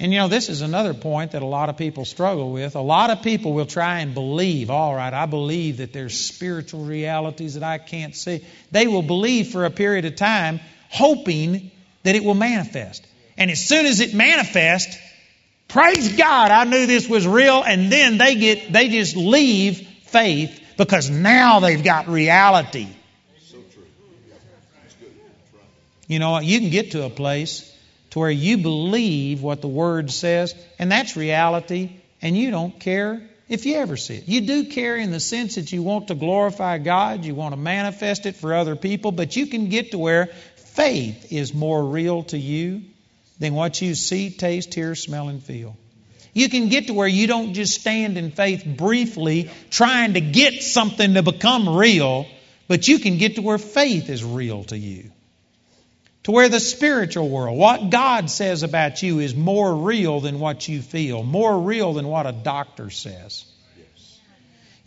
And 0.00 0.12
you 0.12 0.20
know, 0.20 0.28
this 0.28 0.48
is 0.48 0.60
another 0.60 0.94
point 0.94 1.32
that 1.32 1.42
a 1.42 1.46
lot 1.46 1.70
of 1.70 1.76
people 1.76 2.04
struggle 2.04 2.52
with. 2.52 2.76
A 2.76 2.80
lot 2.80 3.10
of 3.10 3.22
people 3.22 3.52
will 3.52 3.66
try 3.66 3.98
and 4.00 4.14
believe, 4.14 4.70
all 4.70 4.94
right, 4.94 5.12
I 5.12 5.26
believe 5.26 5.78
that 5.78 5.92
there's 5.92 6.18
spiritual 6.18 6.84
realities 6.84 7.54
that 7.54 7.64
I 7.64 7.78
can't 7.78 8.14
see. 8.14 8.44
They 8.70 8.86
will 8.86 9.02
believe 9.02 9.48
for 9.48 9.64
a 9.64 9.70
period 9.70 10.04
of 10.04 10.14
time, 10.14 10.60
hoping 10.88 11.72
that 12.04 12.14
it 12.14 12.22
will 12.22 12.34
manifest. 12.34 13.04
And 13.36 13.50
as 13.50 13.66
soon 13.66 13.86
as 13.86 13.98
it 13.98 14.14
manifests, 14.14 14.96
praise 15.66 16.16
God, 16.16 16.52
I 16.52 16.62
knew 16.64 16.86
this 16.86 17.08
was 17.08 17.26
real, 17.26 17.64
and 17.64 17.90
then 17.90 18.18
they 18.18 18.36
get 18.36 18.72
they 18.72 18.88
just 18.88 19.16
leave 19.16 19.78
faith 20.04 20.60
because 20.78 21.10
now 21.10 21.60
they've 21.60 21.82
got 21.84 22.08
reality. 22.08 22.88
You 26.06 26.18
know, 26.18 26.38
you 26.38 26.58
can 26.60 26.70
get 26.70 26.92
to 26.92 27.04
a 27.04 27.10
place 27.10 27.70
to 28.10 28.20
where 28.20 28.30
you 28.30 28.58
believe 28.58 29.42
what 29.42 29.60
the 29.60 29.68
Word 29.68 30.10
says, 30.10 30.54
and 30.78 30.90
that's 30.90 31.16
reality, 31.16 31.90
and 32.22 32.34
you 32.34 32.50
don't 32.50 32.80
care 32.80 33.20
if 33.46 33.66
you 33.66 33.76
ever 33.76 33.98
see 33.98 34.14
it. 34.14 34.28
You 34.28 34.40
do 34.40 34.64
care 34.64 34.96
in 34.96 35.10
the 35.10 35.20
sense 35.20 35.56
that 35.56 35.70
you 35.70 35.82
want 35.82 36.08
to 36.08 36.14
glorify 36.14 36.78
God, 36.78 37.26
you 37.26 37.34
want 37.34 37.52
to 37.52 37.60
manifest 37.60 38.24
it 38.24 38.36
for 38.36 38.54
other 38.54 38.74
people, 38.74 39.12
but 39.12 39.36
you 39.36 39.48
can 39.48 39.68
get 39.68 39.90
to 39.90 39.98
where 39.98 40.26
faith 40.56 41.30
is 41.30 41.52
more 41.52 41.84
real 41.84 42.22
to 42.24 42.38
you 42.38 42.82
than 43.38 43.52
what 43.52 43.82
you 43.82 43.94
see, 43.94 44.30
taste, 44.30 44.72
hear, 44.72 44.94
smell, 44.94 45.28
and 45.28 45.42
feel. 45.42 45.76
You 46.32 46.48
can 46.48 46.68
get 46.68 46.86
to 46.86 46.94
where 46.94 47.08
you 47.08 47.26
don't 47.26 47.54
just 47.54 47.80
stand 47.80 48.18
in 48.18 48.30
faith 48.30 48.64
briefly 48.64 49.50
trying 49.70 50.14
to 50.14 50.20
get 50.20 50.62
something 50.62 51.14
to 51.14 51.22
become 51.22 51.68
real, 51.76 52.26
but 52.68 52.86
you 52.88 52.98
can 52.98 53.18
get 53.18 53.36
to 53.36 53.42
where 53.42 53.58
faith 53.58 54.08
is 54.08 54.24
real 54.24 54.64
to 54.64 54.78
you. 54.78 55.10
To 56.24 56.32
where 56.32 56.48
the 56.48 56.60
spiritual 56.60 57.28
world, 57.28 57.56
what 57.56 57.90
God 57.90 58.28
says 58.28 58.62
about 58.62 59.02
you, 59.02 59.18
is 59.18 59.34
more 59.34 59.74
real 59.74 60.20
than 60.20 60.38
what 60.38 60.68
you 60.68 60.82
feel, 60.82 61.22
more 61.22 61.58
real 61.58 61.94
than 61.94 62.06
what 62.06 62.26
a 62.26 62.32
doctor 62.32 62.90
says. 62.90 63.46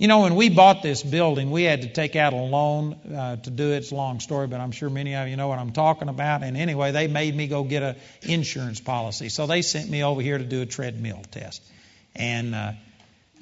You 0.02 0.08
know, 0.08 0.22
when 0.22 0.34
we 0.34 0.50
bought 0.50 0.82
this 0.82 1.04
building, 1.04 1.52
we 1.52 1.62
had 1.62 1.84
to 1.84 1.88
take 1.88 2.16
out 2.16 2.34
a 2.34 2.36
loan 2.36 2.94
uh, 3.16 3.36
to 3.36 3.52
do 3.52 3.74
it. 3.74 3.78
It's 3.78 3.92
a 3.92 3.96
long 3.96 4.20
story, 4.20 4.48
but 4.48 4.60
I'm 4.60 4.72
sure 4.72 4.90
many 4.90 5.14
of 5.14 5.28
you 5.28 5.36
know 5.36 5.48
what 5.48 5.60
I'm 5.60 5.74
talking 5.74 6.10
about. 6.10 6.42
And 6.42 6.58
anyway, 6.58 6.92
they 6.92 7.06
made 7.06 7.36
me 7.36 7.46
go 7.46 7.64
get 7.64 7.84
an 7.84 7.96
insurance 8.24 8.80
policy. 8.80 9.30
So 9.30 9.46
they 9.46 9.62
sent 9.62 9.92
me 9.92 10.04
over 10.04 10.20
here 10.20 10.40
to 10.40 10.44
do 10.44 10.64
a 10.64 10.66
treadmill 10.66 11.22
test. 11.30 11.62
And 12.16 12.56
uh, 12.56 12.72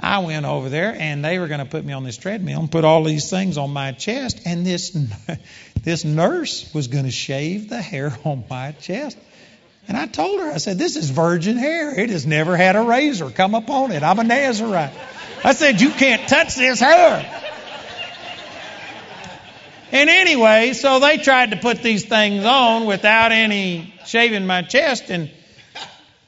I 0.02 0.19
went 0.19 0.45
over 0.45 0.67
there, 0.67 0.93
and 0.93 1.24
they 1.24 1.39
were 1.39 1.48
going 1.48 1.62
to 1.62 1.65
put 1.65 1.86
me 1.86 1.93
on 1.93 2.04
this 2.04 2.17
treadmill 2.17 2.60
and 2.60 2.69
put 2.69 2.84
all 2.84 3.06
these 3.06 3.30
things 3.30 3.58
on 3.58 3.69
my 3.69 3.93
chest. 3.93 4.41
And 4.43 4.65
this, 4.65 4.89
this 5.82 6.04
nurse 6.04 6.74
was 6.74 6.89
going 6.89 7.06
to 7.06 7.12
shave 7.12 7.69
the 7.69 7.82
hair 7.82 8.13
on 8.26 8.43
my 8.50 8.74
chest. 8.74 9.17
And 9.88 9.95
I 9.95 10.08
told 10.08 10.41
her, 10.41 10.52
I 10.52 10.58
said, 10.58 10.78
this 10.78 10.98
is 10.98 11.10
virgin 11.10 11.56
hair. 11.56 11.98
It 11.98 12.10
has 12.10 12.28
never 12.28 12.58
had 12.58 12.76
a 12.76 12.82
razor 12.82 13.30
come 13.30 13.56
upon 13.56 13.93
it. 13.93 14.04
I'm 14.04 14.19
a 14.19 14.26
Nazarite. 14.26 14.91
I 15.43 15.54
said, 15.54 15.82
You 15.82 15.91
can't 15.91 16.28
touch 16.28 16.56
this 16.56 16.80
hair. 16.80 17.39
And 19.91 20.10
anyway, 20.10 20.73
so 20.73 20.99
they 20.99 21.17
tried 21.17 21.52
to 21.52 21.58
put 21.58 21.82
these 21.82 22.06
things 22.06 22.45
on 22.45 22.86
without 22.86 23.32
any 23.32 23.93
shaving 24.06 24.45
my 24.45 24.62
chest. 24.62 25.10
And 25.10 25.32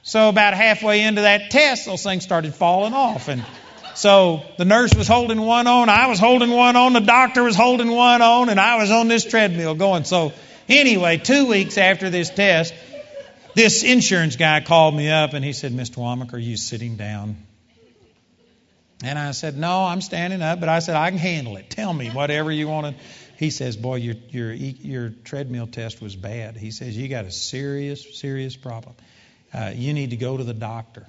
so 0.01 0.29
about 0.29 0.55
halfway 0.55 1.01
into 1.01 1.21
that 1.21 1.51
test, 1.51 1.85
those 1.85 2.01
things 2.01 2.23
started 2.23 2.55
falling 2.55 2.93
off. 2.93 3.27
And 3.27 3.45
so 3.93 4.41
the 4.57 4.65
nurse 4.65 4.95
was 4.95 5.07
holding 5.07 5.39
one 5.39 5.67
on, 5.67 5.89
I 5.89 6.07
was 6.07 6.17
holding 6.17 6.49
one 6.49 6.75
on, 6.75 6.93
the 6.93 7.01
doctor 7.01 7.43
was 7.43 7.55
holding 7.55 7.91
one 7.91 8.21
on, 8.23 8.49
and 8.49 8.59
I 8.59 8.77
was 8.77 8.89
on 8.89 9.07
this 9.07 9.25
treadmill 9.25 9.75
going. 9.75 10.05
So 10.05 10.33
anyway, 10.67 11.17
two 11.17 11.45
weeks 11.45 11.77
after 11.77 12.09
this 12.09 12.31
test, 12.31 12.73
this 13.53 13.83
insurance 13.83 14.37
guy 14.37 14.61
called 14.61 14.95
me 14.95 15.09
up 15.09 15.33
and 15.33 15.45
he 15.45 15.53
said, 15.53 15.71
Mr. 15.71 15.97
Wommack, 15.97 16.33
are 16.33 16.39
you 16.39 16.57
sitting 16.57 16.95
down? 16.95 17.35
And 19.03 19.17
I 19.17 19.31
said, 19.31 19.57
No, 19.57 19.85
I'm 19.85 20.01
standing 20.01 20.41
up, 20.41 20.59
but 20.59 20.69
I 20.69 20.79
said, 20.79 20.95
I 20.95 21.09
can 21.09 21.19
handle 21.19 21.57
it. 21.57 21.69
Tell 21.69 21.93
me 21.93 22.09
whatever 22.09 22.51
you 22.51 22.67
want 22.67 22.95
to. 22.95 23.03
He 23.37 23.49
says, 23.49 23.75
Boy, 23.75 23.95
your, 23.95 24.15
your, 24.29 24.53
your 24.53 25.09
treadmill 25.23 25.67
test 25.67 26.01
was 26.01 26.15
bad. 26.15 26.57
He 26.57 26.71
says, 26.71 26.95
You 26.95 27.07
got 27.07 27.25
a 27.25 27.31
serious, 27.31 28.19
serious 28.19 28.55
problem. 28.55 28.95
Uh, 29.53 29.71
you 29.73 29.93
need 29.93 30.11
to 30.11 30.17
go 30.17 30.37
to 30.37 30.43
the 30.43 30.53
doctor. 30.53 31.07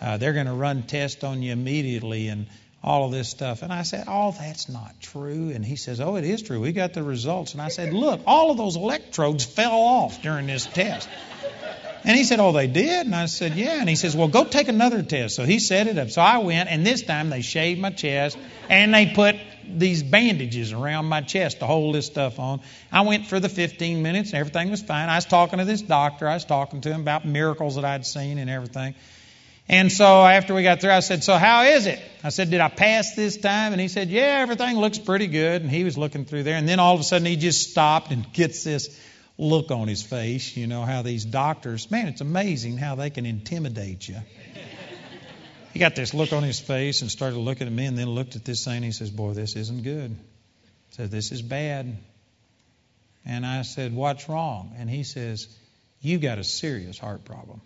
Uh, 0.00 0.16
they're 0.16 0.32
going 0.32 0.46
to 0.46 0.54
run 0.54 0.84
tests 0.84 1.24
on 1.24 1.42
you 1.42 1.52
immediately 1.52 2.28
and 2.28 2.46
all 2.82 3.04
of 3.04 3.12
this 3.12 3.28
stuff. 3.28 3.62
And 3.62 3.72
I 3.72 3.82
said, 3.82 4.04
Oh, 4.08 4.32
that's 4.32 4.68
not 4.68 5.00
true. 5.00 5.50
And 5.50 5.64
he 5.64 5.76
says, 5.76 6.00
Oh, 6.00 6.16
it 6.16 6.24
is 6.24 6.42
true. 6.42 6.60
We 6.60 6.72
got 6.72 6.92
the 6.92 7.02
results. 7.02 7.52
And 7.52 7.62
I 7.62 7.68
said, 7.68 7.92
Look, 7.92 8.20
all 8.26 8.50
of 8.50 8.56
those 8.56 8.76
electrodes 8.76 9.44
fell 9.44 9.72
off 9.72 10.22
during 10.22 10.46
this 10.46 10.66
test. 10.66 11.08
And 12.04 12.16
he 12.16 12.24
said, 12.24 12.40
Oh, 12.40 12.52
they 12.52 12.66
did? 12.66 13.06
And 13.06 13.14
I 13.14 13.26
said, 13.26 13.54
Yeah. 13.54 13.78
And 13.78 13.88
he 13.88 13.96
says, 13.96 14.16
Well, 14.16 14.28
go 14.28 14.44
take 14.44 14.68
another 14.68 15.02
test. 15.02 15.36
So 15.36 15.44
he 15.44 15.58
set 15.58 15.86
it 15.86 15.98
up. 15.98 16.10
So 16.10 16.20
I 16.20 16.38
went, 16.38 16.68
and 16.68 16.84
this 16.84 17.02
time 17.02 17.30
they 17.30 17.42
shaved 17.42 17.80
my 17.80 17.90
chest 17.90 18.36
and 18.68 18.92
they 18.92 19.06
put 19.06 19.36
these 19.68 20.02
bandages 20.02 20.72
around 20.72 21.06
my 21.06 21.20
chest 21.20 21.60
to 21.60 21.66
hold 21.66 21.94
this 21.94 22.06
stuff 22.06 22.38
on. 22.38 22.60
I 22.90 23.02
went 23.02 23.26
for 23.26 23.38
the 23.38 23.48
15 23.48 24.02
minutes 24.02 24.30
and 24.30 24.38
everything 24.38 24.70
was 24.70 24.82
fine. 24.82 25.08
I 25.08 25.16
was 25.16 25.24
talking 25.24 25.58
to 25.58 25.64
this 25.64 25.82
doctor. 25.82 26.28
I 26.28 26.34
was 26.34 26.44
talking 26.44 26.80
to 26.82 26.90
him 26.90 27.00
about 27.00 27.24
miracles 27.24 27.76
that 27.76 27.84
I'd 27.84 28.04
seen 28.04 28.38
and 28.38 28.50
everything. 28.50 28.94
And 29.68 29.92
so 29.92 30.24
after 30.26 30.54
we 30.54 30.64
got 30.64 30.80
through, 30.80 30.90
I 30.90 31.00
said, 31.00 31.22
So 31.22 31.36
how 31.36 31.62
is 31.62 31.86
it? 31.86 32.00
I 32.24 32.30
said, 32.30 32.50
Did 32.50 32.60
I 32.60 32.68
pass 32.68 33.14
this 33.14 33.36
time? 33.36 33.72
And 33.72 33.80
he 33.80 33.88
said, 33.88 34.08
Yeah, 34.10 34.40
everything 34.40 34.76
looks 34.76 34.98
pretty 34.98 35.28
good. 35.28 35.62
And 35.62 35.70
he 35.70 35.84
was 35.84 35.96
looking 35.96 36.24
through 36.24 36.42
there. 36.42 36.56
And 36.56 36.68
then 36.68 36.80
all 36.80 36.94
of 36.94 37.00
a 37.00 37.04
sudden 37.04 37.26
he 37.26 37.36
just 37.36 37.70
stopped 37.70 38.10
and 38.10 38.30
gets 38.32 38.64
this 38.64 38.98
look 39.38 39.70
on 39.70 39.88
his 39.88 40.02
face. 40.02 40.56
You 40.56 40.66
know 40.66 40.82
how 40.82 41.02
these 41.02 41.24
doctors, 41.24 41.90
man, 41.90 42.08
it's 42.08 42.20
amazing 42.20 42.76
how 42.76 42.94
they 42.94 43.10
can 43.10 43.26
intimidate 43.26 44.08
you. 44.08 44.18
He 45.72 45.78
got 45.78 45.96
this 45.96 46.12
look 46.12 46.32
on 46.32 46.42
his 46.42 46.60
face 46.60 47.00
and 47.00 47.10
started 47.10 47.38
looking 47.38 47.66
at 47.66 47.72
me 47.72 47.86
and 47.86 47.96
then 47.96 48.08
looked 48.10 48.36
at 48.36 48.44
this 48.44 48.64
thing 48.64 48.76
and 48.76 48.84
he 48.84 48.92
says, 48.92 49.10
Boy, 49.10 49.32
this 49.32 49.56
isn't 49.56 49.82
good. 49.82 50.10
He 50.10 50.94
said, 50.94 51.10
This 51.10 51.32
is 51.32 51.40
bad. 51.40 51.96
And 53.24 53.46
I 53.46 53.62
said, 53.62 53.94
What's 53.94 54.28
wrong? 54.28 54.74
And 54.76 54.90
he 54.90 55.02
says, 55.02 55.48
You 56.02 56.18
got 56.18 56.38
a 56.38 56.44
serious 56.44 56.98
heart 56.98 57.24
problem. 57.24 57.62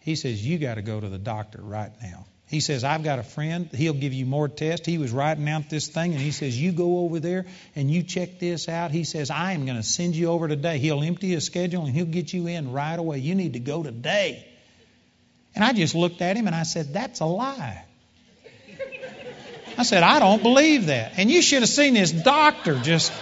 He 0.00 0.14
says, 0.14 0.44
You 0.46 0.58
got 0.58 0.76
to 0.76 0.82
go 0.82 1.00
to 1.00 1.08
the 1.08 1.18
doctor 1.18 1.60
right 1.60 1.90
now. 2.00 2.26
He 2.52 2.60
says, 2.60 2.84
I've 2.84 3.02
got 3.02 3.18
a 3.18 3.22
friend. 3.22 3.70
He'll 3.72 3.94
give 3.94 4.12
you 4.12 4.26
more 4.26 4.46
tests. 4.46 4.84
He 4.84 4.98
was 4.98 5.10
writing 5.10 5.48
out 5.48 5.70
this 5.70 5.88
thing, 5.88 6.12
and 6.12 6.20
he 6.20 6.32
says, 6.32 6.60
You 6.60 6.72
go 6.72 6.98
over 6.98 7.18
there 7.18 7.46
and 7.74 7.90
you 7.90 8.02
check 8.02 8.38
this 8.38 8.68
out. 8.68 8.90
He 8.90 9.04
says, 9.04 9.30
I 9.30 9.52
am 9.52 9.64
going 9.64 9.78
to 9.78 9.82
send 9.82 10.14
you 10.14 10.28
over 10.28 10.48
today. 10.48 10.76
He'll 10.76 11.02
empty 11.02 11.30
his 11.30 11.46
schedule 11.46 11.86
and 11.86 11.94
he'll 11.94 12.04
get 12.04 12.30
you 12.34 12.48
in 12.48 12.70
right 12.70 12.98
away. 12.98 13.20
You 13.20 13.34
need 13.34 13.54
to 13.54 13.58
go 13.58 13.82
today. 13.82 14.46
And 15.54 15.64
I 15.64 15.72
just 15.72 15.94
looked 15.94 16.20
at 16.20 16.36
him 16.36 16.46
and 16.46 16.54
I 16.54 16.64
said, 16.64 16.92
That's 16.92 17.20
a 17.20 17.24
lie. 17.24 17.86
I 19.78 19.82
said, 19.84 20.02
I 20.02 20.18
don't 20.18 20.42
believe 20.42 20.86
that. 20.88 21.14
And 21.16 21.30
you 21.30 21.40
should 21.40 21.62
have 21.62 21.70
seen 21.70 21.94
this 21.94 22.12
doctor 22.12 22.78
just 22.80 23.14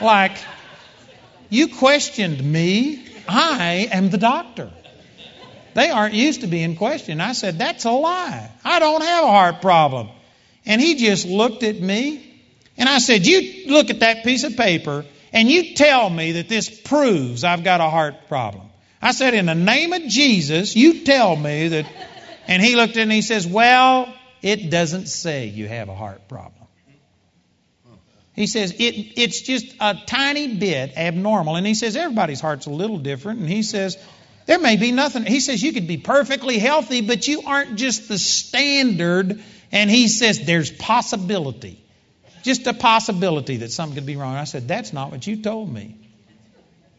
like, 0.00 0.36
You 1.50 1.68
questioned 1.68 2.42
me. 2.42 3.06
I 3.28 3.88
am 3.92 4.10
the 4.10 4.18
doctor. 4.18 4.72
They 5.78 5.90
aren't 5.90 6.14
used 6.14 6.40
to 6.40 6.48
being 6.48 6.74
questioned. 6.74 7.22
I 7.22 7.34
said, 7.34 7.58
That's 7.58 7.84
a 7.84 7.92
lie. 7.92 8.50
I 8.64 8.80
don't 8.80 9.00
have 9.00 9.22
a 9.22 9.28
heart 9.28 9.62
problem. 9.62 10.08
And 10.66 10.80
he 10.80 10.96
just 10.96 11.24
looked 11.24 11.62
at 11.62 11.78
me 11.80 12.42
And 12.76 12.88
I 12.88 12.98
said, 12.98 13.24
You 13.24 13.70
look 13.72 13.88
at 13.88 14.00
that 14.00 14.24
piece 14.24 14.42
of 14.42 14.56
paper 14.56 15.04
and 15.32 15.48
you 15.48 15.76
tell 15.76 16.10
me 16.10 16.32
that 16.32 16.48
this 16.48 16.68
proves 16.68 17.44
I've 17.44 17.62
got 17.62 17.80
a 17.80 17.88
heart 17.88 18.26
problem. 18.26 18.66
I 19.00 19.12
said, 19.12 19.34
In 19.34 19.46
the 19.46 19.54
name 19.54 19.92
of 19.92 20.02
Jesus, 20.08 20.74
you 20.74 21.04
tell 21.04 21.36
me 21.36 21.68
that. 21.68 21.86
And 22.48 22.60
he 22.60 22.74
looked 22.74 22.94
at 22.94 22.98
it 22.98 23.02
and 23.02 23.12
he 23.12 23.22
says, 23.22 23.46
Well, 23.46 24.12
it 24.42 24.70
doesn't 24.70 25.06
say 25.06 25.46
you 25.46 25.68
have 25.68 25.88
a 25.88 25.94
heart 25.94 26.26
problem. 26.26 26.54
He 28.32 28.48
says 28.48 28.72
it, 28.72 28.94
it's 29.16 29.42
just 29.42 29.76
a 29.78 29.96
tiny 30.06 30.56
bit 30.56 30.96
abnormal. 30.96 31.54
And 31.54 31.64
he 31.64 31.74
says 31.74 31.94
everybody's 31.94 32.40
heart's 32.40 32.66
a 32.66 32.70
little 32.70 32.98
different. 32.98 33.38
And 33.38 33.48
he 33.48 33.62
says 33.62 33.96
there 34.48 34.58
may 34.58 34.76
be 34.76 34.92
nothing. 34.92 35.26
He 35.26 35.40
says 35.40 35.62
you 35.62 35.74
could 35.74 35.86
be 35.86 35.98
perfectly 35.98 36.58
healthy, 36.58 37.02
but 37.02 37.28
you 37.28 37.42
aren't 37.42 37.76
just 37.76 38.08
the 38.08 38.18
standard. 38.18 39.42
And 39.70 39.90
he 39.90 40.08
says 40.08 40.46
there's 40.46 40.70
possibility, 40.70 41.84
just 42.44 42.66
a 42.66 42.72
possibility 42.72 43.58
that 43.58 43.70
something 43.70 43.94
could 43.94 44.06
be 44.06 44.16
wrong. 44.16 44.36
I 44.36 44.44
said, 44.44 44.66
that's 44.66 44.94
not 44.94 45.10
what 45.10 45.26
you 45.26 45.42
told 45.42 45.70
me. 45.70 45.96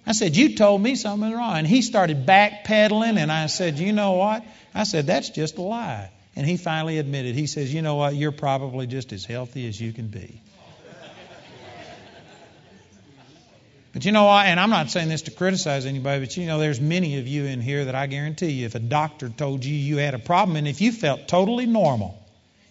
I 0.06 0.12
said, 0.12 0.36
you 0.36 0.56
told 0.56 0.80
me 0.80 0.94
something 0.94 1.32
wrong. 1.32 1.58
And 1.58 1.66
he 1.66 1.82
started 1.82 2.28
backpedaling. 2.28 3.18
And 3.18 3.32
I 3.32 3.48
said, 3.48 3.80
you 3.80 3.94
know 3.94 4.12
what? 4.12 4.46
I 4.76 4.84
said, 4.84 5.08
that's 5.08 5.32
just 5.32 5.58
a 5.58 5.64
lie. 5.64 6.12
And 6.36 6.46
he 6.46 6.56
finally 6.56 7.00
admitted, 7.00 7.34
he 7.34 7.48
says, 7.48 7.74
you 7.74 7.82
know 7.82 7.96
what? 7.96 8.14
You're 8.14 8.32
probably 8.32 8.86
just 8.86 9.12
as 9.12 9.26
healthy 9.26 9.68
as 9.68 9.82
you 9.82 9.92
can 9.92 10.10
be. 10.10 10.40
But 13.92 14.06
you 14.06 14.12
know 14.12 14.26
what? 14.26 14.46
And 14.46 14.60
I'm 14.60 14.70
not 14.70 14.92
saying 14.92 15.10
this 15.10 15.24
to 15.24 15.32
criticize 15.32 15.86
anybody, 15.86 16.20
but 16.24 16.38
you 16.38 16.46
know, 16.46 16.60
there's 16.60 16.80
many 16.80 17.18
of 17.18 17.28
you 17.28 17.46
in 17.46 17.60
here 17.60 17.86
that 17.86 17.96
I 17.96 18.06
guarantee 18.06 18.52
you, 18.52 18.66
if 18.66 18.76
a 18.76 18.80
doctor 18.80 19.30
told 19.30 19.66
you 19.66 19.76
you 19.76 19.98
had 19.98 20.14
a 20.14 20.20
problem 20.20 20.58
and 20.58 20.68
if 20.68 20.80
you 20.82 20.92
felt 20.92 21.28
totally 21.28 21.66
normal, 21.66 22.16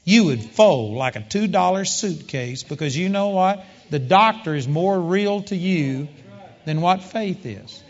you 0.04 0.26
would 0.26 0.42
fold 0.42 0.96
like 0.96 1.16
a 1.16 1.20
$2 1.20 1.86
suitcase 1.88 2.62
because 2.62 2.96
you 2.96 3.08
know 3.08 3.28
what? 3.30 3.64
The 3.90 3.98
doctor 3.98 4.54
is 4.54 4.68
more 4.68 4.98
real 4.98 5.42
to 5.44 5.56
you 5.56 6.08
than 6.64 6.80
what 6.80 7.02
faith 7.02 7.44
is. 7.44 7.82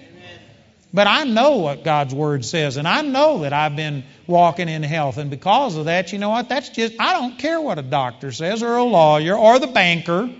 But 0.92 1.06
I 1.06 1.24
know 1.24 1.56
what 1.56 1.84
God's 1.84 2.14
Word 2.14 2.46
says, 2.46 2.78
and 2.78 2.88
I 2.88 3.02
know 3.02 3.40
that 3.40 3.52
I've 3.52 3.76
been 3.76 4.04
walking 4.26 4.70
in 4.70 4.82
health. 4.82 5.18
And 5.18 5.28
because 5.28 5.76
of 5.76 5.84
that, 5.84 6.12
you 6.12 6.18
know 6.18 6.30
what? 6.30 6.48
That's 6.48 6.70
just, 6.70 6.94
I 6.98 7.12
don't 7.12 7.38
care 7.38 7.60
what 7.60 7.78
a 7.78 7.82
doctor 7.82 8.32
says, 8.32 8.62
or 8.62 8.74
a 8.74 8.84
lawyer, 8.84 9.36
or 9.36 9.58
the 9.58 9.66
banker 9.66 10.30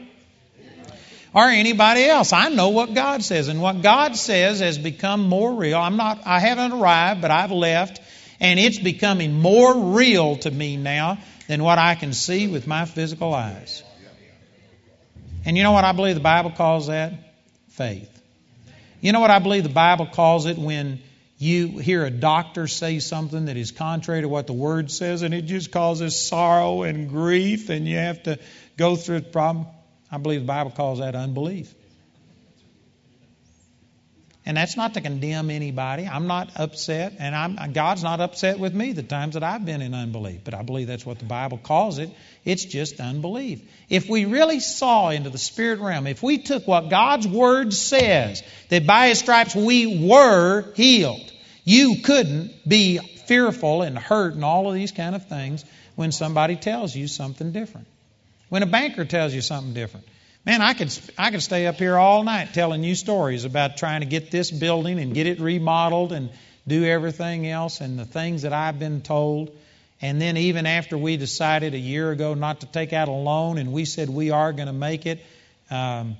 or 1.38 1.50
anybody 1.50 2.04
else. 2.04 2.32
I 2.32 2.48
know 2.48 2.70
what 2.70 2.94
God 2.94 3.22
says, 3.22 3.46
and 3.46 3.62
what 3.62 3.80
God 3.80 4.16
says 4.16 4.58
has 4.58 4.76
become 4.76 5.28
more 5.28 5.54
real. 5.54 5.78
I'm 5.78 5.96
not, 5.96 6.26
I 6.26 6.40
haven't 6.40 6.72
arrived, 6.72 7.22
but 7.22 7.30
I've 7.30 7.52
left, 7.52 8.00
and 8.40 8.58
it's 8.58 8.78
becoming 8.78 9.34
more 9.34 9.94
real 9.94 10.36
to 10.38 10.50
me 10.50 10.76
now 10.76 11.18
than 11.46 11.62
what 11.62 11.78
I 11.78 11.94
can 11.94 12.12
see 12.12 12.48
with 12.48 12.66
my 12.66 12.86
physical 12.86 13.32
eyes. 13.32 13.84
And 15.44 15.56
you 15.56 15.62
know 15.62 15.70
what 15.70 15.84
I 15.84 15.92
believe 15.92 16.16
the 16.16 16.20
Bible 16.20 16.50
calls 16.50 16.88
that? 16.88 17.12
Faith. 17.68 18.10
You 19.00 19.12
know 19.12 19.20
what 19.20 19.30
I 19.30 19.38
believe 19.38 19.62
the 19.62 19.68
Bible 19.68 20.06
calls 20.06 20.46
it 20.46 20.58
when 20.58 20.98
you 21.38 21.78
hear 21.78 22.04
a 22.04 22.10
doctor 22.10 22.66
say 22.66 22.98
something 22.98 23.44
that 23.44 23.56
is 23.56 23.70
contrary 23.70 24.22
to 24.22 24.28
what 24.28 24.48
the 24.48 24.52
Word 24.52 24.90
says, 24.90 25.22
and 25.22 25.32
it 25.32 25.42
just 25.42 25.70
causes 25.70 26.18
sorrow 26.18 26.82
and 26.82 27.08
grief, 27.08 27.68
and 27.68 27.86
you 27.86 27.96
have 27.96 28.24
to 28.24 28.40
go 28.76 28.96
through 28.96 29.20
the 29.20 29.30
problem? 29.30 29.66
I 30.10 30.18
believe 30.18 30.40
the 30.40 30.46
Bible 30.46 30.70
calls 30.70 31.00
that 31.00 31.14
unbelief. 31.14 31.74
And 34.48 34.56
that's 34.56 34.78
not 34.78 34.94
to 34.94 35.02
condemn 35.02 35.50
anybody. 35.50 36.06
I'm 36.06 36.26
not 36.26 36.52
upset, 36.56 37.12
and 37.18 37.36
I'm, 37.36 37.74
God's 37.74 38.02
not 38.02 38.22
upset 38.22 38.58
with 38.58 38.72
me 38.72 38.92
the 38.92 39.02
times 39.02 39.34
that 39.34 39.42
I've 39.42 39.66
been 39.66 39.82
in 39.82 39.92
unbelief. 39.92 40.40
But 40.42 40.54
I 40.54 40.62
believe 40.62 40.86
that's 40.86 41.04
what 41.04 41.18
the 41.18 41.26
Bible 41.26 41.58
calls 41.58 41.98
it. 41.98 42.08
It's 42.46 42.64
just 42.64 42.98
unbelief. 42.98 43.60
If 43.90 44.08
we 44.08 44.24
really 44.24 44.60
saw 44.60 45.10
into 45.10 45.28
the 45.28 45.36
spirit 45.36 45.80
realm, 45.80 46.06
if 46.06 46.22
we 46.22 46.38
took 46.38 46.66
what 46.66 46.88
God's 46.88 47.28
Word 47.28 47.74
says, 47.74 48.42
that 48.70 48.86
by 48.86 49.08
His 49.08 49.18
stripes 49.18 49.54
we 49.54 50.08
were 50.08 50.72
healed, 50.72 51.30
you 51.64 51.96
couldn't 52.02 52.66
be 52.66 52.96
fearful 53.26 53.82
and 53.82 53.98
hurt 53.98 54.32
and 54.32 54.46
all 54.46 54.66
of 54.66 54.72
these 54.72 54.92
kind 54.92 55.14
of 55.14 55.28
things 55.28 55.62
when 55.94 56.10
somebody 56.10 56.56
tells 56.56 56.96
you 56.96 57.06
something 57.06 57.52
different. 57.52 57.86
When 58.48 58.62
a 58.62 58.66
banker 58.66 59.04
tells 59.04 59.34
you 59.34 59.40
something 59.40 59.74
different. 59.74 60.06
Man, 60.46 60.62
I 60.62 60.72
could 60.72 60.96
I 61.18 61.30
could 61.30 61.42
stay 61.42 61.66
up 61.66 61.76
here 61.76 61.96
all 61.96 62.22
night 62.24 62.54
telling 62.54 62.82
you 62.82 62.94
stories 62.94 63.44
about 63.44 63.76
trying 63.76 64.00
to 64.00 64.06
get 64.06 64.30
this 64.30 64.50
building 64.50 64.98
and 64.98 65.12
get 65.12 65.26
it 65.26 65.40
remodeled 65.40 66.12
and 66.12 66.30
do 66.66 66.84
everything 66.84 67.46
else 67.46 67.80
and 67.80 67.98
the 67.98 68.04
things 68.04 68.42
that 68.42 68.52
I've 68.52 68.78
been 68.78 69.02
told. 69.02 69.56
And 70.00 70.20
then 70.22 70.36
even 70.36 70.64
after 70.64 70.96
we 70.96 71.16
decided 71.16 71.74
a 71.74 71.78
year 71.78 72.12
ago 72.12 72.34
not 72.34 72.60
to 72.60 72.66
take 72.66 72.92
out 72.92 73.08
a 73.08 73.12
loan 73.12 73.58
and 73.58 73.72
we 73.72 73.84
said 73.84 74.08
we 74.08 74.30
are 74.30 74.52
going 74.52 74.68
to 74.68 74.72
make 74.72 75.06
it, 75.06 75.20
um, 75.70 76.16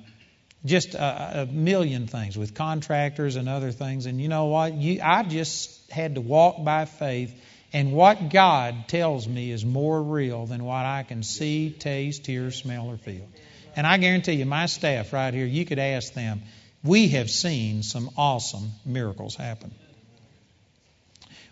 just 0.65 0.95
a, 0.95 1.43
a, 1.43 1.47
million 1.47 2.09
things 2.09 2.37
with 2.37 2.55
contractors 2.55 3.37
and 3.37 3.49
other 3.49 3.71
things. 3.71 4.07
And 4.07 4.21
you 4.21 4.29
know 4.29 4.47
what? 4.47 4.75
You, 4.75 5.01
I 5.03 5.23
just 5.23 5.91
had 5.91 6.17
to 6.17 6.21
walk 6.21 6.65
by 6.65 6.87
faith 6.87 7.33
and 7.73 7.93
what 7.93 8.31
God 8.31 8.89
tells 8.89 9.29
me 9.29 9.51
is 9.51 9.65
more 9.65 10.03
real 10.03 10.47
than 10.47 10.65
what 10.65 10.87
I 10.87 11.03
can 11.03 11.23
see, 11.23 11.71
taste, 11.71 12.27
hear, 12.27 12.51
smell, 12.51 12.89
or 12.89 12.97
feel. 12.97 13.29
And 13.77 13.87
I 13.87 13.99
guarantee 13.99 14.33
you, 14.33 14.47
my 14.47 14.67
staff 14.67 15.13
right 15.13 15.33
here, 15.33 15.47
you 15.47 15.65
could 15.65 15.79
ask 15.79 16.15
them, 16.15 16.43
we 16.83 17.09
have 17.09 17.31
seen 17.31 17.83
some 17.83 18.11
awesome 18.17 18.71
miracles 18.87 19.37
happen. 19.37 19.75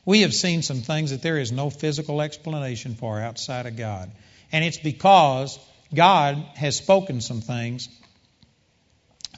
We 0.05 0.23
have 0.23 0.33
seen 0.33 0.63
some 0.63 0.83
things 0.83 1.11
that 1.11 1.21
there 1.21 1.39
is 1.39 1.53
no 1.53 1.69
physical 1.69 2.23
explanation 2.23 2.95
for 2.95 3.21
outside 3.21 3.67
of 3.67 3.77
God. 3.77 4.11
And 4.53 4.65
it's 4.65 4.79
because 4.79 5.59
God 5.93 6.37
has 6.55 6.77
spoken 6.77 7.21
some 7.21 7.41
things 7.41 7.89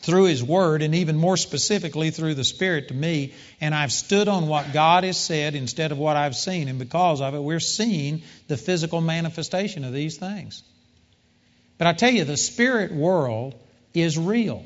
through 0.00 0.24
His 0.24 0.42
Word, 0.42 0.82
and 0.82 0.94
even 0.94 1.16
more 1.16 1.36
specifically 1.36 2.10
through 2.10 2.34
the 2.34 2.44
Spirit 2.44 2.88
to 2.88 2.94
me. 2.94 3.34
And 3.60 3.74
I've 3.74 3.92
stood 3.92 4.28
on 4.28 4.48
what 4.48 4.72
God 4.72 5.04
has 5.04 5.18
said 5.18 5.54
instead 5.54 5.92
of 5.92 5.98
what 5.98 6.16
I've 6.16 6.36
seen. 6.36 6.68
And 6.68 6.78
because 6.78 7.20
of 7.20 7.34
it, 7.34 7.40
we're 7.40 7.60
seeing 7.60 8.22
the 8.46 8.56
physical 8.56 9.00
manifestation 9.00 9.84
of 9.84 9.92
these 9.92 10.16
things. 10.16 10.62
But 11.78 11.86
I 11.86 11.92
tell 11.92 12.10
you, 12.10 12.24
the 12.24 12.36
spirit 12.36 12.92
world 12.92 13.54
is 13.94 14.18
real. 14.18 14.64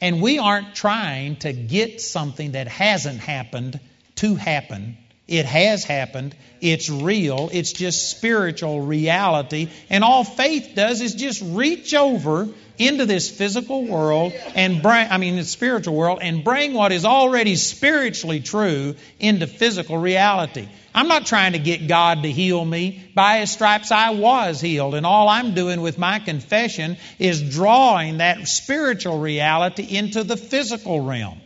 And 0.00 0.22
we 0.22 0.38
aren't 0.38 0.74
trying 0.74 1.36
to 1.36 1.52
get 1.52 2.00
something 2.00 2.52
that 2.52 2.68
hasn't 2.68 3.18
happened 3.18 3.80
to 4.16 4.36
happen. 4.36 4.96
It 5.28 5.44
has 5.44 5.84
happened. 5.84 6.34
It's 6.62 6.88
real. 6.88 7.50
It's 7.52 7.72
just 7.72 8.10
spiritual 8.10 8.80
reality. 8.80 9.68
And 9.90 10.02
all 10.02 10.24
faith 10.24 10.72
does 10.74 11.02
is 11.02 11.14
just 11.14 11.42
reach 11.44 11.94
over 11.94 12.48
into 12.78 13.04
this 13.04 13.28
physical 13.28 13.84
world 13.84 14.32
and 14.54 14.82
bring, 14.82 15.10
I 15.10 15.18
mean, 15.18 15.36
the 15.36 15.44
spiritual 15.44 15.94
world, 15.94 16.20
and 16.22 16.42
bring 16.42 16.72
what 16.72 16.92
is 16.92 17.04
already 17.04 17.56
spiritually 17.56 18.40
true 18.40 18.94
into 19.20 19.46
physical 19.46 19.98
reality. 19.98 20.68
I'm 20.94 21.08
not 21.08 21.26
trying 21.26 21.52
to 21.52 21.58
get 21.58 21.88
God 21.88 22.22
to 22.22 22.30
heal 22.30 22.64
me. 22.64 23.10
By 23.14 23.40
His 23.40 23.50
stripes 23.50 23.92
I 23.92 24.10
was 24.10 24.60
healed. 24.60 24.94
And 24.94 25.04
all 25.04 25.28
I'm 25.28 25.54
doing 25.54 25.82
with 25.82 25.98
my 25.98 26.20
confession 26.20 26.96
is 27.18 27.54
drawing 27.54 28.18
that 28.18 28.48
spiritual 28.48 29.18
reality 29.18 29.96
into 29.96 30.24
the 30.24 30.38
physical 30.38 31.00
realm. 31.00 31.40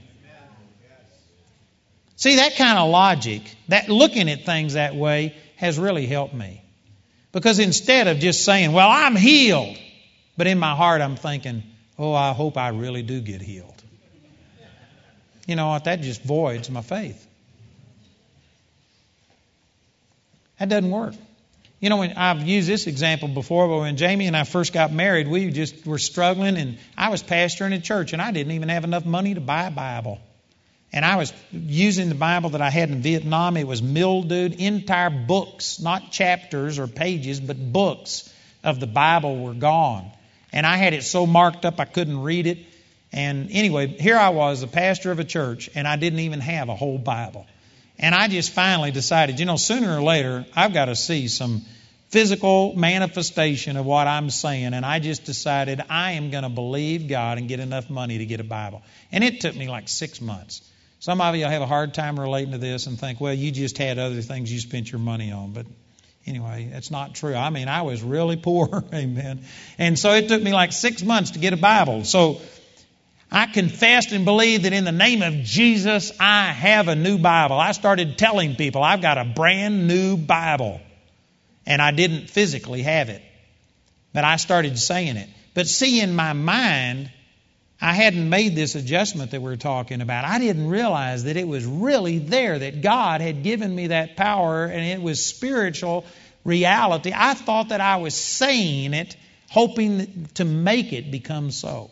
See, 2.23 2.37
that 2.37 2.55
kind 2.55 2.79
of 2.79 2.89
logic, 2.89 3.43
that 3.67 3.89
looking 3.89 4.31
at 4.31 4.45
things 4.45 4.75
that 4.75 4.95
way, 4.95 5.35
has 5.57 5.77
really 5.77 6.07
helped 6.07 6.33
me. 6.33 6.63
Because 7.33 7.59
instead 7.59 8.07
of 8.07 8.21
just 8.21 8.45
saying, 8.45 8.71
well, 8.71 8.89
I'm 8.89 9.17
healed, 9.17 9.77
but 10.37 10.47
in 10.47 10.57
my 10.57 10.77
heart, 10.77 11.01
I'm 11.01 11.17
thinking, 11.17 11.65
oh, 11.99 12.15
I 12.15 12.33
hope 12.33 12.57
I 12.57 12.69
really 12.69 13.03
do 13.03 13.21
get 13.21 13.43
healed. 13.43 13.83
You 15.49 15.57
know 15.57 15.67
what? 15.67 15.83
That 15.83 16.03
just 16.03 16.23
voids 16.23 16.71
my 16.71 16.83
faith. 16.83 17.27
That 20.61 20.69
doesn't 20.69 20.93
work. 20.93 21.15
You 21.81 21.91
know, 21.91 21.97
when 21.97 22.13
I've 22.13 22.43
used 22.47 22.69
this 22.69 22.87
example 22.87 23.27
before, 23.27 23.67
but 23.67 23.79
when 23.81 23.97
Jamie 23.97 24.29
and 24.29 24.37
I 24.37 24.45
first 24.45 24.73
got 24.73 24.93
married, 24.93 25.27
we 25.27 25.51
just 25.51 25.85
were 25.85 25.99
struggling, 25.99 26.57
and 26.57 26.79
I 26.97 27.09
was 27.09 27.21
pastoring 27.21 27.75
a 27.75 27.81
church, 27.81 28.13
and 28.13 28.23
I 28.23 28.31
didn't 28.31 28.53
even 28.53 28.69
have 28.69 28.85
enough 28.85 29.05
money 29.05 29.35
to 29.35 29.41
buy 29.41 29.65
a 29.65 29.73
Bible. 29.73 30.21
And 30.93 31.05
I 31.05 31.17
was 31.17 31.33
using 31.53 32.09
the 32.09 32.15
Bible 32.15 32.51
that 32.51 32.61
I 32.61 32.71
had 32.71 32.91
in 32.91 33.01
Vietnam. 33.01 33.57
It 33.57 33.67
was 33.67 33.81
mildewed. 33.81 34.55
Entire 34.55 35.11
books, 35.11 35.81
not 35.81 36.13
chapters 36.13 36.79
or 36.79 36.87
pages, 36.87 37.41
but 37.41 37.57
books 37.73 38.33
of 38.63 38.79
the 38.79 38.87
Bible 38.87 39.43
were 39.43 39.55
gone 39.55 40.11
and 40.53 40.67
I 40.67 40.77
had 40.77 40.93
it 40.93 41.03
so 41.03 41.27
marked 41.27 41.65
up 41.65 41.81
I 41.81 41.87
couldn't 41.87 42.21
read 42.21 42.47
it. 42.47 42.59
And 43.13 43.51
anyway, 43.51 43.89
here 43.89 44.17
I 44.17 44.31
was, 44.31 44.61
the 44.61 44.67
pastor 44.67 45.11
of 45.11 45.19
a 45.19 45.25
church, 45.25 45.71
and 45.75 45.87
I 45.87 45.97
didn't 45.97 46.21
even 46.21 46.41
have 46.41 46.69
a 46.69 46.75
whole 46.75 46.99
Bible. 46.99 47.47
And 47.99 48.15
I 48.15 48.29
just 48.29 48.53
finally 48.53 48.91
decided, 48.91 49.39
you 49.39 49.47
know, 49.47 49.57
sooner 49.57 49.97
or 49.97 50.03
later, 50.03 50.47
I've 50.55 50.73
got 50.73 50.87
to 50.87 50.97
see 50.97 51.29
some 51.29 51.63
physical 52.09 52.75
manifestation 52.75 53.77
of 53.77 53.85
what 53.85 54.07
I'm 54.07 54.31
saying. 54.31 54.73
And 54.73 54.85
I 54.85 54.99
just 54.99 55.25
decided 55.25 55.83
I 55.89 56.13
am 56.13 56.31
going 56.31 56.43
to 56.43 56.49
believe 56.49 57.09
God 57.09 57.39
and 57.39 57.49
get 57.49 57.61
enough 57.61 57.91
money 57.91 58.19
to 58.19 58.27
get 58.27 58.41
a 58.41 58.45
Bible. 58.45 58.83
And 59.11 59.23
it 59.23 59.41
took 59.41 59.55
me 59.55 59.69
like 59.69 59.89
six 59.89 60.21
months. 60.21 60.63
Some 61.03 61.21
of 61.21 61.35
you 61.35 61.45
have 61.45 61.63
a 61.63 61.67
hard 61.67 61.95
time 61.95 62.17
relating 62.17 62.53
to 62.53 62.59
this 62.59 62.87
and 62.87 62.97
think, 62.97 63.21
well, 63.21 63.35
you 63.35 63.51
just 63.51 63.77
had 63.77 63.99
other 63.99 64.23
things 64.23 64.53
you 64.53 64.61
spent 64.61 64.93
your 64.93 65.01
money 65.01 65.33
on. 65.33 65.53
But 65.53 65.67
Anyway, 66.25 66.69
that's 66.73 66.93
not 66.93 67.17
true. 67.17 67.35
I 67.35 67.51
mean, 67.51 67.67
I 67.67 67.83
was 67.83 68.01
really 68.05 68.37
poor. 68.37 68.85
Amen. 68.95 69.45
And 69.79 69.99
so 69.99 70.13
it 70.13 70.29
took 70.29 70.41
me 70.41 70.53
like 70.53 70.71
six 70.71 71.03
months 71.03 71.33
to 71.33 71.41
get 71.41 71.53
a 71.53 71.57
Bible. 71.57 72.05
So 72.05 72.41
I 73.33 73.47
confessed 73.47 74.13
and 74.13 74.25
believed 74.25 74.63
that 74.65 74.73
in 74.73 74.85
the 74.85 74.93
name 74.93 75.23
of 75.23 75.35
Jesus, 75.43 76.13
I 76.21 76.53
have 76.53 76.87
a 76.87 76.95
new 76.95 77.19
Bible. 77.19 77.59
I 77.59 77.73
started 77.73 78.17
telling 78.17 78.55
people 78.55 78.85
I've 78.85 79.03
got 79.03 79.19
a 79.19 79.25
brand 79.25 79.89
new 79.89 80.17
Bible. 80.17 80.81
And 81.67 81.83
I 81.83 81.91
didn't 81.91 82.31
physically 82.31 82.83
have 82.83 83.09
it. 83.09 83.23
But 84.13 84.23
I 84.23 84.37
started 84.37 84.79
saying 84.79 85.17
it. 85.17 85.29
But 85.53 85.67
see, 85.67 86.01
in 86.01 86.15
my 86.15 86.33
mind, 86.33 87.11
I 87.85 87.95
hadn't 87.95 88.29
made 88.29 88.55
this 88.55 88.77
adjustment 88.77 89.33
that 89.33 89.43
we're 89.43 89.57
talking 89.57 90.03
about. 90.03 90.25
I 90.25 90.39
didn't 90.39 90.69
realize 90.69 91.25
that 91.25 91.37
it 91.37 91.49
was 91.49 91.67
really 91.67 92.19
there, 92.19 92.57
that 92.57 92.81
God 92.81 93.21
had 93.21 93.43
given 93.43 93.75
me 93.75 93.89
that 93.89 94.17
power 94.17 94.67
and 94.67 94.85
it 94.85 95.03
was 95.03 95.25
spiritual 95.25 96.05
reality. 96.45 97.13
I 97.13 97.35
thought 97.35 97.71
that 97.71 97.81
I 97.81 97.97
was 97.97 98.15
saying 98.15 98.95
it, 98.95 99.17
hoping 99.51 100.29
to 100.35 100.45
make 100.45 100.93
it 100.93 101.11
become 101.11 101.51
so. 101.51 101.91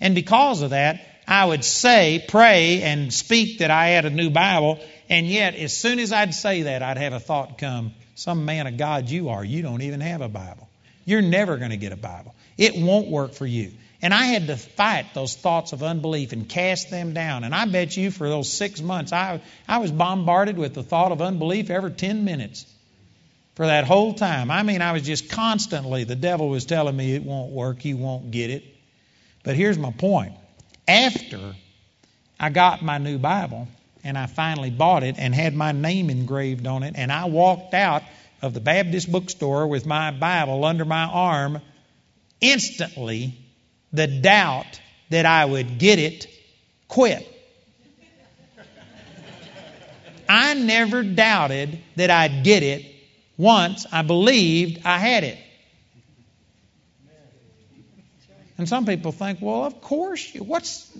And 0.00 0.14
because 0.14 0.62
of 0.62 0.70
that, 0.70 1.00
I 1.28 1.44
would 1.44 1.64
say, 1.64 2.24
pray, 2.26 2.80
and 2.80 3.12
speak 3.12 3.58
that 3.58 3.70
I 3.70 3.88
had 3.88 4.06
a 4.06 4.10
new 4.10 4.30
Bible, 4.30 4.78
and 5.10 5.26
yet 5.26 5.54
as 5.54 5.76
soon 5.76 5.98
as 5.98 6.12
I'd 6.12 6.32
say 6.32 6.62
that, 6.62 6.82
I'd 6.82 6.96
have 6.96 7.12
a 7.12 7.20
thought 7.20 7.58
come, 7.58 7.92
some 8.14 8.46
man 8.46 8.66
of 8.66 8.78
God 8.78 9.10
you 9.10 9.28
are, 9.28 9.44
you 9.44 9.60
don't 9.60 9.82
even 9.82 10.00
have 10.00 10.22
a 10.22 10.28
Bible. 10.28 10.66
You're 11.04 11.20
never 11.20 11.58
going 11.58 11.72
to 11.72 11.76
get 11.76 11.92
a 11.92 11.96
Bible. 11.96 12.34
It 12.56 12.74
won't 12.74 13.08
work 13.08 13.34
for 13.34 13.44
you. 13.46 13.72
And 14.02 14.12
I 14.12 14.24
had 14.26 14.48
to 14.48 14.56
fight 14.56 15.14
those 15.14 15.34
thoughts 15.34 15.72
of 15.72 15.82
unbelief 15.82 16.32
and 16.32 16.48
cast 16.48 16.90
them 16.90 17.14
down. 17.14 17.44
And 17.44 17.54
I 17.54 17.64
bet 17.64 17.96
you 17.96 18.10
for 18.10 18.28
those 18.28 18.52
six 18.52 18.80
months, 18.80 19.12
I, 19.12 19.40
I 19.66 19.78
was 19.78 19.90
bombarded 19.90 20.58
with 20.58 20.74
the 20.74 20.82
thought 20.82 21.12
of 21.12 21.22
unbelief 21.22 21.70
every 21.70 21.92
10 21.92 22.24
minutes 22.24 22.66
for 23.54 23.66
that 23.66 23.84
whole 23.84 24.12
time. 24.12 24.50
I 24.50 24.62
mean, 24.62 24.82
I 24.82 24.92
was 24.92 25.02
just 25.02 25.30
constantly, 25.30 26.04
the 26.04 26.14
devil 26.14 26.50
was 26.50 26.66
telling 26.66 26.94
me 26.94 27.14
it 27.14 27.22
won't 27.22 27.52
work, 27.52 27.84
you 27.84 27.96
won't 27.96 28.30
get 28.30 28.50
it. 28.50 28.64
But 29.42 29.56
here's 29.56 29.78
my 29.78 29.92
point. 29.92 30.34
After 30.86 31.54
I 32.38 32.50
got 32.50 32.82
my 32.82 32.98
new 32.98 33.16
Bible 33.18 33.66
and 34.04 34.18
I 34.18 34.26
finally 34.26 34.70
bought 34.70 35.04
it 35.04 35.16
and 35.18 35.34
had 35.34 35.54
my 35.54 35.72
name 35.72 36.10
engraved 36.10 36.66
on 36.66 36.82
it, 36.82 36.94
and 36.96 37.10
I 37.10 37.24
walked 37.24 37.72
out 37.72 38.02
of 38.42 38.52
the 38.52 38.60
Baptist 38.60 39.10
bookstore 39.10 39.66
with 39.66 39.86
my 39.86 40.10
Bible 40.10 40.64
under 40.64 40.84
my 40.84 41.04
arm, 41.04 41.62
instantly 42.42 43.45
the 43.96 44.06
doubt 44.06 44.80
that 45.10 45.26
I 45.26 45.44
would 45.44 45.78
get 45.78 45.98
it 45.98 46.26
quit. 46.88 47.32
I 50.28 50.54
never 50.54 51.02
doubted 51.02 51.78
that 51.96 52.10
I'd 52.10 52.42
get 52.42 52.62
it 52.62 52.84
once 53.36 53.86
I 53.92 54.02
believed 54.02 54.84
I 54.84 54.98
had 54.98 55.24
it. 55.24 55.38
And 58.58 58.68
some 58.68 58.86
people 58.86 59.12
think, 59.12 59.40
well, 59.42 59.64
of 59.64 59.80
course, 59.82 60.34
you, 60.34 60.42
what's 60.42 60.90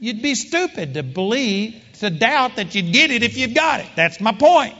you'd 0.00 0.22
be 0.22 0.34
stupid 0.34 0.94
to 0.94 1.02
believe 1.02 1.80
to 2.00 2.10
doubt 2.10 2.56
that 2.56 2.74
you'd 2.74 2.92
get 2.92 3.10
it 3.10 3.22
if 3.22 3.36
you'd 3.36 3.54
got 3.54 3.80
it. 3.80 3.86
That's 3.94 4.20
my 4.20 4.32
point. 4.32 4.74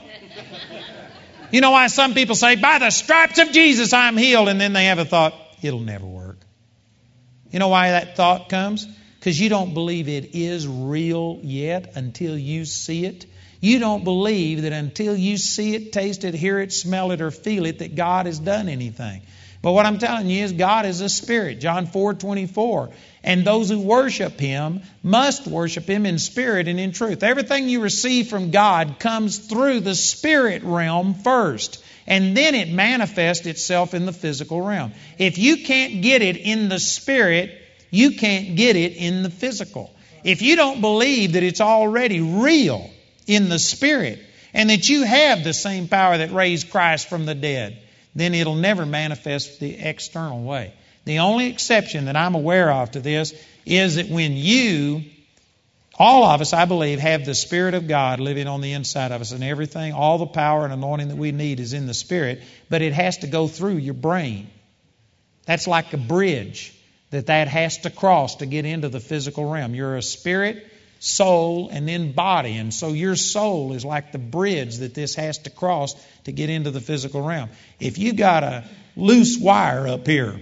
You 1.51 1.61
know 1.61 1.71
why 1.71 1.87
some 1.87 2.13
people 2.13 2.35
say, 2.35 2.55
by 2.55 2.79
the 2.79 2.89
stripes 2.89 3.39
of 3.39 3.51
Jesus 3.51 3.93
I'm 3.93 4.17
healed, 4.17 4.49
and 4.49 4.59
then 4.59 4.73
they 4.73 4.85
have 4.85 4.99
a 4.99 5.05
thought, 5.05 5.33
it'll 5.61 5.79
never 5.79 6.05
work. 6.05 6.20
You 7.51 7.59
know 7.59 7.67
why 7.67 7.91
that 7.91 8.15
thought 8.15 8.49
comes? 8.49 8.87
Because 9.19 9.39
you 9.39 9.49
don't 9.49 9.73
believe 9.73 10.07
it 10.07 10.33
is 10.33 10.67
real 10.67 11.39
yet 11.43 11.95
until 11.95 12.37
you 12.37 12.65
see 12.65 13.05
it. 13.05 13.25
You 13.59 13.77
don't 13.77 14.03
believe 14.03 14.63
that 14.63 14.73
until 14.73 15.15
you 15.15 15.37
see 15.37 15.75
it, 15.75 15.91
taste 15.91 16.23
it, 16.23 16.33
hear 16.33 16.59
it, 16.59 16.73
smell 16.73 17.11
it, 17.11 17.21
or 17.21 17.29
feel 17.29 17.65
it, 17.67 17.79
that 17.79 17.95
God 17.95 18.25
has 18.25 18.39
done 18.39 18.67
anything. 18.69 19.21
But 19.61 19.73
what 19.73 19.85
I'm 19.85 19.99
telling 19.99 20.27
you 20.27 20.43
is 20.43 20.53
God 20.53 20.87
is 20.87 21.01
a 21.01 21.09
spirit. 21.09 21.59
John 21.59 21.85
4 21.85 22.15
24. 22.15 22.89
And 23.23 23.45
those 23.45 23.69
who 23.69 23.79
worship 23.79 24.39
him 24.39 24.81
must 25.03 25.45
worship 25.45 25.83
him 25.85 26.07
in 26.07 26.17
spirit 26.17 26.67
and 26.67 26.79
in 26.79 26.91
truth. 26.91 27.21
Everything 27.21 27.69
you 27.69 27.81
receive 27.81 28.27
from 28.27 28.49
God 28.49 28.97
comes 28.97 29.37
through 29.37 29.81
the 29.81 29.93
spirit 29.93 30.63
realm 30.63 31.13
first 31.13 31.83
and 32.11 32.35
then 32.35 32.55
it 32.55 32.69
manifests 32.69 33.45
itself 33.45 33.93
in 33.93 34.05
the 34.05 34.11
physical 34.11 34.61
realm. 34.61 34.91
If 35.17 35.37
you 35.37 35.63
can't 35.63 36.01
get 36.01 36.21
it 36.21 36.35
in 36.35 36.67
the 36.67 36.77
spirit, 36.77 37.57
you 37.89 38.17
can't 38.17 38.57
get 38.57 38.75
it 38.75 38.97
in 38.97 39.23
the 39.23 39.29
physical. 39.29 39.95
If 40.25 40.41
you 40.41 40.57
don't 40.57 40.81
believe 40.81 41.33
that 41.33 41.43
it's 41.43 41.61
already 41.61 42.19
real 42.19 42.89
in 43.27 43.47
the 43.47 43.59
spirit 43.59 44.19
and 44.53 44.69
that 44.69 44.89
you 44.89 45.03
have 45.03 45.45
the 45.45 45.53
same 45.53 45.87
power 45.87 46.17
that 46.17 46.33
raised 46.33 46.69
Christ 46.69 47.07
from 47.07 47.25
the 47.25 47.33
dead, 47.33 47.81
then 48.13 48.33
it'll 48.33 48.55
never 48.55 48.85
manifest 48.85 49.61
the 49.61 49.73
external 49.79 50.43
way. 50.43 50.73
The 51.05 51.19
only 51.19 51.47
exception 51.47 52.05
that 52.05 52.17
I'm 52.17 52.35
aware 52.35 52.73
of 52.73 52.91
to 52.91 52.99
this 52.99 53.33
is 53.65 53.95
that 53.95 54.09
when 54.09 54.33
you 54.35 55.05
all 56.01 56.23
of 56.23 56.41
us, 56.41 56.51
I 56.51 56.65
believe, 56.65 56.99
have 56.99 57.25
the 57.25 57.35
Spirit 57.35 57.75
of 57.75 57.87
God 57.87 58.19
living 58.19 58.47
on 58.47 58.61
the 58.61 58.73
inside 58.73 59.11
of 59.11 59.21
us, 59.21 59.33
and 59.33 59.43
everything, 59.43 59.93
all 59.93 60.17
the 60.17 60.25
power 60.25 60.63
and 60.63 60.73
anointing 60.73 61.09
that 61.09 61.17
we 61.17 61.31
need 61.31 61.59
is 61.59 61.73
in 61.73 61.85
the 61.85 61.93
Spirit, 61.93 62.41
but 62.71 62.81
it 62.81 62.93
has 62.93 63.19
to 63.19 63.27
go 63.27 63.47
through 63.47 63.75
your 63.75 63.93
brain. 63.93 64.49
That's 65.45 65.67
like 65.67 65.93
a 65.93 65.97
bridge 65.97 66.73
that 67.11 67.27
that 67.27 67.47
has 67.47 67.77
to 67.79 67.91
cross 67.91 68.37
to 68.37 68.47
get 68.47 68.65
into 68.65 68.89
the 68.89 68.99
physical 68.99 69.47
realm. 69.47 69.75
You're 69.75 69.95
a 69.95 70.01
spirit, 70.01 70.65
soul, 70.97 71.69
and 71.71 71.87
then 71.87 72.13
body, 72.13 72.57
and 72.57 72.73
so 72.73 72.93
your 72.93 73.15
soul 73.15 73.73
is 73.73 73.85
like 73.85 74.11
the 74.11 74.17
bridge 74.17 74.77
that 74.77 74.95
this 74.95 75.13
has 75.15 75.37
to 75.39 75.51
cross 75.51 75.93
to 76.23 76.31
get 76.31 76.49
into 76.49 76.71
the 76.71 76.81
physical 76.81 77.21
realm. 77.21 77.51
If 77.79 77.99
you've 77.99 78.15
got 78.15 78.43
a 78.43 78.63
loose 78.95 79.37
wire 79.37 79.87
up 79.87 80.07
here, 80.07 80.41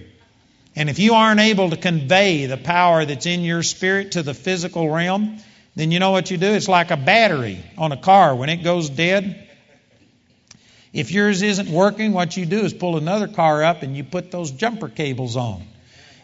and 0.74 0.88
if 0.88 0.98
you 0.98 1.12
aren't 1.12 1.40
able 1.40 1.68
to 1.68 1.76
convey 1.76 2.46
the 2.46 2.56
power 2.56 3.04
that's 3.04 3.26
in 3.26 3.42
your 3.42 3.62
spirit 3.62 4.12
to 4.12 4.22
the 4.22 4.32
physical 4.32 4.88
realm, 4.88 5.38
then 5.76 5.90
you 5.90 5.98
know 5.98 6.10
what 6.10 6.30
you 6.30 6.36
do? 6.36 6.52
It's 6.52 6.68
like 6.68 6.90
a 6.90 6.96
battery 6.96 7.64
on 7.78 7.92
a 7.92 7.96
car 7.96 8.34
when 8.34 8.48
it 8.48 8.58
goes 8.58 8.90
dead. 8.90 9.48
If 10.92 11.12
yours 11.12 11.42
isn't 11.42 11.68
working, 11.70 12.12
what 12.12 12.36
you 12.36 12.46
do 12.46 12.60
is 12.60 12.74
pull 12.74 12.96
another 12.96 13.28
car 13.28 13.62
up 13.62 13.82
and 13.82 13.96
you 13.96 14.02
put 14.02 14.30
those 14.30 14.50
jumper 14.50 14.88
cables 14.88 15.36
on. 15.36 15.62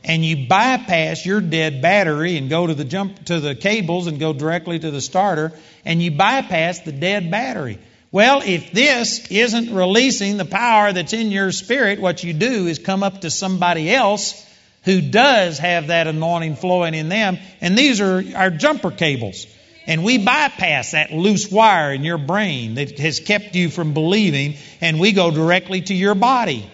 And 0.02 0.24
you 0.24 0.46
bypass 0.48 1.24
your 1.24 1.40
dead 1.40 1.82
battery 1.82 2.36
and 2.36 2.50
go 2.50 2.66
to 2.66 2.74
the 2.74 2.84
jump 2.84 3.24
to 3.26 3.40
the 3.40 3.54
cables 3.54 4.06
and 4.06 4.20
go 4.20 4.32
directly 4.32 4.78
to 4.78 4.90
the 4.90 5.00
starter 5.00 5.52
and 5.84 6.02
you 6.02 6.12
bypass 6.12 6.80
the 6.80 6.92
dead 6.92 7.30
battery. 7.30 7.78
Well, 8.12 8.42
if 8.44 8.72
this 8.72 9.30
isn't 9.30 9.74
releasing 9.74 10.36
the 10.36 10.44
power 10.44 10.92
that's 10.92 11.12
in 11.12 11.30
your 11.30 11.52
spirit, 11.52 12.00
what 12.00 12.22
you 12.22 12.32
do 12.32 12.66
is 12.66 12.78
come 12.78 13.02
up 13.02 13.22
to 13.22 13.30
somebody 13.30 13.92
else 13.92 14.44
who 14.86 15.02
does 15.02 15.58
have 15.58 15.88
that 15.88 16.06
anointing 16.06 16.56
flowing 16.56 16.94
in 16.94 17.10
them. 17.10 17.38
And 17.60 17.76
these 17.76 18.00
are 18.00 18.22
our 18.34 18.50
jumper 18.50 18.92
cables. 18.92 19.46
And 19.86 20.02
we 20.02 20.18
bypass 20.18 20.92
that 20.92 21.12
loose 21.12 21.50
wire 21.50 21.92
in 21.92 22.04
your 22.04 22.18
brain 22.18 22.76
that 22.76 22.98
has 22.98 23.20
kept 23.20 23.54
you 23.54 23.68
from 23.68 23.92
believing, 23.92 24.56
and 24.80 24.98
we 24.98 25.12
go 25.12 25.30
directly 25.30 25.82
to 25.82 25.94
your 25.94 26.14
body. 26.14 26.70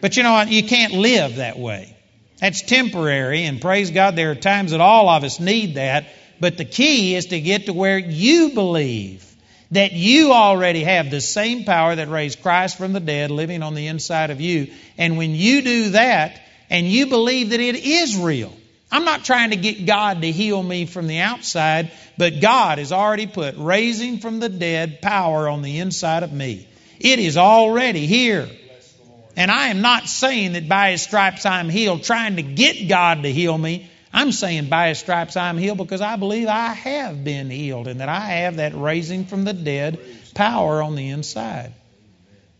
But 0.00 0.16
you 0.16 0.22
know 0.22 0.32
what? 0.32 0.48
You 0.48 0.62
can't 0.62 0.92
live 0.92 1.36
that 1.36 1.58
way. 1.58 1.96
That's 2.40 2.62
temporary, 2.62 3.44
and 3.44 3.60
praise 3.60 3.90
God, 3.90 4.14
there 4.14 4.30
are 4.30 4.36
times 4.36 4.70
that 4.70 4.80
all 4.80 5.08
of 5.08 5.24
us 5.24 5.40
need 5.40 5.74
that. 5.74 6.06
But 6.40 6.56
the 6.56 6.64
key 6.64 7.16
is 7.16 7.26
to 7.26 7.40
get 7.40 7.66
to 7.66 7.72
where 7.72 7.98
you 7.98 8.50
believe 8.50 9.24
that 9.72 9.92
you 9.92 10.32
already 10.32 10.84
have 10.84 11.10
the 11.10 11.20
same 11.20 11.64
power 11.64 11.96
that 11.96 12.08
raised 12.08 12.40
Christ 12.40 12.78
from 12.78 12.92
the 12.92 13.00
dead 13.00 13.32
living 13.32 13.64
on 13.64 13.74
the 13.74 13.88
inside 13.88 14.30
of 14.30 14.40
you. 14.40 14.68
And 14.96 15.16
when 15.16 15.34
you 15.34 15.62
do 15.62 15.90
that, 15.90 16.40
and 16.70 16.86
you 16.86 17.06
believe 17.06 17.50
that 17.50 17.60
it 17.60 17.76
is 17.76 18.16
real. 18.16 18.52
I'm 18.90 19.04
not 19.04 19.24
trying 19.24 19.50
to 19.50 19.56
get 19.56 19.84
God 19.84 20.22
to 20.22 20.32
heal 20.32 20.62
me 20.62 20.86
from 20.86 21.06
the 21.06 21.18
outside, 21.18 21.92
but 22.16 22.40
God 22.40 22.78
has 22.78 22.90
already 22.90 23.26
put 23.26 23.56
raising 23.58 24.18
from 24.18 24.40
the 24.40 24.48
dead 24.48 25.02
power 25.02 25.48
on 25.48 25.62
the 25.62 25.78
inside 25.78 26.22
of 26.22 26.32
me. 26.32 26.66
It 26.98 27.18
is 27.18 27.36
already 27.36 28.06
here. 28.06 28.48
And 29.36 29.50
I 29.50 29.68
am 29.68 29.82
not 29.82 30.08
saying 30.08 30.54
that 30.54 30.68
by 30.68 30.92
His 30.92 31.02
stripes 31.02 31.46
I'm 31.46 31.68
healed, 31.68 32.02
trying 32.02 32.36
to 32.36 32.42
get 32.42 32.88
God 32.88 33.22
to 33.22 33.32
heal 33.32 33.56
me. 33.56 33.90
I'm 34.12 34.32
saying 34.32 34.68
by 34.68 34.88
His 34.88 34.98
stripes 34.98 35.36
I'm 35.36 35.58
healed 35.58 35.78
because 35.78 36.00
I 36.00 36.16
believe 36.16 36.48
I 36.48 36.72
have 36.72 37.22
been 37.22 37.50
healed 37.50 37.88
and 37.88 38.00
that 38.00 38.08
I 38.08 38.20
have 38.20 38.56
that 38.56 38.74
raising 38.74 39.26
from 39.26 39.44
the 39.44 39.52
dead 39.52 40.00
power 40.34 40.82
on 40.82 40.96
the 40.96 41.10
inside. 41.10 41.72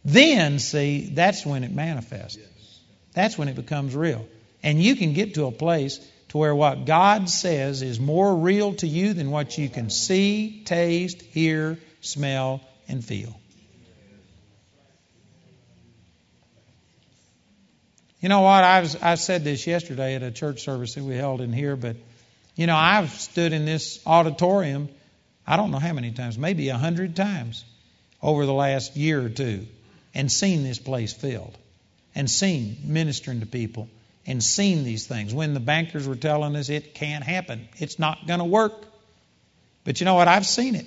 Then, 0.05 0.59
see, 0.59 1.11
that's 1.15 1.45
when 1.45 1.65
it 1.65 1.73
manifests. 1.73 2.39
That's 3.19 3.37
when 3.37 3.49
it 3.49 3.57
becomes 3.57 3.97
real. 3.97 4.25
And 4.63 4.81
you 4.81 4.95
can 4.95 5.13
get 5.13 5.35
to 5.35 5.47
a 5.47 5.51
place 5.51 5.99
to 6.29 6.39
where 6.39 6.55
what 6.55 6.85
God 6.85 7.29
says 7.29 7.83
is 7.83 7.99
more 7.99 8.37
real 8.37 8.75
to 8.75 8.87
you 8.87 9.13
than 9.13 9.33
what 9.33 9.59
you 9.59 9.69
can 9.69 9.91
see, 9.91 10.63
taste, 10.65 11.21
hear, 11.23 11.79
smell, 12.01 12.61
and 12.87 13.05
feel. 13.05 13.37
You 18.21 18.29
know 18.29 18.43
what? 18.43 18.63
I, 18.63 18.83
was, 18.83 18.95
I 19.03 19.17
said 19.17 19.43
this 19.43 19.67
yesterday 19.67 20.15
at 20.15 20.23
a 20.23 20.31
church 20.31 20.63
service 20.63 20.95
that 20.95 21.03
we 21.03 21.17
held 21.17 21.41
in 21.41 21.53
here, 21.53 21.75
but 21.75 21.97
you 22.55 22.69
know, 22.69 22.77
I've 22.77 23.11
stood 23.11 23.53
in 23.53 23.65
this 23.65 24.01
auditorium, 24.07 24.91
I 25.45 25.57
don't 25.57 25.73
know 25.73 25.81
how 25.81 25.93
many 25.93 26.13
times, 26.13 26.39
maybe 26.39 26.69
a 26.69 26.79
hundred 26.79 27.17
times 27.17 27.65
over 28.23 28.47
the 28.47 28.55
last 28.55 28.97
year 28.97 29.21
or 29.21 29.29
two. 29.29 29.67
and 30.15 30.31
seen 30.31 30.63
this 30.63 30.79
place 30.79 31.13
filled 31.13 31.59
and 32.15 32.31
seen 32.31 32.79
ministering 32.85 33.41
to 33.41 33.47
people 33.47 33.89
and 34.27 34.43
seen 34.43 34.85
these 34.85 35.07
things. 35.07 35.33
When 35.33 35.55
the 35.55 35.61
bankers 35.61 36.07
were 36.07 36.17
telling 36.17 36.55
us 36.57 36.69
it 36.69 36.95
can't 36.95 37.25
happen, 37.25 37.69
it's 37.79 37.99
not 37.99 38.27
going 38.27 38.41
to 38.41 38.45
work. 38.45 38.75
But 39.85 40.01
you 40.01 40.05
know 40.05 40.15
what? 40.15 40.29
I've 40.29 40.47
seen 40.47 40.75
it. 40.75 40.87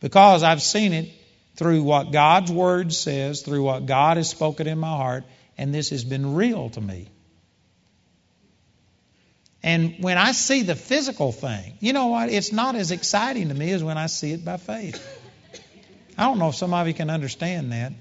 Because 0.00 0.42
I've 0.42 0.62
seen 0.62 0.92
it 0.92 1.10
through 1.56 1.82
what 1.82 2.10
God's 2.10 2.50
Word 2.50 2.92
says, 2.92 3.42
through 3.42 3.62
what 3.62 3.86
God 3.86 4.16
has 4.16 4.30
spoken 4.30 4.66
in 4.66 4.78
my 4.78 4.88
heart, 4.88 5.24
and 5.58 5.74
this 5.74 5.90
has 5.90 6.04
been 6.04 6.34
real 6.34 6.70
to 6.70 6.80
me. 6.80 7.08
And 9.62 9.96
when 10.00 10.18
I 10.18 10.32
see 10.32 10.62
the 10.62 10.74
physical 10.74 11.30
thing, 11.30 11.74
you 11.80 11.92
know 11.92 12.06
what? 12.06 12.30
It's 12.30 12.50
not 12.50 12.74
as 12.74 12.90
exciting 12.90 13.48
to 13.48 13.54
me 13.54 13.70
as 13.72 13.84
when 13.84 13.96
I 13.96 14.06
see 14.06 14.32
it 14.32 14.44
by 14.44 14.56
faith. 14.56 15.00
I 16.18 16.24
don't 16.24 16.38
know 16.38 16.48
if 16.48 16.56
some 16.56 16.74
of 16.74 16.88
you 16.88 16.94
can 16.94 17.10
understand 17.10 17.72
that. 17.72 17.92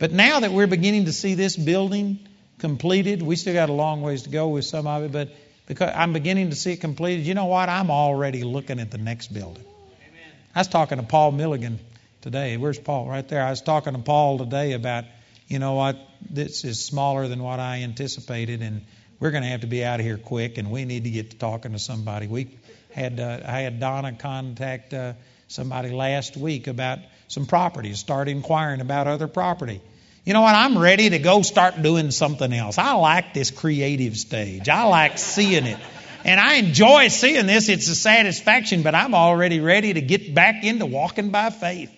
But 0.00 0.12
now 0.12 0.40
that 0.40 0.50
we're 0.50 0.66
beginning 0.66 1.04
to 1.04 1.12
see 1.12 1.34
this 1.34 1.58
building 1.58 2.26
completed, 2.58 3.20
we 3.20 3.36
still 3.36 3.52
got 3.52 3.68
a 3.68 3.74
long 3.74 4.00
ways 4.00 4.22
to 4.22 4.30
go 4.30 4.48
with 4.48 4.64
some 4.64 4.86
of 4.86 5.04
it, 5.04 5.12
but 5.12 5.28
because 5.66 5.92
I'm 5.94 6.14
beginning 6.14 6.48
to 6.48 6.56
see 6.56 6.72
it 6.72 6.80
completed, 6.80 7.26
you 7.26 7.34
know 7.34 7.44
what? 7.44 7.68
I'm 7.68 7.90
already 7.90 8.42
looking 8.42 8.80
at 8.80 8.90
the 8.90 8.96
next 8.96 9.28
building. 9.32 9.62
Amen. 9.62 10.32
I 10.54 10.60
was 10.60 10.68
talking 10.68 10.96
to 10.96 11.04
Paul 11.04 11.32
Milligan 11.32 11.78
today. 12.22 12.56
Where's 12.56 12.78
Paul? 12.78 13.08
Right 13.08 13.28
there. 13.28 13.44
I 13.44 13.50
was 13.50 13.60
talking 13.60 13.92
to 13.92 13.98
Paul 13.98 14.38
today 14.38 14.72
about, 14.72 15.04
you 15.48 15.58
know 15.58 15.74
what, 15.74 15.98
this 16.30 16.64
is 16.64 16.82
smaller 16.82 17.28
than 17.28 17.42
what 17.42 17.60
I 17.60 17.82
anticipated, 17.82 18.62
and 18.62 18.86
we're 19.20 19.32
going 19.32 19.42
to 19.42 19.50
have 19.50 19.60
to 19.60 19.66
be 19.66 19.84
out 19.84 20.00
of 20.00 20.06
here 20.06 20.16
quick, 20.16 20.56
and 20.56 20.70
we 20.70 20.86
need 20.86 21.04
to 21.04 21.10
get 21.10 21.32
to 21.32 21.36
talking 21.36 21.72
to 21.72 21.78
somebody. 21.78 22.26
We 22.26 22.56
had 22.90 23.20
uh, 23.20 23.40
I 23.44 23.60
had 23.60 23.78
Donna 23.78 24.14
contact 24.14 24.94
uh, 24.94 25.12
somebody 25.48 25.90
last 25.90 26.38
week 26.38 26.68
about 26.68 27.00
some 27.28 27.44
properties, 27.44 27.98
start 27.98 28.28
inquiring 28.28 28.80
about 28.80 29.06
other 29.06 29.28
property. 29.28 29.82
You 30.24 30.34
know 30.34 30.42
what? 30.42 30.54
I'm 30.54 30.78
ready 30.78 31.10
to 31.10 31.18
go 31.18 31.42
start 31.42 31.80
doing 31.82 32.10
something 32.10 32.52
else. 32.52 32.78
I 32.78 32.92
like 32.92 33.32
this 33.32 33.50
creative 33.50 34.16
stage. 34.16 34.68
I 34.68 34.84
like 34.84 35.18
seeing 35.18 35.64
it. 35.64 35.78
And 36.24 36.38
I 36.38 36.54
enjoy 36.54 37.08
seeing 37.08 37.46
this. 37.46 37.68
It's 37.68 37.88
a 37.88 37.94
satisfaction, 37.94 38.82
but 38.82 38.94
I'm 38.94 39.14
already 39.14 39.60
ready 39.60 39.94
to 39.94 40.00
get 40.02 40.34
back 40.34 40.64
into 40.64 40.84
walking 40.84 41.30
by 41.30 41.48
faith. 41.50 41.90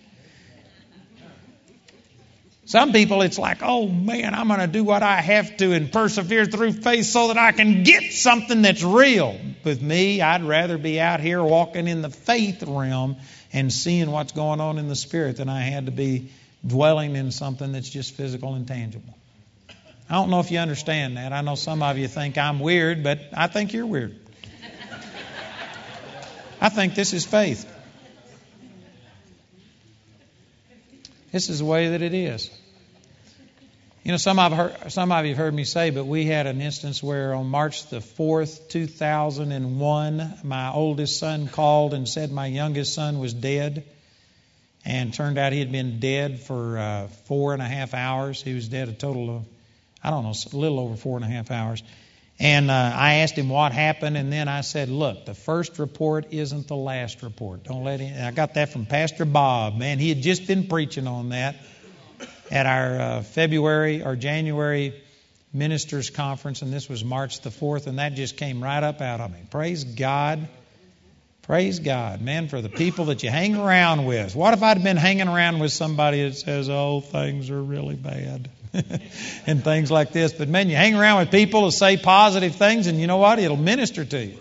Some 2.65 2.93
people, 2.93 3.23
it's 3.23 3.39
like, 3.39 3.59
oh 3.61 3.89
man, 3.89 4.35
I'm 4.35 4.47
going 4.47 4.61
to 4.61 4.69
do 4.69 4.85
what 4.85 5.03
I 5.03 5.17
have 5.21 5.57
to 5.59 5.73
and 5.73 5.93
persevere 5.93 6.47
through 6.47 6.73
faith 6.73 7.07
so 7.07 7.29
that 7.29 7.37
I 7.37 7.51
can 7.51 7.83
get 7.83 8.13
something 8.13 8.63
that's 8.63 8.85
real. 8.85 9.39
With 9.65 9.83
me, 9.83 10.23
I'd 10.23 10.45
rather 10.45 10.79
be 10.79 11.01
out 11.01 11.21
here 11.21 11.43
walking 11.43 11.89
in 11.89 12.03
the 12.03 12.09
faith 12.09 12.63
realm 12.63 13.17
and 13.53 13.71
seeing 13.73 14.11
what's 14.11 14.33
going 14.33 14.61
on 14.61 14.79
in 14.79 14.89
the 14.89 14.97
spirit 14.97 15.37
than 15.37 15.49
I 15.49 15.61
had 15.61 15.87
to 15.87 15.93
be 15.93 16.31
dwelling 16.67 17.17
in 17.17 17.31
something 17.31 17.73
that's 17.73 17.89
just 17.89 18.15
physical 18.15 18.55
and 18.55 18.67
tangible. 18.67 19.17
I 20.09 20.15
don't 20.15 20.31
know 20.31 20.41
if 20.41 20.51
you 20.51 20.59
understand 20.59 21.17
that. 21.17 21.33
I 21.33 21.41
know 21.41 21.55
some 21.55 21.83
of 21.83 21.97
you 21.99 22.09
think 22.09 22.37
I'm 22.37 22.61
weird, 22.61 23.03
but 23.03 23.21
I 23.35 23.47
think 23.47 23.73
you're 23.73 23.87
weird. 23.87 24.19
I 26.61 26.69
think 26.69 26.95
this 26.95 27.13
is 27.13 27.25
faith. 27.25 27.69
This 31.33 31.49
is 31.49 31.61
the 31.61 31.65
way 31.65 31.89
that 31.89 32.03
it 32.03 32.15
is. 32.15 32.51
You 34.05 34.11
know, 34.11 34.19
some 34.19 34.39
of, 34.39 34.53
heard, 34.53 34.93
some 34.93 35.13
of 35.13 35.25
you 35.25 35.31
have 35.31 35.39
heard 35.39 35.55
me 35.55 35.65
say, 35.65 35.91
but 35.91 36.07
we 36.07 36.27
had 36.27 36.47
an 36.47 36.61
instance 36.61 37.03
where 37.03 37.35
on 37.35 37.47
March 37.47 37.87
the 37.89 37.99
4th, 37.99 38.69
2001, 38.69 40.35
my 40.43 40.73
oldest 40.73 41.19
son 41.19 41.49
called 41.49 41.95
and 41.95 42.09
said 42.09 42.33
my 42.33 42.47
youngest 42.47 42.95
son 42.95 43.19
was 43.19 43.33
dead. 43.33 43.85
And 44.85 45.15
turned 45.15 45.39
out 45.39 45.53
he 45.53 45.61
had 45.61 45.71
been 45.71 46.01
dead 46.01 46.41
for 46.41 46.79
uh, 46.79 47.09
four 47.27 47.53
and 47.53 47.63
a 47.63 47.67
half 47.67 47.95
hours. 47.95 48.43
He 48.43 48.55
was 48.55 48.69
dead 48.69 48.89
a 48.89 48.93
total 48.93 49.37
of, 49.37 49.45
I 50.03 50.11
don't 50.11 50.25
know, 50.25 50.33
a 50.53 50.57
little 50.57 50.81
over 50.81 50.97
four 50.97 51.17
and 51.17 51.25
a 51.25 51.29
half 51.29 51.51
hours. 51.51 51.83
And 52.39 52.71
uh, 52.71 52.93
I 52.95 53.15
asked 53.17 53.35
him 53.35 53.49
what 53.49 53.71
happened, 53.71 54.17
and 54.17 54.33
then 54.33 54.49
I 54.49 54.63
said, 54.63 54.89
"Look, 54.89 55.27
the 55.27 55.35
first 55.35 55.79
report 55.79 56.33
isn't 56.33 56.67
the 56.67 56.75
last 56.75 57.23
report. 57.23 57.63
Don't 57.63 57.85
let 57.85 58.01
him." 58.01 58.27
I 58.27 58.33
got 58.33 58.55
that 58.55 58.71
from 58.73 58.87
Pastor 58.87 59.25
Bob. 59.25 59.79
Man, 59.79 60.01
he 60.01 60.09
had 60.09 60.23
just 60.23 60.49
been 60.49 60.67
preaching 60.67 61.07
on 61.07 61.29
that 61.29 61.55
at 62.51 62.67
our 62.67 63.01
uh, 63.01 63.23
February 63.23 64.03
or 64.03 64.17
January 64.17 65.01
ministers 65.53 66.11
conference, 66.11 66.63
and 66.63 66.73
this 66.73 66.89
was 66.89 67.05
March 67.05 67.41
the 67.43 67.51
fourth, 67.51 67.87
and 67.87 67.99
that 67.99 68.15
just 68.15 68.37
came 68.37 68.63
right 68.63 68.83
up 68.83 69.01
out 69.01 69.21
of 69.21 69.31
me. 69.31 69.39
Praise 69.51 69.85
God. 69.85 70.49
Praise 71.43 71.81
God, 71.81 72.23
man, 72.23 72.47
for 72.47 72.61
the 72.61 72.69
people 72.69 73.07
that 73.07 73.25
you 73.25 73.31
hang 73.31 73.57
around 73.57 74.05
with. 74.05 74.37
What 74.37 74.55
if 74.55 74.63
I'd 74.63 74.83
been 74.85 74.97
hanging 74.97 75.27
around 75.27 75.59
with 75.59 75.73
somebody 75.73 76.23
that 76.23 76.37
says, 76.37 76.71
oh, 76.71 77.01
things 77.01 77.51
are 77.51 77.61
really 77.61 77.97
bad? 77.97 78.49
and 79.47 79.65
things 79.65 79.91
like 79.91 80.13
this. 80.13 80.33
But 80.33 80.49
man, 80.49 80.71
you 80.71 80.77
hang 80.77 80.95
around 80.95 81.19
with 81.19 81.33
people 81.33 81.65
who 81.65 81.73
say 81.73 81.97
positive 81.97 82.55
things, 82.55 82.87
and 82.87 83.01
you 83.01 83.09
know 83.09 83.17
what? 83.17 83.41
It'll 83.41 83.57
minister 83.57 84.05
to 84.05 84.25
you. 84.25 84.39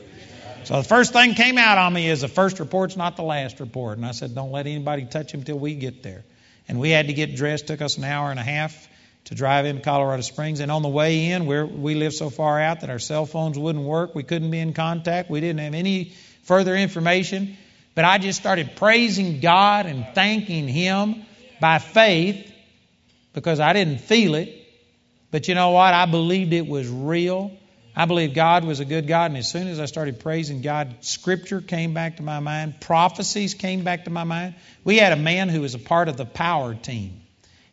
So 0.63 0.77
the 0.77 0.87
first 0.87 1.11
thing 1.11 1.33
came 1.33 1.57
out 1.57 1.79
on 1.79 1.91
me 1.91 2.07
is 2.07 2.21
the 2.21 2.27
first 2.27 2.59
report's 2.59 2.95
not 2.95 3.17
the 3.17 3.23
last 3.23 3.59
report. 3.59 3.97
And 3.97 4.05
I 4.05 4.11
said, 4.11 4.35
don't 4.35 4.51
let 4.51 4.67
anybody 4.67 5.05
touch 5.05 5.33
him 5.33 5.43
till 5.43 5.57
we 5.57 5.73
get 5.73 6.03
there. 6.03 6.23
And 6.67 6.79
we 6.79 6.91
had 6.91 7.07
to 7.07 7.13
get 7.13 7.35
dressed. 7.35 7.65
Took 7.65 7.81
us 7.81 7.97
an 7.97 8.03
hour 8.03 8.29
and 8.29 8.39
a 8.39 8.43
half 8.43 8.87
to 9.25 9.35
drive 9.35 9.65
into 9.65 9.81
Colorado 9.81 10.21
Springs. 10.21 10.59
And 10.59 10.71
on 10.71 10.83
the 10.83 10.87
way 10.87 11.31
in, 11.31 11.47
where 11.47 11.65
we 11.65 11.95
live 11.95 12.13
so 12.13 12.29
far 12.29 12.61
out 12.61 12.81
that 12.81 12.91
our 12.91 12.99
cell 12.99 13.25
phones 13.25 13.57
wouldn't 13.57 13.83
work, 13.83 14.13
we 14.13 14.21
couldn't 14.21 14.51
be 14.51 14.59
in 14.59 14.73
contact. 14.73 15.31
We 15.31 15.41
didn't 15.41 15.61
have 15.61 15.73
any 15.73 16.13
further 16.43 16.75
information. 16.75 17.57
But 17.93 18.05
I 18.05 18.17
just 18.17 18.39
started 18.39 18.75
praising 18.75 19.39
God 19.39 19.85
and 19.85 20.05
thanking 20.15 20.67
Him 20.67 21.23
by 21.59 21.79
faith 21.79 22.51
because 23.33 23.59
I 23.59 23.73
didn't 23.73 23.99
feel 23.99 24.35
it. 24.35 24.57
But 25.29 25.47
you 25.47 25.55
know 25.55 25.71
what? 25.71 25.93
I 25.93 26.05
believed 26.05 26.53
it 26.53 26.67
was 26.67 26.87
real. 26.87 27.51
I 27.95 28.05
believed 28.05 28.35
God 28.35 28.63
was 28.63 28.79
a 28.79 28.85
good 28.85 29.07
God. 29.07 29.31
And 29.31 29.37
as 29.37 29.49
soon 29.49 29.67
as 29.67 29.79
I 29.79 29.85
started 29.85 30.19
praising 30.19 30.61
God, 30.61 30.95
Scripture 31.01 31.61
came 31.61 31.93
back 31.93 32.17
to 32.17 32.23
my 32.23 32.39
mind, 32.39 32.79
prophecies 32.79 33.53
came 33.53 33.83
back 33.83 34.05
to 34.05 34.09
my 34.09 34.23
mind. 34.23 34.55
We 34.83 34.97
had 34.97 35.11
a 35.11 35.17
man 35.17 35.49
who 35.49 35.61
was 35.61 35.75
a 35.75 35.79
part 35.79 36.07
of 36.07 36.17
the 36.17 36.25
power 36.25 36.73
team, 36.73 37.21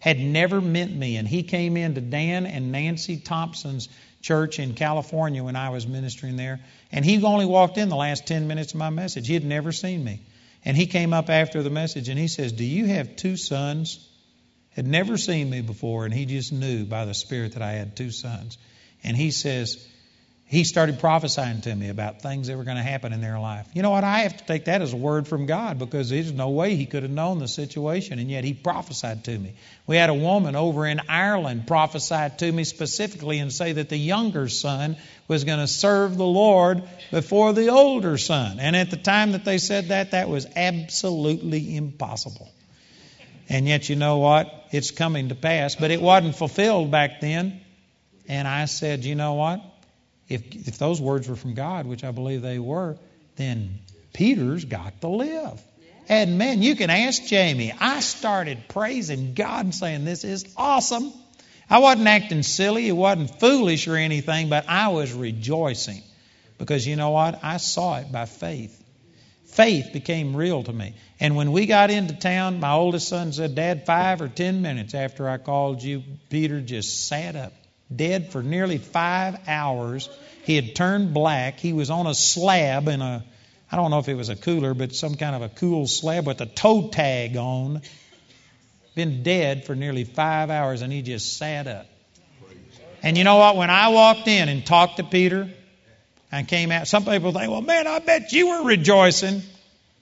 had 0.01 0.19
never 0.19 0.61
met 0.61 0.91
me, 0.91 1.17
and 1.17 1.27
he 1.27 1.43
came 1.45 1.77
into 1.77 2.01
Dan 2.01 2.47
and 2.47 2.73
Nancy 2.73 3.19
Thompson's 3.19 3.89
church 4.21 4.59
in 4.59 4.75
California 4.75 5.43
when 5.43 5.57
I 5.57 5.71
was 5.71 5.87
ministering 5.87 6.37
there. 6.37 6.61
And 6.91 7.05
he 7.05 7.23
only 7.23 7.45
walked 7.45 7.79
in 7.79 7.89
the 7.89 7.97
last 7.97 8.27
10 8.27 8.49
minutes 8.49 8.73
of 8.73 8.79
my 8.79 8.91
message. 8.91 9.27
He 9.27 9.35
had 9.35 9.45
never 9.45 9.73
seen 9.73 10.03
me. 10.03 10.21
And 10.65 10.77
he 10.77 10.87
came 10.87 11.13
up 11.13 11.31
after 11.31 11.63
the 11.63 11.71
message 11.71 12.09
and 12.09 12.19
he 12.19 12.29
says, 12.29 12.53
Do 12.53 12.65
you 12.65 12.87
have 12.87 13.17
two 13.17 13.37
sons? 13.37 14.07
Had 14.71 14.87
never 14.87 15.17
seen 15.17 15.51
me 15.51 15.61
before, 15.61 16.05
and 16.05 16.15
he 16.15 16.25
just 16.25 16.53
knew 16.53 16.85
by 16.85 17.05
the 17.05 17.15
Spirit 17.15 17.55
that 17.55 17.63
I 17.63 17.73
had 17.73 17.97
two 17.97 18.11
sons. 18.11 18.59
And 19.03 19.17
he 19.17 19.31
says, 19.31 19.87
he 20.49 20.65
started 20.65 20.99
prophesying 20.99 21.61
to 21.61 21.75
me 21.75 21.91
about 21.91 22.23
things 22.23 22.47
that 22.47 22.57
were 22.57 22.65
going 22.65 22.79
to 22.79 22.83
happen 22.83 23.13
in 23.13 23.21
their 23.21 23.39
life. 23.39 23.69
You 23.75 23.83
know 23.83 23.91
what? 23.91 24.03
I 24.03 24.21
have 24.21 24.35
to 24.39 24.47
take 24.47 24.65
that 24.65 24.81
as 24.81 24.95
a 24.95 24.97
word 24.97 25.29
from 25.29 25.45
God 25.45 25.79
because 25.79 26.09
there's 26.09 26.33
no 26.33 26.49
way 26.49 26.75
he 26.75 26.87
could 26.87 27.03
have 27.03 27.13
known 27.13 27.39
the 27.39 27.47
situation, 27.47 28.19
and 28.19 28.31
yet 28.31 28.45
he 28.45 28.55
prophesied 28.55 29.25
to 29.25 29.39
me. 29.39 29.57
We 29.87 29.97
had 29.97 30.09
a 30.09 30.15
woman 30.15 30.57
over 30.57 30.87
in 30.87 31.03
Ireland 31.07 31.67
prophesy 31.67 32.31
to 32.39 32.51
me 32.51 32.65
specifically 32.65 33.41
and 33.41 33.53
say 33.53 33.75
that 33.75 33.91
the 33.91 33.99
younger 33.99 34.49
son 34.49 34.97
was 35.29 35.45
going 35.45 35.59
to 35.59 35.67
serve 35.67 36.17
the 36.17 36.25
Lord 36.25 36.83
before 37.11 37.53
the 37.53 37.69
older 37.69 38.17
son. 38.17 38.59
And 38.59 38.75
at 38.75 38.91
the 38.91 38.97
time 38.97 39.33
that 39.33 39.45
they 39.45 39.59
said 39.59 39.89
that, 39.89 40.13
that 40.13 40.31
was 40.31 40.47
absolutely 40.57 41.77
impossible. 41.77 42.51
And 43.51 43.69
yet, 43.69 43.91
you 43.91 43.97
know 43.97 44.17
what? 44.17 44.51
It's 44.73 44.93
coming 44.93 45.29
to 45.29 45.35
pass. 45.35 45.75
But 45.75 45.91
it 45.91 46.01
wasn't 46.01 46.37
fulfilled 46.37 46.91
back 46.91 47.21
then. 47.21 47.61
And 48.29 48.49
I 48.49 48.65
said, 48.65 49.05
you 49.05 49.15
know 49.15 49.35
what? 49.35 49.61
If, 50.29 50.69
if 50.69 50.79
those 50.79 51.01
words 51.01 51.29
were 51.29 51.37
from 51.37 51.55
God, 51.55 51.87
which 51.87 52.05
I 52.05 52.11
believe 52.11 52.43
they 52.43 52.59
were, 52.59 52.97
then 53.37 53.79
Peter's 54.13 54.65
got 54.65 55.01
to 55.01 55.09
live. 55.09 55.63
And 56.09 56.39
man, 56.39 56.63
you 56.63 56.75
can 56.75 56.91
ask 56.91 57.25
Jamie. 57.25 57.73
I 57.79 58.01
started 58.01 58.65
praising 58.69 59.35
God 59.35 59.65
and 59.67 59.75
saying, 59.75 60.05
This 60.05 60.25
is 60.25 60.47
awesome. 60.57 61.13
I 61.71 61.81
wasn't 61.81 62.09
acting 62.09 62.43
silly, 62.43 62.89
it 62.89 62.93
wasn't 62.93 63.39
foolish 63.39 63.89
or 63.89 63.97
anything, 63.97 64.49
but 64.49 64.69
I 64.69 64.89
was 64.89 65.13
rejoicing. 65.13 66.03
Because 66.57 66.87
you 66.87 66.97
know 66.97 67.11
what? 67.11 67.39
I 67.43 67.59
saw 67.59 67.99
it 67.99 68.11
by 68.11 68.25
faith. 68.25 68.75
Faith 69.47 69.93
became 69.93 70.35
real 70.35 70.63
to 70.63 70.73
me. 70.73 70.95
And 71.21 71.37
when 71.37 71.53
we 71.53 71.67
got 71.67 71.91
into 71.91 72.15
town, 72.15 72.61
my 72.61 72.73
oldest 72.73 73.09
son 73.09 73.33
said, 73.33 73.55
Dad, 73.55 73.87
five 73.87 74.21
or 74.21 74.29
ten 74.29 74.63
minutes 74.63 74.95
after 74.95 75.29
I 75.29 75.39
called 75.39 75.83
you, 75.83 76.03
Peter 76.31 76.61
just 76.61 77.07
sat 77.07 77.37
up 77.37 77.53
dead 77.95 78.33
for 78.33 78.43
nearly 78.43 78.79
five 78.79 79.39
hours. 79.49 80.09
He 80.45 80.57
had 80.57 80.75
turned 80.75 81.15
black. 81.15 81.59
He 81.59 81.73
was 81.73 81.91
on 81.91 82.07
a 82.07 82.15
slab 82.15 82.89
in 82.89 83.01
a, 83.01 83.25
I 83.71 83.77
don't 83.77 83.91
know 83.91 83.99
if 83.99 84.09
it 84.09 84.15
was 84.15 84.29
a 84.29 84.37
cooler, 84.37 84.75
but 84.75 84.95
some 84.95 85.15
kind 85.15 85.37
of 85.37 85.43
a 85.43 85.49
cool 85.49 85.87
slab 85.87 86.27
with 86.27 86.41
a 86.41 86.47
toe 86.47 86.89
tag 86.89 87.37
on. 87.37 87.83
Been 88.95 89.23
dead 89.23 89.65
for 89.65 89.75
nearly 89.75 90.05
five 90.05 90.51
hours, 90.51 90.83
and 90.83 90.93
he 90.93 91.03
just 91.03 91.37
sat 91.37 91.67
up. 91.67 91.87
And 93.03 93.17
you 93.17 93.25
know 93.25 93.37
what? 93.37 93.57
When 93.57 93.71
I 93.71 93.89
walked 93.89 94.27
in 94.27 94.49
and 94.49 94.67
talked 94.67 94.97
to 94.97 95.05
Peter 95.05 95.49
and 96.33 96.49
came 96.49 96.73
out, 96.73 96.89
some 96.89 97.05
people 97.05 97.33
think, 97.33 97.51
well, 97.51 97.63
man, 97.63 97.87
I 97.87 98.01
bet 98.01 98.33
you 98.33 98.49
were 98.49 98.65
rejoicing. 98.65 99.43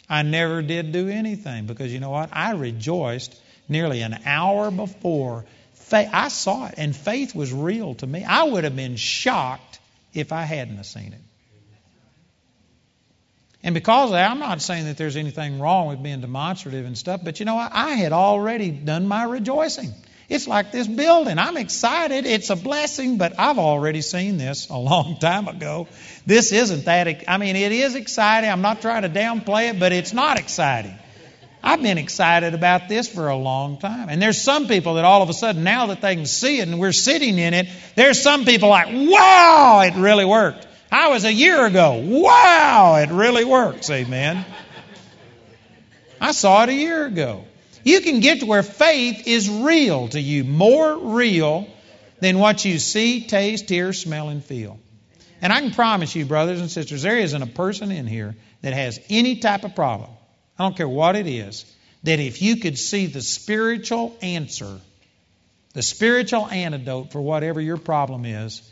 I 0.08 0.22
never 0.22 0.62
did 0.62 0.92
do 0.92 1.08
anything 1.08 1.66
because 1.66 1.92
you 1.92 2.00
know 2.00 2.10
what? 2.10 2.30
I 2.32 2.52
rejoiced 2.52 3.38
nearly 3.68 4.02
an 4.02 4.18
hour 4.24 4.70
before. 4.70 5.44
Faith, 5.86 6.08
I 6.12 6.28
saw 6.28 6.66
it, 6.66 6.74
and 6.78 6.96
faith 6.96 7.32
was 7.32 7.52
real 7.52 7.94
to 7.94 8.06
me. 8.08 8.24
I 8.24 8.42
would 8.42 8.64
have 8.64 8.74
been 8.74 8.96
shocked 8.96 9.78
if 10.12 10.32
I 10.32 10.42
hadn't 10.42 10.82
seen 10.82 11.12
it. 11.12 11.20
And 13.62 13.72
because 13.72 14.10
of 14.10 14.14
that, 14.14 14.28
I'm 14.28 14.40
not 14.40 14.60
saying 14.60 14.86
that 14.86 14.96
there's 14.96 15.14
anything 15.14 15.60
wrong 15.60 15.86
with 15.86 16.02
being 16.02 16.20
demonstrative 16.20 16.86
and 16.86 16.98
stuff, 16.98 17.20
but 17.22 17.38
you 17.38 17.46
know, 17.46 17.56
I, 17.56 17.70
I 17.72 17.90
had 17.90 18.12
already 18.12 18.72
done 18.72 19.06
my 19.06 19.22
rejoicing. 19.24 19.94
It's 20.28 20.48
like 20.48 20.72
this 20.72 20.88
building. 20.88 21.38
I'm 21.38 21.56
excited. 21.56 22.26
It's 22.26 22.50
a 22.50 22.56
blessing, 22.56 23.16
but 23.16 23.38
I've 23.38 23.60
already 23.60 24.02
seen 24.02 24.38
this 24.38 24.68
a 24.68 24.76
long 24.76 25.18
time 25.20 25.46
ago. 25.46 25.86
This 26.26 26.50
isn't 26.50 26.86
that. 26.86 27.24
I 27.28 27.36
mean, 27.36 27.54
it 27.54 27.70
is 27.70 27.94
exciting. 27.94 28.50
I'm 28.50 28.62
not 28.62 28.80
trying 28.80 29.02
to 29.02 29.08
downplay 29.08 29.70
it, 29.70 29.78
but 29.78 29.92
it's 29.92 30.12
not 30.12 30.36
exciting. 30.40 30.98
I've 31.66 31.82
been 31.82 31.98
excited 31.98 32.54
about 32.54 32.88
this 32.88 33.12
for 33.12 33.26
a 33.26 33.34
long 33.36 33.78
time. 33.78 34.08
And 34.08 34.22
there's 34.22 34.40
some 34.40 34.68
people 34.68 34.94
that 34.94 35.04
all 35.04 35.20
of 35.22 35.28
a 35.28 35.32
sudden, 35.32 35.64
now 35.64 35.86
that 35.86 36.00
they 36.00 36.14
can 36.14 36.24
see 36.24 36.60
it 36.60 36.68
and 36.68 36.78
we're 36.78 36.92
sitting 36.92 37.40
in 37.40 37.54
it, 37.54 37.66
there's 37.96 38.22
some 38.22 38.44
people 38.44 38.68
like, 38.68 38.86
wow, 38.86 39.82
it 39.84 39.98
really 39.98 40.24
worked. 40.24 40.64
I 40.92 41.08
was 41.08 41.24
a 41.24 41.32
year 41.32 41.66
ago. 41.66 42.00
Wow, 42.04 42.98
it 43.02 43.10
really 43.10 43.44
works. 43.44 43.90
Amen. 43.90 44.46
I 46.20 46.30
saw 46.30 46.62
it 46.62 46.68
a 46.68 46.72
year 46.72 47.04
ago. 47.04 47.44
You 47.82 48.00
can 48.00 48.20
get 48.20 48.40
to 48.40 48.46
where 48.46 48.62
faith 48.62 49.26
is 49.26 49.50
real 49.50 50.06
to 50.10 50.20
you, 50.20 50.44
more 50.44 50.96
real 51.16 51.66
than 52.20 52.38
what 52.38 52.64
you 52.64 52.78
see, 52.78 53.26
taste, 53.26 53.68
hear, 53.68 53.92
smell, 53.92 54.28
and 54.28 54.42
feel. 54.42 54.78
And 55.42 55.52
I 55.52 55.62
can 55.62 55.72
promise 55.72 56.14
you, 56.14 56.26
brothers 56.26 56.60
and 56.60 56.70
sisters, 56.70 57.02
there 57.02 57.18
isn't 57.18 57.42
a 57.42 57.46
person 57.46 57.90
in 57.90 58.06
here 58.06 58.36
that 58.62 58.72
has 58.72 59.00
any 59.10 59.40
type 59.40 59.64
of 59.64 59.74
problem. 59.74 60.10
I 60.58 60.64
don't 60.64 60.76
care 60.76 60.88
what 60.88 61.16
it 61.16 61.26
is. 61.26 61.64
That 62.02 62.20
if 62.20 62.40
you 62.40 62.56
could 62.56 62.78
see 62.78 63.06
the 63.06 63.22
spiritual 63.22 64.16
answer, 64.22 64.80
the 65.72 65.82
spiritual 65.82 66.46
antidote 66.46 67.12
for 67.12 67.20
whatever 67.20 67.60
your 67.60 67.76
problem 67.76 68.24
is, 68.24 68.62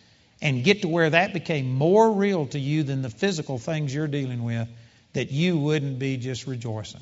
and 0.40 0.62
get 0.62 0.82
to 0.82 0.88
where 0.88 1.10
that 1.10 1.32
became 1.32 1.72
more 1.72 2.12
real 2.12 2.46
to 2.48 2.58
you 2.58 2.82
than 2.82 3.02
the 3.02 3.10
physical 3.10 3.58
things 3.58 3.94
you're 3.94 4.06
dealing 4.06 4.44
with, 4.44 4.68
that 5.14 5.30
you 5.30 5.58
wouldn't 5.58 5.98
be 5.98 6.16
just 6.16 6.46
rejoicing 6.46 7.00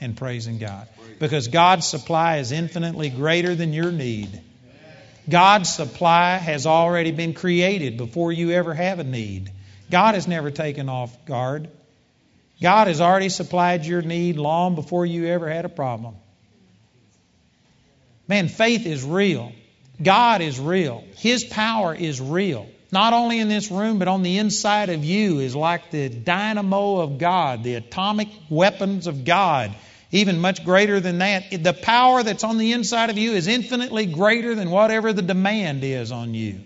and 0.00 0.16
praising 0.16 0.58
God. 0.58 0.88
Because 1.18 1.48
God's 1.48 1.86
supply 1.86 2.38
is 2.38 2.52
infinitely 2.52 3.10
greater 3.10 3.54
than 3.54 3.72
your 3.72 3.92
need. 3.92 4.40
God's 5.28 5.72
supply 5.72 6.36
has 6.36 6.66
already 6.66 7.12
been 7.12 7.32
created 7.32 7.96
before 7.96 8.32
you 8.32 8.50
ever 8.50 8.74
have 8.74 8.98
a 8.98 9.04
need. 9.04 9.50
God 9.90 10.14
has 10.14 10.28
never 10.28 10.50
taken 10.50 10.88
off 10.88 11.24
guard. 11.24 11.68
God 12.62 12.86
has 12.86 13.00
already 13.00 13.28
supplied 13.28 13.84
your 13.84 14.02
need 14.02 14.36
long 14.36 14.74
before 14.74 15.04
you 15.04 15.26
ever 15.26 15.48
had 15.48 15.64
a 15.64 15.68
problem. 15.68 16.16
Man, 18.26 18.48
faith 18.48 18.86
is 18.86 19.04
real. 19.04 19.52
God 20.02 20.40
is 20.40 20.58
real. 20.58 21.04
His 21.16 21.44
power 21.44 21.94
is 21.94 22.20
real. 22.20 22.66
Not 22.90 23.12
only 23.12 23.38
in 23.38 23.48
this 23.48 23.70
room, 23.70 23.98
but 23.98 24.08
on 24.08 24.22
the 24.22 24.38
inside 24.38 24.88
of 24.88 25.04
you 25.04 25.40
is 25.40 25.54
like 25.56 25.90
the 25.90 26.08
dynamo 26.08 27.00
of 27.00 27.18
God, 27.18 27.64
the 27.64 27.74
atomic 27.74 28.28
weapons 28.48 29.06
of 29.06 29.24
God, 29.24 29.74
even 30.12 30.38
much 30.38 30.64
greater 30.64 31.00
than 31.00 31.18
that. 31.18 31.50
The 31.50 31.72
power 31.72 32.22
that's 32.22 32.44
on 32.44 32.56
the 32.56 32.72
inside 32.72 33.10
of 33.10 33.18
you 33.18 33.32
is 33.32 33.48
infinitely 33.48 34.06
greater 34.06 34.54
than 34.54 34.70
whatever 34.70 35.12
the 35.12 35.22
demand 35.22 35.82
is 35.82 36.12
on 36.12 36.34
you. 36.34 36.60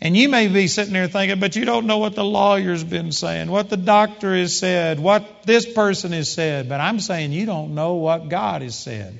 And 0.00 0.14
you 0.14 0.28
may 0.28 0.48
be 0.48 0.68
sitting 0.68 0.92
there 0.92 1.08
thinking, 1.08 1.40
but 1.40 1.56
you 1.56 1.64
don't 1.64 1.86
know 1.86 1.98
what 1.98 2.14
the 2.14 2.24
lawyer's 2.24 2.84
been 2.84 3.12
saying, 3.12 3.50
what 3.50 3.70
the 3.70 3.78
doctor 3.78 4.34
has 4.36 4.56
said, 4.56 5.00
what 5.00 5.44
this 5.44 5.64
person 5.72 6.12
has 6.12 6.30
said. 6.30 6.68
But 6.68 6.80
I'm 6.80 7.00
saying 7.00 7.32
you 7.32 7.46
don't 7.46 7.74
know 7.74 7.94
what 7.94 8.28
God 8.28 8.60
has 8.60 8.78
said. 8.78 9.18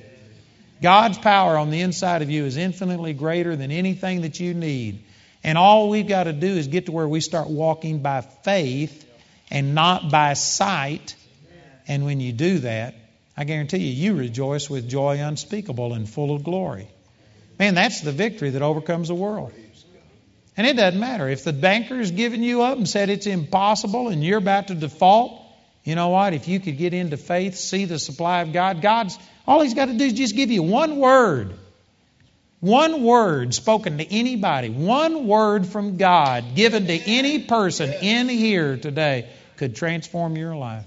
God's 0.79 1.17
power 1.17 1.57
on 1.57 1.71
the 1.71 1.81
inside 1.81 2.21
of 2.21 2.29
you 2.29 2.45
is 2.45 2.57
infinitely 2.57 3.13
greater 3.13 3.55
than 3.55 3.71
anything 3.71 4.21
that 4.21 4.39
you 4.39 4.53
need. 4.53 5.03
And 5.43 5.57
all 5.57 5.89
we've 5.89 6.07
got 6.07 6.25
to 6.25 6.33
do 6.33 6.47
is 6.47 6.67
get 6.67 6.85
to 6.85 6.91
where 6.91 7.07
we 7.07 7.21
start 7.21 7.49
walking 7.49 7.99
by 7.99 8.21
faith 8.21 9.03
and 9.49 9.73
not 9.73 10.11
by 10.11 10.33
sight. 10.33 11.15
And 11.87 12.05
when 12.05 12.19
you 12.19 12.33
do 12.33 12.59
that, 12.59 12.93
I 13.35 13.45
guarantee 13.45 13.77
you, 13.77 14.11
you 14.11 14.19
rejoice 14.19 14.69
with 14.69 14.87
joy 14.87 15.19
unspeakable 15.19 15.93
and 15.93 16.07
full 16.07 16.35
of 16.35 16.43
glory. 16.43 16.87
Man, 17.57 17.73
that's 17.73 18.01
the 18.01 18.11
victory 18.11 18.51
that 18.51 18.61
overcomes 18.61 19.07
the 19.07 19.15
world. 19.15 19.51
And 20.57 20.65
it 20.65 20.75
doesn't 20.75 20.99
matter. 20.99 21.29
If 21.29 21.43
the 21.43 21.53
banker 21.53 21.97
has 21.97 22.09
given 22.09 22.43
you 22.43 22.63
up 22.63 22.77
and 22.77 22.89
said 22.89 23.09
it's 23.09 23.27
impossible 23.27 24.09
and 24.09 24.23
you're 24.23 24.39
about 24.39 24.67
to 24.67 24.75
default, 24.75 25.39
you 25.83 25.93
know 25.95 26.09
what? 26.09 26.33
If 26.33 26.47
you 26.47 26.59
could 26.59 26.77
get 26.77 26.95
into 26.95 27.15
faith, 27.15 27.55
see 27.55 27.85
the 27.85 27.99
supply 27.99 28.41
of 28.41 28.51
God, 28.51 28.81
God's 28.81 29.17
all 29.47 29.61
He's 29.61 29.75
got 29.75 29.85
to 29.85 29.93
do 29.93 30.03
is 30.03 30.13
just 30.13 30.35
give 30.35 30.51
you 30.51 30.63
one 30.63 30.97
word. 30.97 31.53
One 32.59 33.03
word 33.03 33.53
spoken 33.53 33.99
to 33.99 34.13
anybody, 34.13 34.69
one 34.69 35.27
word 35.27 35.67
from 35.67 35.97
God 35.97 36.55
given 36.55 36.87
to 36.87 36.93
any 36.93 37.43
person 37.43 37.93
in 38.01 38.27
here 38.27 38.77
today 38.77 39.29
could 39.57 39.75
transform 39.75 40.35
your 40.35 40.55
life. 40.55 40.85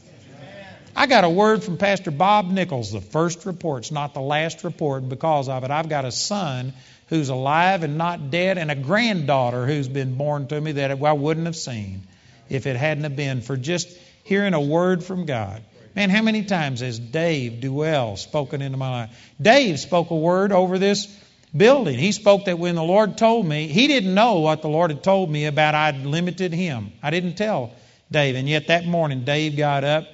I 0.97 1.07
got 1.07 1.23
a 1.23 1.31
word 1.31 1.63
from 1.63 1.79
Pastor 1.79 2.11
Bob 2.11 2.51
Nichols, 2.51 2.91
the 2.91 3.01
first 3.01 3.47
report. 3.47 3.85
It's 3.85 3.93
not 3.93 4.15
the 4.15 4.21
last 4.21 4.65
report 4.65 5.09
because 5.09 5.49
of 5.49 5.63
it. 5.63 5.71
I've 5.71 5.89
got 5.89 6.05
a 6.05 6.11
son 6.11 6.73
who's 7.11 7.29
alive 7.29 7.83
and 7.83 7.99
not 7.99 8.31
dead, 8.31 8.57
and 8.57 8.71
a 8.71 8.75
granddaughter 8.75 9.67
who's 9.67 9.89
been 9.89 10.15
born 10.15 10.47
to 10.47 10.61
me 10.61 10.73
that 10.73 10.91
I 10.91 11.13
wouldn't 11.13 11.47
have 11.47 11.57
seen 11.57 12.03
if 12.49 12.67
it 12.67 12.77
hadn't 12.77 13.05
have 13.05 13.17
been 13.17 13.43
for 13.43 13.57
just 13.57 13.89
hearing 14.25 14.55
a 14.55 14.61
word 14.61 15.05
from 15.05 15.27
God. 15.27 15.63
Man, 15.95 16.09
how 16.09 16.23
many 16.23 16.45
times 16.45 16.81
has 16.81 16.99
Dave 16.99 17.61
Duell 17.61 18.17
spoken 18.17 18.63
into 18.63 18.79
my 18.79 18.91
life? 18.91 19.33
Dave 19.43 19.81
spoke 19.81 20.11
a 20.11 20.17
word 20.17 20.53
over 20.53 20.79
this 20.79 21.07
building. 21.55 21.99
He 21.99 22.13
spoke 22.13 22.45
that 22.45 22.61
when 22.61 22.77
the 22.77 22.83
Lord 22.83 23.19
told 23.19 23.45
me, 23.45 23.67
he 23.67 23.89
didn't 23.89 24.15
know 24.15 24.39
what 24.39 24.63
the 24.63 24.69
Lord 24.69 24.93
had 24.93 25.03
told 25.03 25.31
me 25.31 25.47
about 25.47 25.75
I'd 25.75 26.07
limited 26.07 26.53
him. 26.53 26.93
I 27.03 27.11
didn't 27.11 27.35
tell 27.35 27.73
Dave. 28.11 28.37
And 28.37 28.49
yet 28.49 28.69
that 28.69 28.87
morning, 28.87 29.25
Dave 29.25 29.57
got 29.57 29.83
up. 29.83 30.07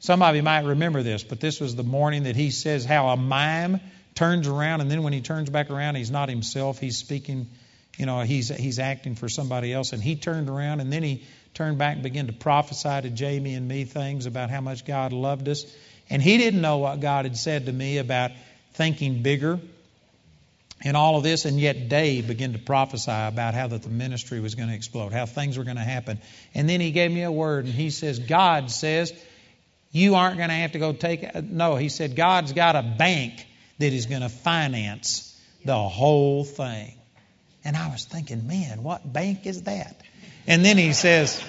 Some 0.00 0.20
of 0.20 0.36
you 0.36 0.42
might 0.42 0.64
remember 0.64 1.02
this, 1.02 1.22
but 1.22 1.40
this 1.40 1.60
was 1.60 1.76
the 1.76 1.82
morning 1.82 2.24
that 2.24 2.36
he 2.36 2.50
says 2.50 2.84
how 2.84 3.08
a 3.08 3.16
mime 3.16 3.80
turns 4.14 4.48
around, 4.48 4.80
and 4.80 4.90
then 4.90 5.02
when 5.02 5.12
he 5.12 5.20
turns 5.20 5.50
back 5.50 5.70
around, 5.70 5.94
he's 5.94 6.10
not 6.10 6.28
himself. 6.28 6.78
He's 6.78 6.98
speaking, 6.98 7.48
you 7.96 8.06
know, 8.06 8.20
he's 8.20 8.48
he's 8.48 8.78
acting 8.78 9.14
for 9.14 9.28
somebody 9.28 9.72
else. 9.72 9.92
And 9.92 10.02
he 10.02 10.16
turned 10.16 10.48
around, 10.48 10.80
and 10.80 10.92
then 10.92 11.02
he 11.02 11.24
turned 11.54 11.78
back 11.78 11.94
and 11.94 12.02
began 12.02 12.26
to 12.26 12.32
prophesy 12.32 13.02
to 13.02 13.10
Jamie 13.10 13.54
and 13.54 13.68
me 13.68 13.84
things 13.84 14.26
about 14.26 14.50
how 14.50 14.60
much 14.60 14.84
God 14.84 15.12
loved 15.12 15.48
us. 15.48 15.64
And 16.08 16.22
he 16.22 16.38
didn't 16.38 16.60
know 16.60 16.78
what 16.78 17.00
God 17.00 17.24
had 17.24 17.36
said 17.36 17.66
to 17.66 17.72
me 17.72 17.98
about 17.98 18.32
thinking 18.74 19.22
bigger 19.22 19.60
and 20.84 20.96
all 20.96 21.16
of 21.16 21.22
this, 21.22 21.44
and 21.44 21.60
yet 21.60 21.88
Dave 21.88 22.26
began 22.26 22.54
to 22.54 22.58
prophesy 22.58 23.12
about 23.12 23.54
how 23.54 23.68
that 23.68 23.82
the 23.82 23.88
ministry 23.88 24.40
was 24.40 24.56
going 24.56 24.68
to 24.68 24.74
explode, 24.74 25.12
how 25.12 25.26
things 25.26 25.56
were 25.56 25.64
going 25.64 25.76
to 25.76 25.82
happen. 25.82 26.18
And 26.54 26.68
then 26.68 26.80
he 26.80 26.90
gave 26.90 27.10
me 27.12 27.22
a 27.22 27.30
word, 27.30 27.66
and 27.66 27.74
he 27.74 27.90
says, 27.90 28.18
God 28.18 28.70
says, 28.70 29.12
you 29.92 30.16
aren't 30.16 30.38
going 30.38 30.48
to 30.48 30.54
have 30.54 30.72
to 30.72 30.78
go 30.78 30.92
take. 30.92 31.34
No, 31.44 31.76
he 31.76 31.88
said, 31.88 32.16
God's 32.16 32.52
got 32.52 32.74
a 32.74 32.82
bank 32.82 33.46
that 33.82 33.92
is 33.92 34.06
going 34.06 34.22
to 34.22 34.28
finance 34.28 35.36
the 35.64 35.76
whole 35.76 36.44
thing. 36.44 36.94
And 37.64 37.76
I 37.76 37.88
was 37.88 38.04
thinking, 38.04 38.46
man, 38.46 38.84
what 38.84 39.12
bank 39.12 39.44
is 39.44 39.62
that? 39.62 40.00
And 40.46 40.64
then 40.64 40.78
he 40.78 40.92
says, 40.92 41.42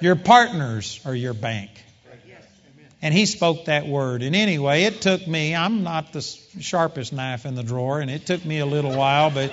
Your 0.00 0.14
partners 0.14 1.00
are 1.04 1.14
your 1.14 1.34
bank. 1.34 1.70
And 3.02 3.12
he 3.12 3.26
spoke 3.26 3.66
that 3.66 3.86
word. 3.86 4.22
And 4.22 4.34
anyway, 4.34 4.84
it 4.84 5.00
took 5.00 5.26
me, 5.26 5.54
I'm 5.54 5.82
not 5.82 6.12
the 6.12 6.22
sharpest 6.22 7.12
knife 7.12 7.44
in 7.46 7.56
the 7.56 7.62
drawer, 7.62 8.00
and 8.00 8.10
it 8.10 8.26
took 8.26 8.44
me 8.44 8.60
a 8.60 8.66
little 8.66 8.96
while, 8.96 9.30
but, 9.30 9.52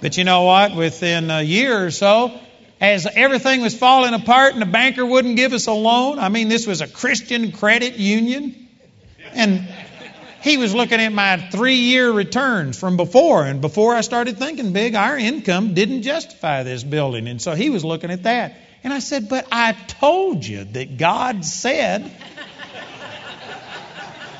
but 0.00 0.16
you 0.16 0.24
know 0.24 0.44
what? 0.44 0.74
Within 0.74 1.30
a 1.30 1.42
year 1.42 1.84
or 1.84 1.90
so, 1.90 2.40
as 2.80 3.06
everything 3.06 3.60
was 3.62 3.76
falling 3.76 4.14
apart 4.14 4.52
and 4.52 4.62
the 4.62 4.66
banker 4.66 5.04
wouldn't 5.04 5.36
give 5.36 5.52
us 5.52 5.66
a 5.66 5.72
loan, 5.72 6.20
I 6.20 6.28
mean, 6.28 6.48
this 6.48 6.66
was 6.66 6.80
a 6.80 6.88
Christian 6.88 7.50
credit 7.52 7.96
union. 7.96 8.68
And 9.32 9.68
he 10.40 10.56
was 10.56 10.74
looking 10.74 11.00
at 11.00 11.12
my 11.12 11.36
three 11.36 11.76
year 11.76 12.10
returns 12.10 12.78
from 12.78 12.96
before. 12.96 13.44
And 13.44 13.60
before 13.60 13.94
I 13.94 14.02
started 14.02 14.38
thinking 14.38 14.72
big, 14.72 14.94
our 14.94 15.18
income 15.18 15.74
didn't 15.74 16.02
justify 16.02 16.62
this 16.62 16.84
building. 16.84 17.26
And 17.28 17.42
so 17.42 17.54
he 17.54 17.70
was 17.70 17.84
looking 17.84 18.10
at 18.10 18.22
that. 18.24 18.56
And 18.84 18.92
I 18.92 19.00
said, 19.00 19.28
But 19.28 19.46
I 19.50 19.72
told 19.72 20.46
you 20.46 20.64
that 20.64 20.96
God 20.96 21.44
said. 21.44 22.10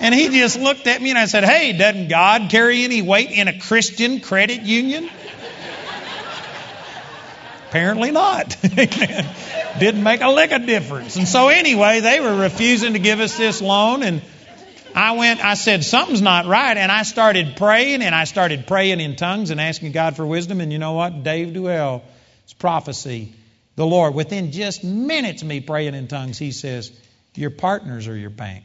And 0.01 0.15
he 0.15 0.29
just 0.29 0.59
looked 0.59 0.87
at 0.87 1.03
me 1.03 1.11
and 1.11 1.19
I 1.19 1.27
said, 1.27 1.45
Hey, 1.45 1.77
doesn't 1.77 2.09
God 2.09 2.51
carry 2.51 2.85
any 2.85 3.03
weight 3.03 3.33
in 3.33 3.49
a 3.49 3.59
Christian 3.59 4.21
credit 4.21 4.63
union? 4.63 5.11
Apparently 7.69 8.13
not. 8.13 8.57
Didn't 8.63 10.03
make 10.03 10.21
a 10.23 10.29
lick 10.29 10.53
of 10.53 10.65
difference. 10.65 11.17
And 11.17 11.29
so, 11.29 11.49
anyway, 11.49 12.01
they 12.01 12.21
were 12.21 12.35
refusing 12.35 12.95
to 12.95 12.99
give 12.99 13.21
us 13.21 13.37
this 13.37 13.61
loan. 13.61 14.03
And 14.03 14.23
I 14.99 15.13
went, 15.13 15.45
I 15.45 15.55
said, 15.55 15.85
something's 15.85 16.23
not 16.23 16.47
right. 16.47 16.77
And 16.77 16.91
I 16.91 17.05
started 17.05 17.55
praying, 17.57 18.03
and 18.03 18.13
I 18.13 18.25
started 18.25 18.67
praying 18.67 18.99
in 18.99 19.15
tongues 19.15 19.51
and 19.51 19.61
asking 19.61 19.93
God 19.93 20.17
for 20.17 20.27
wisdom. 20.27 20.61
And 20.61 20.73
you 20.73 20.81
know 20.81 20.95
what? 20.95 21.23
Dave 21.23 21.55
Duell's 21.55 22.03
prophecy, 22.59 23.33
the 23.77 23.87
Lord, 23.87 24.17
within 24.17 24.51
just 24.51 24.83
minutes 24.83 25.43
of 25.43 25.49
me 25.49 25.61
praying 25.61 25.95
in 25.95 26.09
tongues, 26.09 26.37
he 26.37 26.51
says, 26.51 26.91
Your 27.37 27.51
partners 27.51 28.09
are 28.09 28.17
your 28.17 28.31
bank. 28.31 28.65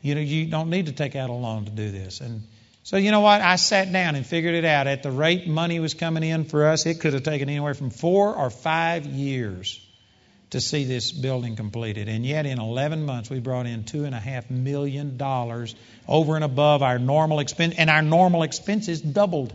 You 0.00 0.14
know, 0.14 0.20
you 0.20 0.46
don't 0.46 0.70
need 0.70 0.86
to 0.86 0.92
take 0.92 1.16
out 1.16 1.28
a 1.28 1.32
loan 1.32 1.64
to 1.64 1.72
do 1.72 1.90
this. 1.90 2.20
And 2.20 2.42
so, 2.84 2.98
you 2.98 3.10
know 3.10 3.18
what? 3.18 3.40
I 3.40 3.56
sat 3.56 3.92
down 3.92 4.14
and 4.14 4.24
figured 4.24 4.54
it 4.54 4.64
out. 4.64 4.86
At 4.86 5.02
the 5.02 5.10
rate 5.10 5.48
money 5.48 5.80
was 5.80 5.94
coming 5.94 6.22
in 6.22 6.44
for 6.44 6.68
us, 6.68 6.86
it 6.86 7.00
could 7.00 7.14
have 7.14 7.24
taken 7.24 7.48
anywhere 7.48 7.74
from 7.74 7.90
four 7.90 8.32
or 8.36 8.48
five 8.48 9.06
years 9.06 9.84
to 10.50 10.60
see 10.60 10.84
this 10.84 11.12
building 11.12 11.56
completed. 11.56 12.08
And 12.08 12.24
yet, 12.24 12.46
in 12.46 12.58
11 12.58 13.04
months, 13.04 13.28
we 13.28 13.40
brought 13.40 13.66
in 13.66 13.84
$2.5 13.84 14.50
million 14.50 15.20
over 16.08 16.36
and 16.36 16.44
above 16.44 16.82
our 16.82 16.98
normal 16.98 17.40
expense, 17.40 17.74
and 17.76 17.90
our 17.90 18.02
normal 18.02 18.42
expenses 18.42 19.00
doubled. 19.00 19.54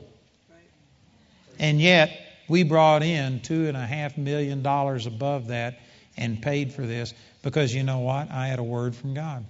And 1.60 1.82
yet, 1.82 2.20
we 2.48 2.64
brought 2.64 3.04
in 3.04 3.40
$2.5 3.40 4.18
million 4.18 4.66
above 4.66 5.48
that 5.48 5.80
and 6.18 6.42
paid 6.42 6.74
for 6.74 6.86
this 6.86 7.14
because 7.42 7.74
you 7.74 7.84
know 7.84 8.00
what? 8.00 8.30
I 8.32 8.48
had 8.48 8.60
a 8.60 8.64
word 8.64 8.96
from 8.96 9.14
God. 9.14 9.46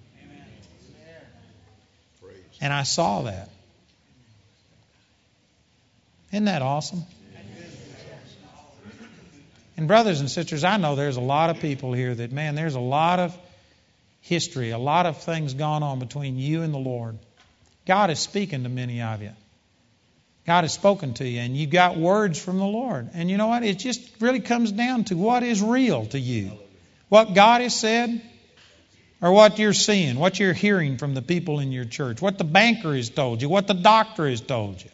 And 2.62 2.72
I 2.72 2.84
saw 2.84 3.24
that. 3.24 3.50
Isn't 6.32 6.46
that 6.46 6.62
awesome? 6.62 7.04
And, 9.76 9.88
brothers 9.88 10.20
and 10.20 10.30
sisters, 10.30 10.64
I 10.64 10.78
know 10.78 10.96
there's 10.96 11.18
a 11.18 11.22
lot 11.22 11.50
of 11.50 11.60
people 11.60 11.94
here 11.94 12.14
that, 12.14 12.32
man, 12.32 12.56
there's 12.56 12.76
a 12.76 12.80
lot 12.80 13.20
of 13.20 13.38
history, 14.22 14.72
a 14.72 14.78
lot 14.78 15.06
of 15.06 15.22
things 15.24 15.54
going 15.54 15.84
on 15.84 16.00
between 16.00 16.38
you 16.38 16.62
and 16.62 16.74
the 16.74 16.80
Lord. 16.80 17.18
God 17.86 18.10
is 18.10 18.20
speaking 18.20 18.64
to 18.64 18.70
many 18.70 19.02
of 19.02 19.22
you. 19.22 19.32
God 20.46 20.64
has 20.64 20.74
spoken 20.74 21.14
to 21.16 21.28
you, 21.28 21.40
and 21.40 21.56
you 21.56 21.68
got 21.68 21.98
words 21.98 22.42
from 22.42 22.60
the 22.60 22.66
Lord. 22.66 23.10
And 23.14 23.30
you 23.32 23.38
know 23.38 23.48
what? 23.48 23.64
It 23.64 23.80
just 23.80 24.02
really 24.22 24.42
comes 24.42 24.72
down 24.72 25.06
to 25.06 25.16
what 25.16 25.44
is 25.44 25.62
real 25.62 26.06
to 26.08 26.20
you. 26.20 26.52
What 27.10 27.34
God 27.34 27.62
has 27.62 27.80
said, 27.80 28.22
or 29.22 29.32
what 29.32 29.58
you're 29.58 29.74
seeing, 29.74 30.18
what 30.18 30.40
you're 30.40 30.54
hearing 30.54 30.98
from 30.98 31.14
the 31.14 31.22
people 31.22 31.60
in 31.60 31.72
your 31.72 31.86
church, 31.86 32.22
what 32.22 32.38
the 32.38 32.44
banker 32.44 32.96
has 32.96 33.10
told 33.10 33.42
you, 33.42 33.50
what 33.50 33.68
the 33.68 33.74
doctor 33.74 34.28
has 34.28 34.42
told 34.42 34.84
you 34.84 34.90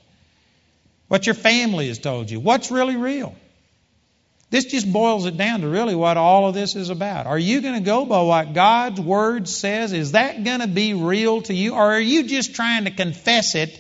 what 1.10 1.26
your 1.26 1.36
family 1.36 1.90
has 1.90 2.00
told 2.00 2.32
you. 2.32 2.40
What's 2.40 2.72
really 2.72 2.96
real? 2.96 3.36
This 4.50 4.66
just 4.66 4.92
boils 4.92 5.26
it 5.28 5.38
down 5.38 5.62
to 5.62 5.68
really 5.68 5.94
what 5.94 6.18
all 6.18 6.48
of 6.48 6.56
this 6.56 6.76
is 6.76 6.90
about. 6.90 7.28
Are 7.28 7.38
you 7.38 7.62
going 7.62 7.76
to 7.76 7.86
go 7.86 8.06
by 8.06 8.22
what 8.24 8.54
God's 8.54 9.00
Word 9.00 9.48
says? 9.48 9.94
Is 9.94 10.14
that 10.14 10.44
going 10.44 10.62
to 10.62 10.68
be 10.68 10.96
real 10.96 11.44
to 11.44 11.54
you? 11.54 11.76
Or 11.76 11.94
are 11.94 12.00
you 12.00 12.24
just 12.24 12.56
trying 12.56 12.86
to 12.86 12.92
confess 12.92 13.54
it 13.54 13.80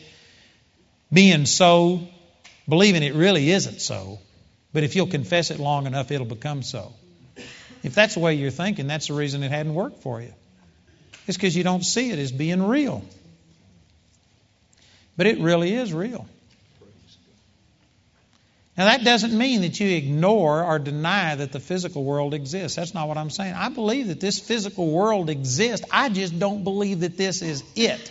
being 1.11 1.47
so, 1.47 2.07
believing 2.67 3.01
it 3.01 3.15
really 3.15 3.49
isn't 3.49 3.81
so? 3.81 4.19
But 4.71 4.83
if 4.83 4.95
you'll 4.95 5.07
confess 5.07 5.49
it 5.49 5.59
long 5.59 5.87
enough, 5.87 6.11
it'll 6.11 6.27
become 6.27 6.61
so. 6.61 6.93
If 7.81 7.95
that's 7.95 8.13
the 8.13 8.19
way 8.19 8.35
you're 8.35 8.51
thinking, 8.51 8.85
that's 8.85 9.07
the 9.07 9.13
reason 9.15 9.41
it 9.41 9.49
hadn't 9.49 9.73
worked 9.73 10.03
for 10.03 10.21
you. 10.21 10.33
It's 11.27 11.37
because 11.37 11.55
you 11.55 11.63
don't 11.63 11.83
see 11.83 12.11
it 12.11 12.19
as 12.19 12.31
being 12.31 12.61
real. 12.61 13.03
But 15.17 15.25
it 15.25 15.39
really 15.39 15.73
is 15.73 15.91
real. 15.93 16.27
Now, 18.79 18.85
that 18.85 19.03
doesn't 19.03 19.37
mean 19.37 19.59
that 19.63 19.77
you 19.81 19.89
ignore 19.89 20.63
or 20.63 20.79
deny 20.79 21.35
that 21.35 21.51
the 21.51 21.59
physical 21.59 22.05
world 22.05 22.33
exists. 22.33 22.77
That's 22.77 22.93
not 22.93 23.09
what 23.09 23.17
I'm 23.17 23.29
saying. 23.29 23.53
I 23.53 23.67
believe 23.67 24.07
that 24.07 24.21
this 24.21 24.39
physical 24.39 24.89
world 24.89 25.29
exists. 25.29 25.85
I 25.91 26.07
just 26.07 26.39
don't 26.39 26.63
believe 26.63 27.01
that 27.01 27.17
this 27.17 27.41
is 27.41 27.61
it. 27.75 28.09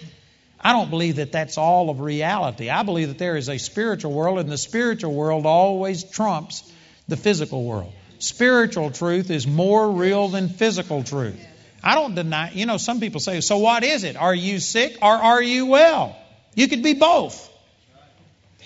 I 0.60 0.74
don't 0.74 0.90
believe 0.90 1.16
that 1.16 1.32
that's 1.32 1.56
all 1.56 1.88
of 1.88 2.00
reality. 2.00 2.68
I 2.68 2.82
believe 2.82 3.08
that 3.08 3.16
there 3.16 3.38
is 3.38 3.48
a 3.48 3.56
spiritual 3.56 4.12
world, 4.12 4.40
and 4.40 4.50
the 4.50 4.58
spiritual 4.58 5.14
world 5.14 5.46
always 5.46 6.04
trumps 6.04 6.70
the 7.08 7.16
physical 7.16 7.64
world. 7.64 7.94
Spiritual 8.18 8.90
truth 8.90 9.30
is 9.30 9.46
more 9.46 9.90
real 9.90 10.28
than 10.28 10.50
physical 10.50 11.02
truth. 11.02 11.42
I 11.82 11.94
don't 11.94 12.14
deny, 12.14 12.50
you 12.50 12.66
know, 12.66 12.76
some 12.76 13.00
people 13.00 13.20
say, 13.20 13.40
so 13.40 13.56
what 13.56 13.84
is 13.84 14.04
it? 14.04 14.16
Are 14.16 14.34
you 14.34 14.58
sick 14.58 14.98
or 15.00 15.14
are 15.14 15.42
you 15.42 15.64
well? 15.64 16.14
You 16.54 16.68
could 16.68 16.82
be 16.82 16.92
both. 16.92 17.50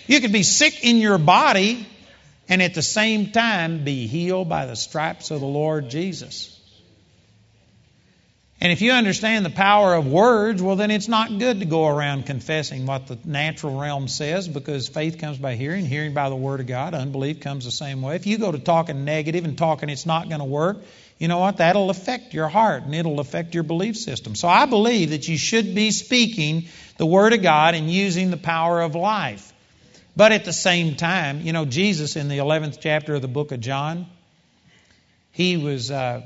You 0.09 0.21
could 0.21 0.33
be 0.33 0.43
sick 0.43 0.83
in 0.83 0.97
your 0.97 1.19
body 1.19 1.87
and 2.53 2.61
at 2.61 2.75
the 2.75 2.83
same 2.83 3.31
time 3.31 3.83
be 3.83 4.07
healed 4.07 4.47
by 4.47 4.67
the 4.67 4.77
stripes 4.77 5.31
of 5.31 5.41
the 5.41 5.47
Lord 5.47 5.89
Jesus. 5.89 6.61
And 8.61 8.71
if 8.71 8.83
you 8.83 8.93
understand 8.93 9.47
the 9.47 9.51
power 9.51 9.95
of 9.95 10.07
words, 10.07 10.61
well, 10.61 10.77
then 10.77 10.91
it's 10.91 11.09
not 11.09 11.39
good 11.39 11.61
to 11.61 11.65
go 11.65 11.89
around 11.89 12.27
confessing 12.27 12.85
what 12.85 13.07
the 13.07 13.19
natural 13.25 13.81
realm 13.81 14.07
says 14.07 14.49
because 14.49 14.87
faith 14.87 15.19
comes 15.19 15.39
by 15.39 15.55
hearing, 15.55 15.87
hearing 15.87 16.13
by 16.13 16.29
the 16.29 16.37
Word 16.37 16.61
of 16.61 16.67
God. 16.67 16.93
Unbelief 16.93 17.41
comes 17.41 17.65
the 17.65 17.71
same 17.71 18.03
way. 18.03 18.17
If 18.17 18.27
you 18.27 18.37
go 18.37 18.53
to 18.53 18.59
talking 18.59 19.07
negative 19.07 19.47
and 19.47 19.57
talking 19.57 19.89
it's 19.89 20.05
not 20.05 20.29
going 20.29 20.41
to 20.41 20.45
work, 20.45 20.77
you 21.17 21.29
know 21.29 21.39
what? 21.39 21.57
That'll 21.57 21.89
affect 21.89 22.35
your 22.35 22.49
heart 22.49 22.83
and 22.83 22.95
it'll 22.95 23.19
affect 23.19 23.55
your 23.55 23.65
belief 23.65 23.97
system. 23.97 24.35
So 24.35 24.47
I 24.47 24.67
believe 24.67 25.09
that 25.09 25.27
you 25.27 25.39
should 25.39 25.75
be 25.75 25.91
speaking 25.91 26.67
the 26.99 27.07
Word 27.07 27.33
of 27.33 27.41
God 27.41 27.75
and 27.75 27.91
using 27.91 28.31
the 28.31 28.37
power 28.37 28.83
of 28.83 28.95
life. 28.95 29.52
But 30.15 30.33
at 30.33 30.45
the 30.45 30.53
same 30.53 30.97
time, 30.97 31.41
you 31.41 31.53
know, 31.53 31.65
Jesus 31.65 32.17
in 32.17 32.29
the 32.29 32.39
11th 32.39 32.79
chapter 32.81 33.15
of 33.15 33.23
the 33.23 33.29
book 33.29 33.53
of 33.53 33.61
John, 33.61 34.07
he 35.31 35.57
was 35.57 35.91
uh, 35.91 36.21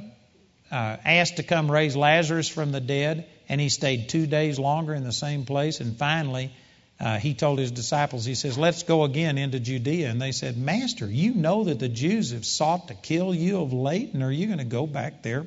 uh, 0.70 0.96
asked 1.04 1.36
to 1.36 1.44
come 1.44 1.70
raise 1.70 1.94
Lazarus 1.94 2.48
from 2.48 2.72
the 2.72 2.80
dead, 2.80 3.28
and 3.48 3.60
he 3.60 3.68
stayed 3.68 4.08
two 4.08 4.26
days 4.26 4.58
longer 4.58 4.92
in 4.92 5.04
the 5.04 5.12
same 5.12 5.44
place. 5.44 5.80
And 5.80 5.96
finally, 5.96 6.52
uh, 6.98 7.18
he 7.18 7.34
told 7.34 7.60
his 7.60 7.70
disciples, 7.70 8.24
he 8.24 8.34
says, 8.34 8.58
Let's 8.58 8.82
go 8.82 9.04
again 9.04 9.38
into 9.38 9.60
Judea. 9.60 10.10
And 10.10 10.20
they 10.20 10.32
said, 10.32 10.56
Master, 10.56 11.06
you 11.06 11.34
know 11.34 11.64
that 11.64 11.78
the 11.78 11.88
Jews 11.88 12.32
have 12.32 12.44
sought 12.44 12.88
to 12.88 12.94
kill 12.94 13.32
you 13.32 13.60
of 13.60 13.72
late, 13.72 14.14
and 14.14 14.22
are 14.24 14.32
you 14.32 14.46
going 14.46 14.58
to 14.58 14.64
go 14.64 14.86
back 14.86 15.22
there? 15.22 15.46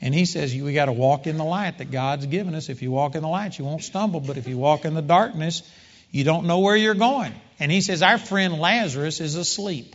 And 0.00 0.14
he 0.14 0.24
says, 0.24 0.54
We 0.54 0.72
got 0.72 0.86
to 0.86 0.92
walk 0.92 1.28
in 1.28 1.36
the 1.36 1.44
light 1.44 1.78
that 1.78 1.92
God's 1.92 2.26
given 2.26 2.56
us. 2.56 2.68
If 2.70 2.82
you 2.82 2.90
walk 2.90 3.14
in 3.14 3.22
the 3.22 3.28
light, 3.28 3.56
you 3.56 3.64
won't 3.64 3.84
stumble. 3.84 4.20
But 4.20 4.38
if 4.38 4.48
you 4.48 4.56
walk 4.56 4.84
in 4.84 4.94
the 4.94 5.02
darkness, 5.02 5.62
you 6.10 6.24
don't 6.24 6.46
know 6.46 6.60
where 6.60 6.76
you're 6.76 6.94
going. 6.94 7.34
And 7.58 7.70
he 7.70 7.80
says, 7.80 8.02
Our 8.02 8.18
friend 8.18 8.58
Lazarus 8.58 9.20
is 9.20 9.36
asleep. 9.36 9.94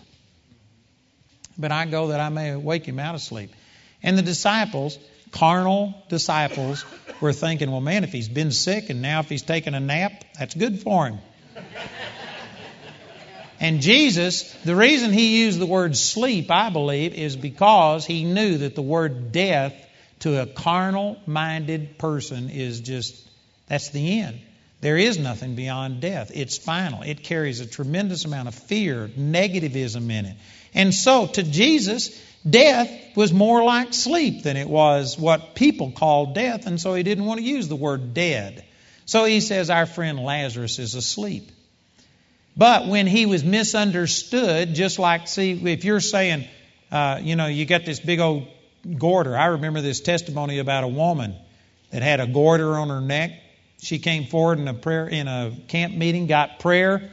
But 1.57 1.71
I 1.71 1.85
go 1.85 2.07
that 2.07 2.19
I 2.19 2.29
may 2.29 2.55
wake 2.55 2.85
him 2.85 2.99
out 2.99 3.15
of 3.15 3.21
sleep. 3.21 3.51
And 4.03 4.17
the 4.17 4.21
disciples, 4.21 4.97
carnal 5.31 6.03
disciples, 6.09 6.85
were 7.21 7.33
thinking, 7.33 7.71
Well, 7.71 7.81
man, 7.81 8.03
if 8.03 8.11
he's 8.11 8.29
been 8.29 8.51
sick 8.51 8.89
and 8.89 9.01
now 9.01 9.19
if 9.19 9.29
he's 9.29 9.43
taking 9.43 9.73
a 9.73 9.79
nap, 9.79 10.23
that's 10.37 10.53
good 10.53 10.81
for 10.81 11.07
him. 11.07 11.19
And 13.59 13.81
Jesus, 13.81 14.51
the 14.63 14.75
reason 14.75 15.13
he 15.13 15.43
used 15.43 15.59
the 15.59 15.65
word 15.65 15.95
sleep, 15.95 16.51
I 16.51 16.69
believe, 16.69 17.13
is 17.13 17.37
because 17.37 18.05
he 18.05 18.25
knew 18.25 18.59
that 18.59 18.75
the 18.75 18.81
word 18.81 19.31
death 19.31 19.73
to 20.19 20.41
a 20.41 20.45
carnal 20.45 21.17
minded 21.25 21.97
person 21.97 22.49
is 22.49 22.81
just, 22.81 23.15
that's 23.67 23.89
the 23.89 24.19
end. 24.19 24.41
There 24.81 24.97
is 24.97 25.17
nothing 25.17 25.55
beyond 25.55 26.01
death. 26.01 26.31
It's 26.33 26.57
final. 26.57 27.01
It 27.01 27.23
carries 27.23 27.59
a 27.59 27.65
tremendous 27.65 28.25
amount 28.25 28.47
of 28.47 28.55
fear, 28.55 29.09
negativism 29.17 30.11
in 30.11 30.25
it. 30.25 30.37
And 30.73 30.93
so, 30.93 31.27
to 31.27 31.43
Jesus, 31.43 32.21
death 32.47 32.91
was 33.15 33.33
more 33.33 33.63
like 33.63 33.93
sleep 33.93 34.43
than 34.43 34.57
it 34.57 34.69
was 34.69 35.17
what 35.17 35.55
people 35.55 35.91
call 35.91 36.33
death, 36.33 36.67
and 36.67 36.79
so 36.79 36.93
he 36.93 37.03
didn't 37.03 37.25
want 37.25 37.39
to 37.39 37.45
use 37.45 37.67
the 37.67 37.75
word 37.75 38.13
dead. 38.13 38.65
So 39.05 39.25
he 39.25 39.39
says, 39.39 39.69
Our 39.69 39.85
friend 39.85 40.19
Lazarus 40.19 40.77
is 40.79 40.95
asleep. 40.95 41.51
But 42.57 42.87
when 42.87 43.07
he 43.07 43.25
was 43.25 43.43
misunderstood, 43.43 44.73
just 44.75 44.97
like, 44.97 45.27
see, 45.27 45.51
if 45.51 45.83
you're 45.83 45.99
saying, 45.99 46.47
uh, 46.91 47.19
you 47.21 47.35
know, 47.35 47.47
you 47.47 47.65
got 47.65 47.85
this 47.85 47.99
big 47.99 48.19
old 48.19 48.47
goiter. 48.97 49.35
I 49.35 49.47
remember 49.47 49.81
this 49.81 49.99
testimony 49.99 50.59
about 50.59 50.83
a 50.83 50.87
woman 50.87 51.35
that 51.91 52.01
had 52.01 52.19
a 52.19 52.27
goiter 52.27 52.75
on 52.77 52.89
her 52.89 53.01
neck 53.01 53.31
she 53.85 53.99
came 53.99 54.25
forward 54.25 54.59
in 54.59 54.67
a 54.67 54.73
prayer 54.73 55.07
in 55.07 55.27
a 55.27 55.51
camp 55.67 55.93
meeting, 55.93 56.25
got 56.27 56.59
prayer, 56.59 57.11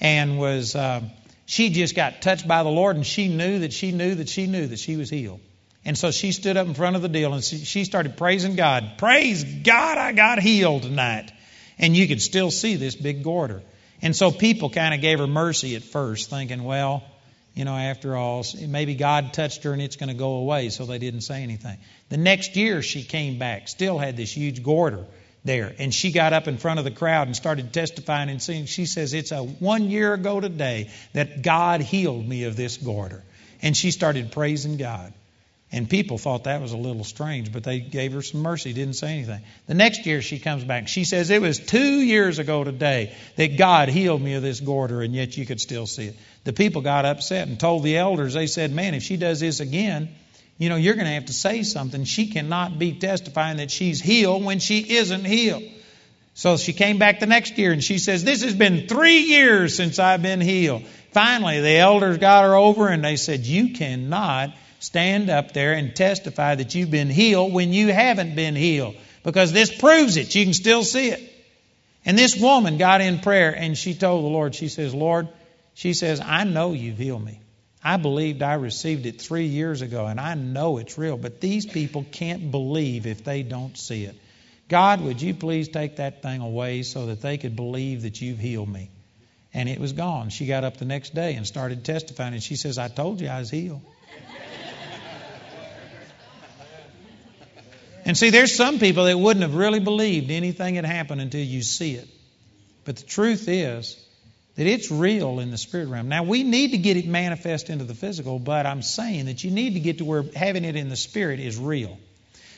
and 0.00 0.38
was 0.38 0.76
uh, 0.76 1.02
she 1.44 1.70
just 1.70 1.96
got 1.96 2.22
touched 2.22 2.46
by 2.46 2.62
the 2.62 2.68
Lord, 2.68 2.96
and 2.96 3.04
she 3.04 3.28
knew 3.28 3.60
that 3.60 3.72
she 3.72 3.90
knew 3.90 4.14
that 4.14 4.28
she 4.28 4.46
knew 4.46 4.66
that 4.66 4.78
she 4.78 4.96
was 4.96 5.10
healed. 5.10 5.40
And 5.84 5.98
so 5.98 6.10
she 6.10 6.32
stood 6.32 6.56
up 6.56 6.66
in 6.66 6.74
front 6.74 6.96
of 6.96 7.02
the 7.02 7.10
deal 7.10 7.34
and 7.34 7.44
she 7.44 7.84
started 7.84 8.16
praising 8.16 8.56
God. 8.56 8.92
Praise 8.96 9.44
God, 9.44 9.98
I 9.98 10.12
got 10.12 10.38
healed 10.38 10.82
tonight. 10.82 11.30
And 11.78 11.94
you 11.94 12.08
could 12.08 12.22
still 12.22 12.50
see 12.50 12.76
this 12.76 12.94
big 12.94 13.22
goiter. 13.22 13.62
And 14.00 14.16
so 14.16 14.30
people 14.30 14.70
kind 14.70 14.94
of 14.94 15.02
gave 15.02 15.18
her 15.18 15.26
mercy 15.26 15.76
at 15.76 15.82
first, 15.82 16.30
thinking, 16.30 16.64
well, 16.64 17.04
you 17.54 17.66
know, 17.66 17.76
after 17.76 18.16
all, 18.16 18.44
maybe 18.66 18.94
God 18.94 19.34
touched 19.34 19.64
her 19.64 19.72
and 19.72 19.82
it's 19.82 19.96
going 19.96 20.08
to 20.08 20.14
go 20.14 20.36
away, 20.36 20.70
so 20.70 20.86
they 20.86 20.98
didn't 20.98 21.20
say 21.20 21.42
anything. 21.42 21.76
The 22.08 22.16
next 22.16 22.56
year 22.56 22.80
she 22.80 23.02
came 23.02 23.38
back, 23.38 23.68
still 23.68 23.98
had 23.98 24.16
this 24.16 24.32
huge 24.32 24.62
goiter 24.62 25.04
there. 25.44 25.74
And 25.78 25.92
she 25.92 26.10
got 26.10 26.32
up 26.32 26.48
in 26.48 26.58
front 26.58 26.78
of 26.78 26.84
the 26.84 26.90
crowd 26.90 27.26
and 27.26 27.36
started 27.36 27.72
testifying 27.72 28.30
and 28.30 28.42
saying, 28.42 28.66
She 28.66 28.86
says, 28.86 29.14
It's 29.14 29.32
a 29.32 29.42
one 29.42 29.90
year 29.90 30.14
ago 30.14 30.40
today 30.40 30.90
that 31.12 31.42
God 31.42 31.80
healed 31.80 32.26
me 32.26 32.44
of 32.44 32.56
this 32.56 32.76
goiter. 32.76 33.22
And 33.62 33.76
she 33.76 33.90
started 33.90 34.32
praising 34.32 34.76
God. 34.76 35.12
And 35.72 35.90
people 35.90 36.18
thought 36.18 36.44
that 36.44 36.60
was 36.60 36.70
a 36.70 36.76
little 36.76 37.02
strange, 37.02 37.52
but 37.52 37.64
they 37.64 37.80
gave 37.80 38.12
her 38.12 38.22
some 38.22 38.42
mercy, 38.42 38.72
didn't 38.72 38.94
say 38.94 39.08
anything. 39.08 39.40
The 39.66 39.74
next 39.74 40.06
year 40.06 40.22
she 40.22 40.38
comes 40.38 40.62
back. 40.62 40.86
She 40.86 41.04
says, 41.04 41.30
It 41.30 41.42
was 41.42 41.58
two 41.58 42.00
years 42.00 42.38
ago 42.38 42.62
today 42.62 43.12
that 43.36 43.58
God 43.58 43.88
healed 43.88 44.22
me 44.22 44.34
of 44.34 44.42
this 44.42 44.60
goiter, 44.60 45.02
and 45.02 45.14
yet 45.14 45.36
you 45.36 45.44
could 45.46 45.60
still 45.60 45.86
see 45.86 46.06
it. 46.06 46.16
The 46.44 46.52
people 46.52 46.82
got 46.82 47.06
upset 47.06 47.48
and 47.48 47.58
told 47.58 47.82
the 47.82 47.96
elders, 47.96 48.34
they 48.34 48.46
said, 48.46 48.70
Man, 48.70 48.94
if 48.94 49.02
she 49.02 49.16
does 49.16 49.40
this 49.40 49.60
again, 49.60 50.14
you 50.58 50.68
know, 50.68 50.76
you're 50.76 50.94
going 50.94 51.06
to 51.06 51.12
have 51.12 51.26
to 51.26 51.32
say 51.32 51.62
something. 51.62 52.04
She 52.04 52.28
cannot 52.28 52.78
be 52.78 52.92
testifying 52.92 53.56
that 53.56 53.70
she's 53.70 54.00
healed 54.00 54.44
when 54.44 54.60
she 54.60 54.96
isn't 54.96 55.24
healed. 55.24 55.64
So 56.34 56.56
she 56.56 56.72
came 56.72 56.98
back 56.98 57.20
the 57.20 57.26
next 57.26 57.58
year 57.58 57.72
and 57.72 57.82
she 57.82 57.98
says, 57.98 58.24
This 58.24 58.42
has 58.42 58.54
been 58.54 58.88
three 58.88 59.20
years 59.20 59.76
since 59.76 59.98
I've 59.98 60.22
been 60.22 60.40
healed. 60.40 60.84
Finally, 61.12 61.60
the 61.60 61.76
elders 61.76 62.18
got 62.18 62.44
her 62.44 62.54
over 62.54 62.88
and 62.88 63.04
they 63.04 63.16
said, 63.16 63.40
You 63.40 63.72
cannot 63.72 64.50
stand 64.80 65.30
up 65.30 65.52
there 65.52 65.74
and 65.74 65.94
testify 65.94 66.56
that 66.56 66.74
you've 66.74 66.90
been 66.90 67.08
healed 67.08 67.52
when 67.52 67.72
you 67.72 67.92
haven't 67.92 68.34
been 68.34 68.56
healed 68.56 68.96
because 69.22 69.52
this 69.52 69.74
proves 69.74 70.16
it. 70.16 70.34
You 70.34 70.44
can 70.44 70.54
still 70.54 70.82
see 70.82 71.10
it. 71.10 71.32
And 72.04 72.18
this 72.18 72.36
woman 72.36 72.78
got 72.78 73.00
in 73.00 73.20
prayer 73.20 73.54
and 73.56 73.78
she 73.78 73.94
told 73.94 74.24
the 74.24 74.28
Lord, 74.28 74.54
She 74.54 74.68
says, 74.68 74.92
Lord, 74.92 75.28
she 75.74 75.94
says, 75.94 76.20
I 76.20 76.44
know 76.44 76.72
you've 76.72 76.98
healed 76.98 77.24
me. 77.24 77.40
I 77.84 77.98
believed 77.98 78.42
I 78.42 78.54
received 78.54 79.04
it 79.04 79.20
three 79.20 79.44
years 79.44 79.82
ago, 79.82 80.06
and 80.06 80.18
I 80.18 80.32
know 80.34 80.78
it's 80.78 80.96
real, 80.96 81.18
but 81.18 81.42
these 81.42 81.66
people 81.66 82.06
can't 82.10 82.50
believe 82.50 83.06
if 83.06 83.24
they 83.24 83.42
don't 83.42 83.76
see 83.76 84.04
it. 84.04 84.16
God, 84.70 85.02
would 85.02 85.20
you 85.20 85.34
please 85.34 85.68
take 85.68 85.96
that 85.96 86.22
thing 86.22 86.40
away 86.40 86.82
so 86.82 87.06
that 87.06 87.20
they 87.20 87.36
could 87.36 87.54
believe 87.54 88.02
that 88.02 88.22
you've 88.22 88.38
healed 88.38 88.70
me? 88.70 88.90
And 89.52 89.68
it 89.68 89.78
was 89.78 89.92
gone. 89.92 90.30
She 90.30 90.46
got 90.46 90.64
up 90.64 90.78
the 90.78 90.86
next 90.86 91.14
day 91.14 91.34
and 91.34 91.46
started 91.46 91.84
testifying, 91.84 92.32
and 92.32 92.42
she 92.42 92.56
says, 92.56 92.78
I 92.78 92.88
told 92.88 93.20
you 93.20 93.28
I 93.28 93.38
was 93.38 93.50
healed. 93.50 93.82
and 98.06 98.16
see, 98.16 98.30
there's 98.30 98.54
some 98.54 98.78
people 98.78 99.04
that 99.04 99.18
wouldn't 99.18 99.42
have 99.42 99.54
really 99.54 99.80
believed 99.80 100.30
anything 100.30 100.76
had 100.76 100.86
happened 100.86 101.20
until 101.20 101.44
you 101.44 101.62
see 101.62 101.94
it. 101.96 102.08
But 102.86 102.96
the 102.96 103.04
truth 103.04 103.46
is, 103.46 104.03
that 104.56 104.66
it's 104.66 104.90
real 104.90 105.40
in 105.40 105.50
the 105.50 105.58
spirit 105.58 105.88
realm. 105.88 106.08
Now, 106.08 106.22
we 106.22 106.42
need 106.42 106.72
to 106.72 106.78
get 106.78 106.96
it 106.96 107.06
manifest 107.06 107.70
into 107.70 107.84
the 107.84 107.94
physical, 107.94 108.38
but 108.38 108.66
I'm 108.66 108.82
saying 108.82 109.26
that 109.26 109.42
you 109.42 109.50
need 109.50 109.74
to 109.74 109.80
get 109.80 109.98
to 109.98 110.04
where 110.04 110.24
having 110.34 110.64
it 110.64 110.76
in 110.76 110.88
the 110.88 110.96
spirit 110.96 111.40
is 111.40 111.58
real. 111.58 111.98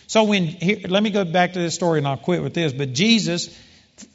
So, 0.07 0.25
when 0.25 0.45
here, 0.45 0.81
let 0.89 1.03
me 1.03 1.11
go 1.11 1.25
back 1.25 1.55
to 1.55 1.59
this 1.59 1.75
story 1.75 1.99
and 1.99 2.07
I'll 2.07 2.17
quit 2.17 2.43
with 2.43 2.55
this. 2.55 2.73
But 2.73 2.93
Jesus 2.93 3.57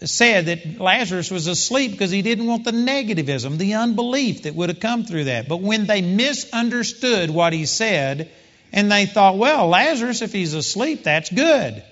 said 0.04 0.46
that 0.46 0.80
Lazarus 0.80 1.32
was 1.32 1.48
asleep 1.48 1.92
because 1.92 2.12
he 2.12 2.22
didn't 2.22 2.46
want 2.46 2.66
the 2.66 2.72
negativism, 2.72 3.58
the 3.58 3.74
unbelief 3.74 4.44
that 4.44 4.54
would 4.54 4.70
have 4.70 4.80
come 4.80 5.04
through 5.04 5.26
that. 5.26 5.48
But 5.48 5.62
when 5.62 5.88
they 5.88 6.02
misunderstood 6.02 7.32
what 7.32 7.52
he 7.52 7.66
said, 7.66 8.32
and 8.72 8.92
they 8.92 9.06
thought, 9.06 9.38
well, 9.38 9.68
Lazarus, 9.68 10.22
if 10.22 10.32
he's 10.32 10.54
asleep, 10.54 11.04
that's 11.04 11.30
good. 11.30 11.84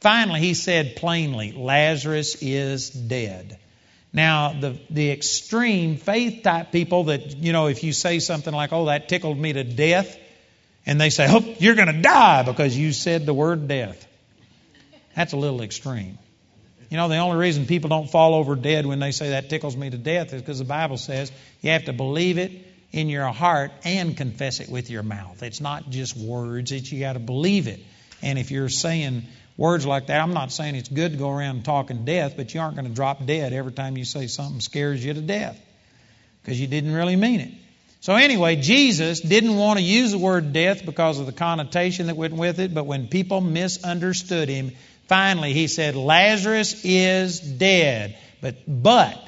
Finally, 0.00 0.40
he 0.40 0.54
said 0.54 0.96
plainly, 0.96 1.52
Lazarus 1.52 2.36
is 2.42 2.90
dead. 2.90 3.58
Now, 4.16 4.54
the, 4.58 4.78
the 4.88 5.10
extreme 5.10 5.98
faith 5.98 6.42
type 6.42 6.72
people 6.72 7.04
that, 7.04 7.36
you 7.36 7.52
know, 7.52 7.66
if 7.66 7.84
you 7.84 7.92
say 7.92 8.18
something 8.18 8.52
like, 8.52 8.72
oh, 8.72 8.86
that 8.86 9.10
tickled 9.10 9.36
me 9.38 9.52
to 9.52 9.62
death, 9.62 10.18
and 10.86 10.98
they 10.98 11.10
say, 11.10 11.26
oh, 11.28 11.44
you're 11.58 11.74
going 11.74 11.94
to 11.94 12.00
die 12.00 12.42
because 12.42 12.74
you 12.74 12.94
said 12.94 13.26
the 13.26 13.34
word 13.34 13.68
death. 13.68 14.08
That's 15.14 15.34
a 15.34 15.36
little 15.36 15.60
extreme. 15.60 16.16
You 16.88 16.96
know, 16.96 17.08
the 17.08 17.18
only 17.18 17.36
reason 17.36 17.66
people 17.66 17.90
don't 17.90 18.10
fall 18.10 18.34
over 18.34 18.56
dead 18.56 18.86
when 18.86 19.00
they 19.00 19.10
say 19.10 19.30
that 19.30 19.50
tickles 19.50 19.76
me 19.76 19.90
to 19.90 19.98
death 19.98 20.32
is 20.32 20.40
because 20.40 20.60
the 20.60 20.64
Bible 20.64 20.96
says 20.96 21.30
you 21.60 21.72
have 21.72 21.84
to 21.84 21.92
believe 21.92 22.38
it 22.38 22.52
in 22.92 23.10
your 23.10 23.26
heart 23.26 23.70
and 23.84 24.16
confess 24.16 24.60
it 24.60 24.70
with 24.70 24.88
your 24.88 25.02
mouth. 25.02 25.42
It's 25.42 25.60
not 25.60 25.90
just 25.90 26.16
words, 26.16 26.72
it's 26.72 26.90
you 26.90 27.00
got 27.00 27.14
to 27.14 27.18
believe 27.18 27.68
it. 27.68 27.80
And 28.22 28.38
if 28.38 28.50
you're 28.50 28.70
saying 28.70 29.24
words 29.56 29.86
like 29.86 30.06
that. 30.08 30.20
I'm 30.20 30.34
not 30.34 30.52
saying 30.52 30.74
it's 30.74 30.88
good 30.88 31.12
to 31.12 31.18
go 31.18 31.30
around 31.30 31.64
talking 31.64 32.04
death, 32.04 32.34
but 32.36 32.52
you 32.54 32.60
aren't 32.60 32.76
going 32.76 32.88
to 32.88 32.94
drop 32.94 33.24
dead 33.24 33.52
every 33.52 33.72
time 33.72 33.96
you 33.96 34.04
say 34.04 34.26
something 34.26 34.60
scares 34.60 35.04
you 35.04 35.14
to 35.14 35.20
death 35.20 35.60
because 36.42 36.60
you 36.60 36.66
didn't 36.66 36.92
really 36.92 37.16
mean 37.16 37.40
it. 37.40 37.52
So, 38.00 38.14
anyway, 38.14 38.56
Jesus 38.56 39.20
didn't 39.20 39.56
want 39.56 39.78
to 39.78 39.84
use 39.84 40.12
the 40.12 40.18
word 40.18 40.52
death 40.52 40.84
because 40.86 41.18
of 41.18 41.26
the 41.26 41.32
connotation 41.32 42.06
that 42.06 42.16
went 42.16 42.34
with 42.34 42.60
it, 42.60 42.72
but 42.72 42.86
when 42.86 43.08
people 43.08 43.40
misunderstood 43.40 44.48
him, 44.48 44.72
finally 45.08 45.52
he 45.52 45.66
said, 45.66 45.96
Lazarus 45.96 46.84
is 46.84 47.40
dead. 47.40 48.16
But, 48.40 48.56
but, 48.68 49.18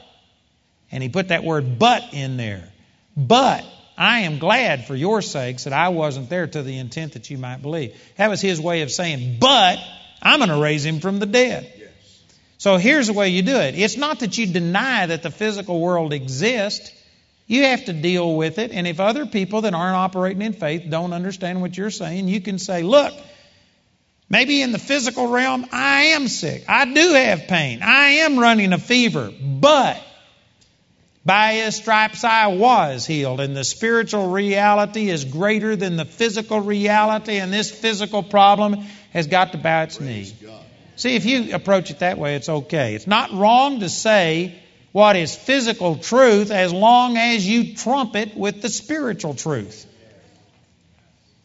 and 0.92 1.02
he 1.02 1.08
put 1.08 1.28
that 1.28 1.42
word 1.42 1.78
but 1.78 2.12
in 2.12 2.36
there. 2.36 2.68
But 3.16 3.64
I 3.96 4.20
am 4.20 4.38
glad 4.38 4.86
for 4.86 4.94
your 4.94 5.22
sakes 5.22 5.64
that 5.64 5.72
I 5.72 5.88
wasn't 5.88 6.30
there 6.30 6.46
to 6.46 6.62
the 6.62 6.78
intent 6.78 7.14
that 7.14 7.30
you 7.30 7.38
might 7.38 7.62
believe. 7.62 7.96
That 8.16 8.30
was 8.30 8.40
his 8.40 8.60
way 8.60 8.82
of 8.82 8.92
saying, 8.92 9.38
but 9.40 9.78
I'm 10.22 10.40
going 10.40 10.50
to 10.50 10.60
raise 10.60 10.84
him 10.84 11.00
from 11.00 11.18
the 11.18 11.26
dead. 11.26 11.72
Yes. 11.76 11.88
So 12.58 12.76
here's 12.76 13.06
the 13.06 13.12
way 13.12 13.28
you 13.30 13.42
do 13.42 13.56
it 13.56 13.74
it's 13.74 13.96
not 13.96 14.20
that 14.20 14.36
you 14.36 14.46
deny 14.46 15.06
that 15.06 15.22
the 15.22 15.30
physical 15.30 15.80
world 15.80 16.12
exists. 16.12 16.92
You 17.46 17.64
have 17.64 17.86
to 17.86 17.94
deal 17.94 18.36
with 18.36 18.58
it. 18.58 18.72
And 18.72 18.86
if 18.86 19.00
other 19.00 19.24
people 19.24 19.62
that 19.62 19.72
aren't 19.72 19.96
operating 19.96 20.42
in 20.42 20.52
faith 20.52 20.84
don't 20.90 21.14
understand 21.14 21.62
what 21.62 21.78
you're 21.78 21.90
saying, 21.90 22.28
you 22.28 22.42
can 22.42 22.58
say, 22.58 22.82
look, 22.82 23.14
maybe 24.28 24.60
in 24.60 24.70
the 24.70 24.78
physical 24.78 25.28
realm, 25.28 25.64
I 25.72 26.02
am 26.08 26.28
sick. 26.28 26.64
I 26.68 26.84
do 26.84 27.14
have 27.14 27.48
pain. 27.48 27.80
I 27.82 28.08
am 28.20 28.38
running 28.38 28.74
a 28.74 28.78
fever. 28.78 29.32
But 29.40 29.98
by 31.24 31.54
his 31.54 31.76
stripes 31.76 32.22
I 32.22 32.48
was 32.48 33.06
healed. 33.06 33.40
And 33.40 33.56
the 33.56 33.64
spiritual 33.64 34.28
reality 34.30 35.08
is 35.08 35.24
greater 35.24 35.74
than 35.74 35.96
the 35.96 36.04
physical 36.04 36.60
reality. 36.60 37.36
And 37.38 37.50
this 37.50 37.70
physical 37.70 38.22
problem 38.22 38.84
has 39.12 39.26
got 39.26 39.52
to 39.52 39.58
bow 39.58 39.82
its 39.82 40.00
knee. 40.00 40.32
See, 40.96 41.14
if 41.14 41.24
you 41.24 41.54
approach 41.54 41.90
it 41.90 42.00
that 42.00 42.18
way, 42.18 42.34
it's 42.34 42.48
okay. 42.48 42.94
It's 42.94 43.06
not 43.06 43.32
wrong 43.32 43.80
to 43.80 43.88
say 43.88 44.60
what 44.92 45.16
is 45.16 45.34
physical 45.34 45.96
truth 45.96 46.50
as 46.50 46.72
long 46.72 47.16
as 47.16 47.46
you 47.46 47.76
trump 47.76 48.16
it 48.16 48.36
with 48.36 48.62
the 48.62 48.68
spiritual 48.68 49.34
truth. 49.34 49.86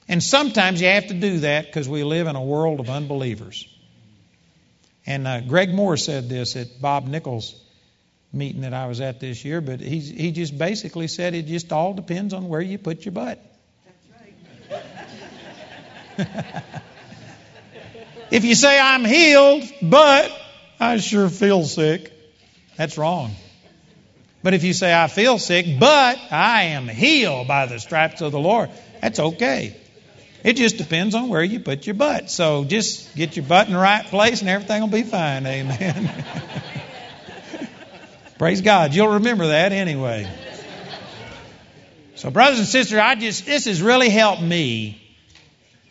And 0.08 0.22
sometimes 0.22 0.82
you 0.82 0.88
have 0.88 1.08
to 1.08 1.14
do 1.14 1.40
that 1.40 1.68
because 1.68 1.88
we 1.88 2.04
live 2.04 2.28
in 2.28 2.36
a 2.36 2.44
world 2.44 2.80
of 2.80 2.90
unbelievers. 2.90 3.68
And 5.06 5.28
uh, 5.28 5.42
Greg 5.42 5.70
Mohr 5.70 6.00
said 6.00 6.30
this 6.30 6.56
at 6.56 6.82
Bob 6.82 7.08
Nichols' 7.08 7.62
meeting 8.32 8.62
that 8.62 8.74
I 8.74 8.88
was 8.88 9.02
at 9.02 9.20
this 9.20 9.46
year, 9.46 9.62
but 9.62 9.80
he, 9.80 10.00
he 10.00 10.32
just 10.32 10.58
basically 10.58 11.08
said 11.08 11.36
it 11.36 11.44
just 11.44 11.72
all 11.72 11.94
depends 11.94 12.34
on 12.34 12.48
where 12.48 12.62
you 12.62 12.78
put 12.78 13.06
your 13.06 13.12
butt. 13.12 13.40
That's 14.68 14.88
right. 16.18 16.64
If 18.34 18.46
you 18.46 18.56
say, 18.56 18.80
I'm 18.80 19.06
healed, 19.06 19.64
but 19.80 20.36
I 20.80 20.98
sure 20.98 21.30
feel 21.30 21.66
sick, 21.66 22.12
that's 22.76 22.98
wrong. 22.98 23.36
But 24.42 24.56
if 24.56 24.64
you 24.64 24.74
say, 24.74 24.92
I 24.92 25.08
feel 25.08 25.38
sick, 25.38 25.68
but 25.80 26.18
I 26.32 26.64
am 26.64 26.88
healed 26.88 27.48
by 27.48 27.68
the 27.68 27.80
stripes 27.80 28.22
of 28.22 28.32
the 28.32 28.40
Lord, 28.40 28.72
that's 29.02 29.20
okay. 29.20 29.78
It 30.44 30.54
just 30.54 30.78
depends 30.78 31.14
on 31.14 31.30
where 31.30 31.44
you 31.44 31.60
put 31.60 31.86
your 31.86 31.94
butt. 31.94 32.32
So 32.32 32.64
just 32.66 33.16
get 33.16 33.36
your 33.36 33.46
butt 33.46 33.68
in 33.68 33.74
the 33.74 33.80
right 33.80 34.04
place 34.04 34.42
and 34.42 34.50
everything 34.50 34.82
will 34.82 34.88
be 34.88 35.04
fine. 35.04 35.46
Amen. 35.46 36.26
Praise 38.40 38.62
God. 38.62 38.96
You'll 38.96 39.14
remember 39.14 39.46
that 39.50 39.74
anyway. 39.74 40.28
So, 42.16 42.32
brothers 42.32 42.58
and 42.58 42.68
sisters, 42.68 42.98
I 42.98 43.14
just, 43.14 43.46
this 43.46 43.66
has 43.66 43.80
really 43.80 44.10
helped 44.10 44.42
me 44.42 45.03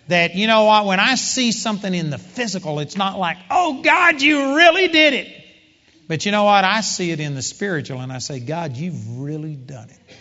that, 0.09 0.35
you 0.35 0.47
know 0.47 0.65
what, 0.65 0.87
when 0.87 1.01
I 1.01 1.15
see 1.15 1.53
something 1.53 1.95
in 1.95 2.11
the 2.11 2.19
physical, 2.19 2.81
it's 2.81 2.97
not 2.97 3.19
like, 3.19 3.39
oh, 3.51 3.83
God, 3.83 4.21
you 4.21 4.57
really 4.57 4.89
did 4.89 5.15
it. 5.15 5.43
But 6.09 6.27
you 6.27 6.33
know 6.33 6.45
what? 6.45 6.65
I 6.65 6.81
see 6.81 7.11
it 7.11 7.21
in 7.21 7.35
the 7.35 7.43
spiritual 7.43 8.01
and 8.01 8.13
I 8.13 8.19
say, 8.19 8.41
God, 8.41 8.77
you've 8.77 9.21
really 9.21 9.55
done 9.55 9.89
it. 9.89 10.15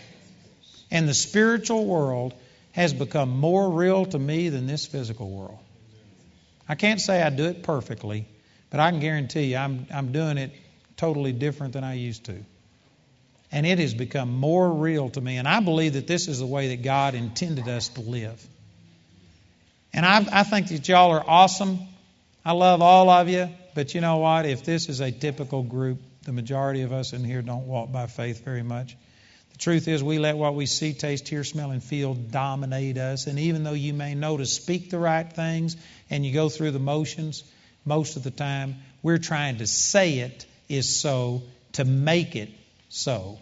And 0.90 1.08
the 1.08 1.14
spiritual 1.14 1.84
world 1.84 2.34
has 2.72 2.94
become 2.94 3.30
more 3.30 3.70
real 3.70 4.06
to 4.06 4.18
me 4.18 4.48
than 4.48 4.66
this 4.66 4.86
physical 4.86 5.30
world. 5.30 5.58
I 6.68 6.74
can't 6.74 7.00
say 7.00 7.22
I 7.22 7.30
do 7.30 7.44
it 7.46 7.62
perfectly, 7.62 8.26
but 8.70 8.80
I 8.80 8.90
can 8.90 9.00
guarantee 9.00 9.50
you 9.52 9.56
I'm, 9.56 9.86
I'm 9.92 10.12
doing 10.12 10.38
it 10.38 10.52
totally 10.96 11.32
different 11.32 11.72
than 11.74 11.84
I 11.84 11.94
used 11.94 12.24
to. 12.24 12.44
And 13.50 13.66
it 13.66 13.78
has 13.78 13.92
become 13.92 14.34
more 14.34 14.72
real 14.72 15.10
to 15.10 15.20
me. 15.20 15.36
And 15.36 15.46
I 15.46 15.60
believe 15.60 15.94
that 15.94 16.06
this 16.06 16.28
is 16.28 16.38
the 16.38 16.46
way 16.46 16.68
that 16.68 16.82
God 16.82 17.14
intended 17.14 17.68
us 17.68 17.88
to 17.90 18.00
live. 18.00 18.42
And 19.94 20.06
I, 20.06 20.26
I 20.32 20.42
think 20.42 20.68
that 20.68 20.88
y'all 20.88 21.10
are 21.10 21.24
awesome. 21.26 21.80
I 22.44 22.52
love 22.52 22.80
all 22.82 23.10
of 23.10 23.28
you. 23.28 23.48
But 23.74 23.94
you 23.94 24.00
know 24.00 24.18
what? 24.18 24.46
If 24.46 24.64
this 24.64 24.88
is 24.88 25.00
a 25.00 25.10
typical 25.10 25.62
group, 25.62 26.00
the 26.22 26.32
majority 26.32 26.82
of 26.82 26.92
us 26.92 27.12
in 27.12 27.24
here 27.24 27.42
don't 27.42 27.66
walk 27.66 27.92
by 27.92 28.06
faith 28.06 28.44
very 28.44 28.62
much. 28.62 28.96
The 29.52 29.58
truth 29.58 29.88
is, 29.88 30.02
we 30.02 30.18
let 30.18 30.36
what 30.36 30.54
we 30.54 30.66
see, 30.66 30.92
taste, 30.92 31.28
hear, 31.28 31.44
smell, 31.44 31.70
and 31.70 31.82
feel 31.82 32.14
dominate 32.14 32.98
us. 32.98 33.26
And 33.26 33.38
even 33.38 33.64
though 33.64 33.72
you 33.72 33.92
may 33.92 34.14
know 34.14 34.36
to 34.36 34.46
speak 34.46 34.90
the 34.90 34.98
right 34.98 35.30
things 35.30 35.76
and 36.10 36.24
you 36.24 36.32
go 36.32 36.48
through 36.48 36.70
the 36.70 36.78
motions, 36.78 37.44
most 37.84 38.16
of 38.16 38.22
the 38.22 38.30
time 38.30 38.76
we're 39.02 39.18
trying 39.18 39.58
to 39.58 39.66
say 39.66 40.18
it 40.20 40.46
is 40.68 40.88
so 40.88 41.42
to 41.72 41.84
make 41.84 42.36
it 42.36 42.50
so 42.88 43.38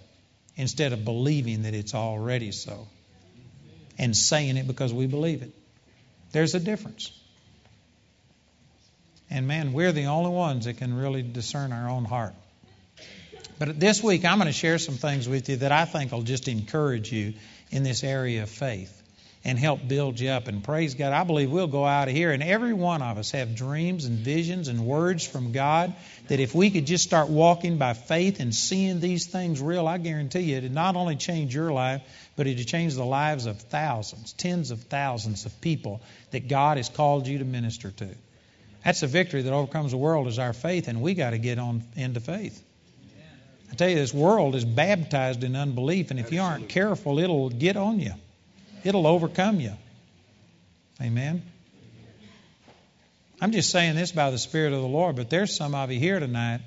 instead 0.57 0.93
of 0.93 1.05
believing 1.05 1.63
that 1.63 1.75
it's 1.75 1.95
already 1.95 2.53
so 2.53 2.89
and 3.99 4.17
saying 4.17 4.57
it 4.57 4.67
because 4.67 4.93
we 4.93 5.07
believe 5.07 5.43
it. 5.43 5.53
There's 6.33 6.55
a 6.55 6.61
difference. 6.61 7.13
And 9.31 9.47
man, 9.47 9.73
we're 9.73 9.93
the 9.93 10.07
only 10.07 10.31
ones 10.31 10.65
that 10.65 10.79
can 10.79 10.95
really 10.95 11.23
discern 11.23 11.73
our 11.73 11.89
own 11.89 12.05
heart. 12.05 12.35
But 13.59 13.79
this 13.79 14.03
week, 14.03 14.25
I'm 14.25 14.39
going 14.39 14.47
to 14.47 14.53
share 14.53 14.79
some 14.79 14.97
things 14.97 15.29
with 15.29 15.49
you 15.49 15.57
that 15.57 15.71
I 15.71 15.85
think 15.85 16.13
will 16.13 16.23
just 16.23 16.49
encourage 16.49 17.13
you 17.13 17.35
in 17.71 17.83
this 17.83 18.03
area 18.03 18.43
of 18.43 18.51
faith. 18.51 19.00
And 19.43 19.59
help 19.59 19.87
build 19.87 20.21
you 20.21 20.31
up. 20.31 20.49
And 20.49 20.63
praise 20.63 20.95
God, 20.95 21.13
I 21.13 21.25
believe 21.25 21.51
we'll 21.51 21.67
go 21.67 21.85
out 21.85 22.09
of 22.09 22.15
here 22.15 22.31
and 22.31 22.43
every 22.43 22.75
one 22.75 23.01
of 23.01 23.17
us 23.17 23.31
have 23.31 23.55
dreams 23.55 24.05
and 24.05 24.19
visions 24.19 24.69
and 24.69 24.85
words 24.85 25.27
from 25.27 25.53
God 25.53 25.95
that 26.29 26.41
if 26.41 26.55
we 26.55 26.71
could 26.71 26.87
just 26.87 27.05
start 27.05 27.29
walking 27.29 27.79
by 27.79 27.95
faith 27.95 28.41
and 28.41 28.55
seeing 28.55 29.01
these 29.01 29.27
things 29.27 29.61
real, 29.61 29.89
I 29.89 29.99
guarantee 29.99 30.41
you 30.41 30.59
it'd 30.59 30.75
not 30.75 30.95
only 30.95 31.17
change 31.17 31.55
your 31.55 31.73
life, 31.73 32.03
but 32.37 32.47
it'd 32.47 32.67
change 32.67 32.95
the 32.95 33.05
lives 33.05 33.47
of 33.47 33.59
thousands, 33.61 34.33
tens 34.35 34.71
of 34.71 34.83
thousands 34.85 35.47
of 35.47 35.61
people 35.61 36.03
that 36.33 36.49
God 36.49 36.77
has 36.77 36.89
called 36.89 37.27
you 37.27 37.39
to 37.39 37.45
minister 37.45 37.91
to. 37.91 38.09
That's 38.85 39.01
the 39.01 39.07
victory 39.07 39.43
that 39.43 39.53
overcomes 39.53 39.91
the 39.91 39.99
world 39.99 40.27
is 40.27 40.39
our 40.39 40.53
faith, 40.53 40.89
and 40.89 41.03
we 41.03 41.15
got 41.15 41.31
to 41.31 41.39
get 41.39 41.59
on 41.59 41.83
into 41.97 42.21
faith. 42.21 42.63
I 43.71 43.75
tell 43.75 43.89
you, 43.89 43.95
this 43.95 44.13
world 44.13 44.55
is 44.55 44.65
baptized 44.65 45.45
in 45.45 45.55
unbelief, 45.55 46.11
and 46.11 46.19
if 46.19 46.33
you 46.33 46.41
aren't 46.41 46.69
careful, 46.69 47.19
it'll 47.19 47.51
get 47.51 47.77
on 47.77 48.01
you. 48.01 48.13
It'll 48.85 49.07
overcome 49.07 49.61
you. 49.61 49.73
Amen. 51.01 51.43
I'm 53.41 53.53
just 53.53 53.71
saying 53.71 53.97
this 53.97 54.13
by 54.13 54.31
the 54.31 54.39
Spirit 54.39 54.73
of 54.73 54.83
the 54.83 54.89
Lord, 54.89 55.17
but 55.17 55.31
there's 55.31 55.57
some 55.57 55.75
of 55.75 55.91
you 55.91 55.99
here 55.99 56.21
tonight 56.21 56.61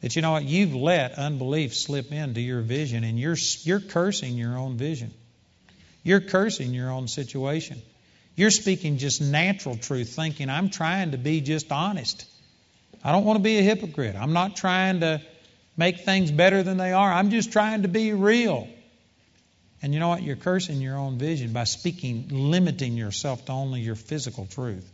that 0.00 0.16
you 0.16 0.22
know 0.22 0.32
what 0.32 0.44
you've 0.44 0.74
let 0.74 1.12
unbelief 1.12 1.74
slip 1.74 2.12
into 2.12 2.40
your 2.40 2.60
vision, 2.60 3.04
and 3.04 3.18
you're 3.18 3.36
you're 3.62 3.80
cursing 3.80 4.34
your 4.34 4.56
own 4.56 4.76
vision. 4.76 5.12
You're 6.02 6.20
cursing 6.20 6.74
your 6.74 6.90
own 6.90 7.08
situation. 7.08 7.80
You're 8.34 8.50
speaking 8.50 8.98
just 8.98 9.20
natural 9.20 9.76
truth, 9.76 10.14
thinking 10.14 10.50
I'm 10.50 10.68
trying 10.68 11.12
to 11.12 11.18
be 11.18 11.40
just 11.40 11.72
honest. 11.72 12.26
I 13.02 13.12
don't 13.12 13.24
want 13.24 13.38
to 13.38 13.42
be 13.42 13.58
a 13.58 13.62
hypocrite. 13.62 14.16
I'm 14.16 14.32
not 14.32 14.56
trying 14.56 15.00
to 15.00 15.22
make 15.76 16.00
things 16.00 16.30
better 16.30 16.62
than 16.62 16.76
they 16.76 16.92
are. 16.92 17.12
I'm 17.12 17.30
just 17.30 17.52
trying 17.52 17.82
to 17.82 17.88
be 17.88 18.12
real. 18.12 18.68
And 19.82 19.92
you 19.92 20.00
know 20.00 20.08
what? 20.08 20.22
You're 20.22 20.36
cursing 20.36 20.80
your 20.80 20.96
own 20.96 21.18
vision 21.18 21.52
by 21.52 21.64
speaking, 21.64 22.28
limiting 22.30 22.96
yourself 22.96 23.44
to 23.46 23.52
only 23.52 23.80
your 23.80 23.94
physical 23.94 24.46
truth. 24.46 24.90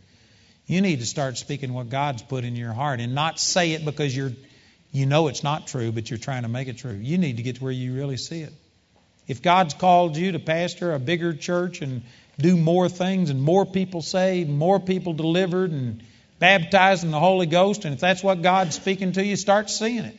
You 0.65 0.81
need 0.81 0.99
to 0.99 1.05
start 1.05 1.37
speaking 1.37 1.73
what 1.73 1.89
God's 1.89 2.21
put 2.21 2.43
in 2.43 2.55
your 2.55 2.73
heart 2.73 2.99
and 2.99 3.15
not 3.15 3.39
say 3.39 3.73
it 3.73 3.85
because 3.85 4.15
you're 4.15 4.31
you 4.93 5.07
know 5.07 5.27
it's 5.27 5.43
not 5.43 5.67
true, 5.67 5.91
but 5.91 6.09
you're 6.09 6.19
trying 6.19 6.43
to 6.43 6.47
make 6.47 6.67
it 6.67 6.77
true. 6.77 6.93
You 6.93 7.17
need 7.17 7.37
to 7.37 7.43
get 7.43 7.55
to 7.55 7.63
where 7.63 7.73
you 7.73 7.95
really 7.95 8.17
see 8.17 8.41
it. 8.41 8.53
If 9.27 9.41
God's 9.41 9.73
called 9.73 10.15
you 10.15 10.33
to 10.33 10.39
pastor 10.39 10.93
a 10.93 10.99
bigger 10.99 11.33
church 11.33 11.81
and 11.81 12.03
do 12.37 12.55
more 12.55 12.89
things 12.89 13.31
and 13.31 13.41
more 13.41 13.65
people 13.65 14.03
saved, 14.03 14.49
more 14.49 14.79
people 14.79 15.13
delivered 15.13 15.71
and 15.71 16.03
baptized 16.37 17.03
in 17.03 17.11
the 17.11 17.19
Holy 17.19 17.47
Ghost, 17.47 17.85
and 17.85 17.95
if 17.95 17.99
that's 17.99 18.23
what 18.23 18.41
God's 18.43 18.75
speaking 18.75 19.13
to 19.13 19.25
you, 19.25 19.35
start 19.35 19.69
seeing 19.69 20.03
it 20.03 20.17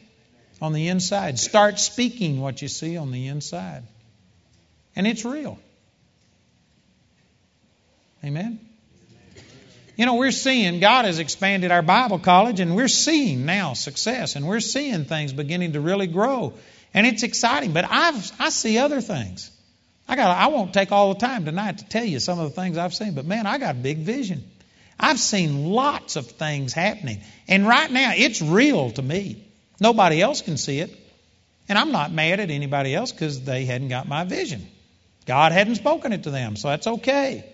on 0.60 0.72
the 0.72 0.88
inside. 0.88 1.38
Start 1.38 1.78
speaking 1.78 2.40
what 2.40 2.60
you 2.60 2.68
see 2.68 2.96
on 2.96 3.12
the 3.12 3.28
inside. 3.28 3.84
And 4.96 5.06
it's 5.06 5.24
real. 5.24 5.58
Amen? 8.24 8.60
You 9.96 10.06
know, 10.06 10.14
we're 10.14 10.32
seeing, 10.32 10.80
God 10.80 11.04
has 11.04 11.18
expanded 11.18 11.70
our 11.70 11.82
Bible 11.82 12.18
college, 12.18 12.58
and 12.58 12.74
we're 12.74 12.88
seeing 12.88 13.46
now 13.46 13.74
success, 13.74 14.34
and 14.34 14.46
we're 14.46 14.60
seeing 14.60 15.04
things 15.04 15.32
beginning 15.32 15.74
to 15.74 15.80
really 15.80 16.08
grow. 16.08 16.54
And 16.92 17.06
it's 17.06 17.22
exciting, 17.22 17.72
but 17.72 17.84
I've, 17.88 18.32
I 18.40 18.48
see 18.48 18.78
other 18.78 19.00
things. 19.00 19.50
I 20.08 20.16
got. 20.16 20.36
I 20.36 20.48
won't 20.48 20.74
take 20.74 20.92
all 20.92 21.14
the 21.14 21.20
time 21.20 21.44
tonight 21.44 21.78
to 21.78 21.88
tell 21.88 22.04
you 22.04 22.20
some 22.20 22.38
of 22.38 22.48
the 22.48 22.60
things 22.60 22.76
I've 22.76 22.94
seen, 22.94 23.14
but 23.14 23.24
man, 23.24 23.46
I 23.46 23.58
got 23.58 23.74
a 23.74 23.78
big 23.78 23.98
vision. 23.98 24.44
I've 24.98 25.18
seen 25.18 25.66
lots 25.66 26.16
of 26.16 26.26
things 26.26 26.72
happening, 26.72 27.20
and 27.48 27.66
right 27.66 27.90
now 27.90 28.12
it's 28.14 28.42
real 28.42 28.90
to 28.92 29.02
me. 29.02 29.44
Nobody 29.80 30.20
else 30.20 30.42
can 30.42 30.56
see 30.56 30.80
it, 30.80 30.94
and 31.68 31.78
I'm 31.78 31.90
not 31.90 32.12
mad 32.12 32.40
at 32.40 32.50
anybody 32.50 32.94
else 32.94 33.12
because 33.12 33.42
they 33.42 33.64
hadn't 33.64 33.88
got 33.88 34.06
my 34.06 34.24
vision. 34.24 34.68
God 35.26 35.52
hadn't 35.52 35.76
spoken 35.76 36.12
it 36.12 36.24
to 36.24 36.30
them, 36.30 36.56
so 36.56 36.68
that's 36.68 36.86
okay. 36.86 37.44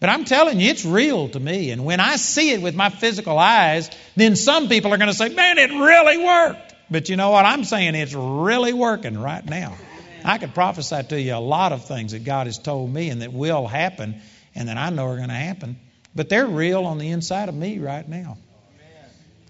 But 0.00 0.10
I'm 0.10 0.24
telling 0.24 0.60
you, 0.60 0.70
it's 0.70 0.84
real 0.84 1.28
to 1.30 1.40
me. 1.40 1.70
And 1.70 1.84
when 1.84 1.98
I 2.00 2.16
see 2.16 2.52
it 2.52 2.62
with 2.62 2.74
my 2.74 2.88
physical 2.88 3.38
eyes, 3.38 3.90
then 4.14 4.36
some 4.36 4.68
people 4.68 4.94
are 4.94 4.96
going 4.96 5.10
to 5.10 5.16
say, 5.16 5.28
man, 5.28 5.58
it 5.58 5.70
really 5.70 6.24
worked. 6.24 6.74
But 6.90 7.08
you 7.08 7.16
know 7.16 7.30
what? 7.30 7.44
I'm 7.44 7.64
saying 7.64 7.94
it's 7.94 8.14
really 8.14 8.72
working 8.72 9.18
right 9.18 9.44
now. 9.44 9.76
I 10.24 10.38
could 10.38 10.54
prophesy 10.54 11.02
to 11.02 11.20
you 11.20 11.34
a 11.34 11.36
lot 11.36 11.72
of 11.72 11.86
things 11.86 12.12
that 12.12 12.24
God 12.24 12.46
has 12.46 12.58
told 12.58 12.92
me 12.92 13.10
and 13.10 13.22
that 13.22 13.32
will 13.32 13.66
happen 13.66 14.20
and 14.54 14.68
that 14.68 14.76
I 14.76 14.90
know 14.90 15.06
are 15.06 15.16
going 15.16 15.28
to 15.28 15.34
happen. 15.34 15.78
But 16.14 16.28
they're 16.28 16.46
real 16.46 16.84
on 16.84 16.98
the 16.98 17.08
inside 17.10 17.48
of 17.48 17.54
me 17.54 17.78
right 17.78 18.08
now. 18.08 18.38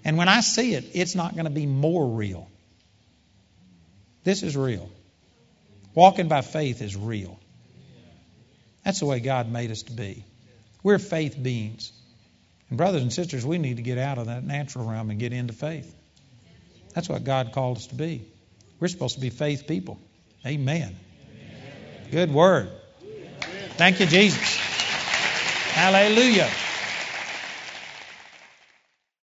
And 0.04 0.16
when 0.16 0.28
I 0.28 0.40
see 0.40 0.74
it, 0.74 0.84
it's 0.94 1.14
not 1.14 1.34
going 1.34 1.44
to 1.44 1.50
be 1.50 1.66
more 1.66 2.06
real. 2.06 2.48
This 4.24 4.42
is 4.42 4.56
real. 4.56 4.90
Walking 5.94 6.28
by 6.28 6.42
faith 6.42 6.80
is 6.80 6.96
real. 6.96 7.37
That's 8.88 9.00
the 9.00 9.04
way 9.04 9.20
God 9.20 9.52
made 9.52 9.70
us 9.70 9.82
to 9.82 9.92
be. 9.92 10.24
We're 10.82 10.98
faith 10.98 11.36
beings. 11.42 11.92
And, 12.70 12.78
brothers 12.78 13.02
and 13.02 13.12
sisters, 13.12 13.44
we 13.44 13.58
need 13.58 13.76
to 13.76 13.82
get 13.82 13.98
out 13.98 14.16
of 14.16 14.28
that 14.28 14.44
natural 14.44 14.86
realm 14.86 15.10
and 15.10 15.20
get 15.20 15.34
into 15.34 15.52
faith. 15.52 15.94
That's 16.94 17.06
what 17.06 17.22
God 17.22 17.52
called 17.52 17.76
us 17.76 17.88
to 17.88 17.94
be. 17.94 18.24
We're 18.80 18.88
supposed 18.88 19.16
to 19.16 19.20
be 19.20 19.28
faith 19.28 19.66
people. 19.66 20.00
Amen. 20.46 20.96
Good 22.10 22.32
word. 22.32 22.70
Thank 23.76 24.00
you, 24.00 24.06
Jesus. 24.06 24.56
Hallelujah. 24.56 26.48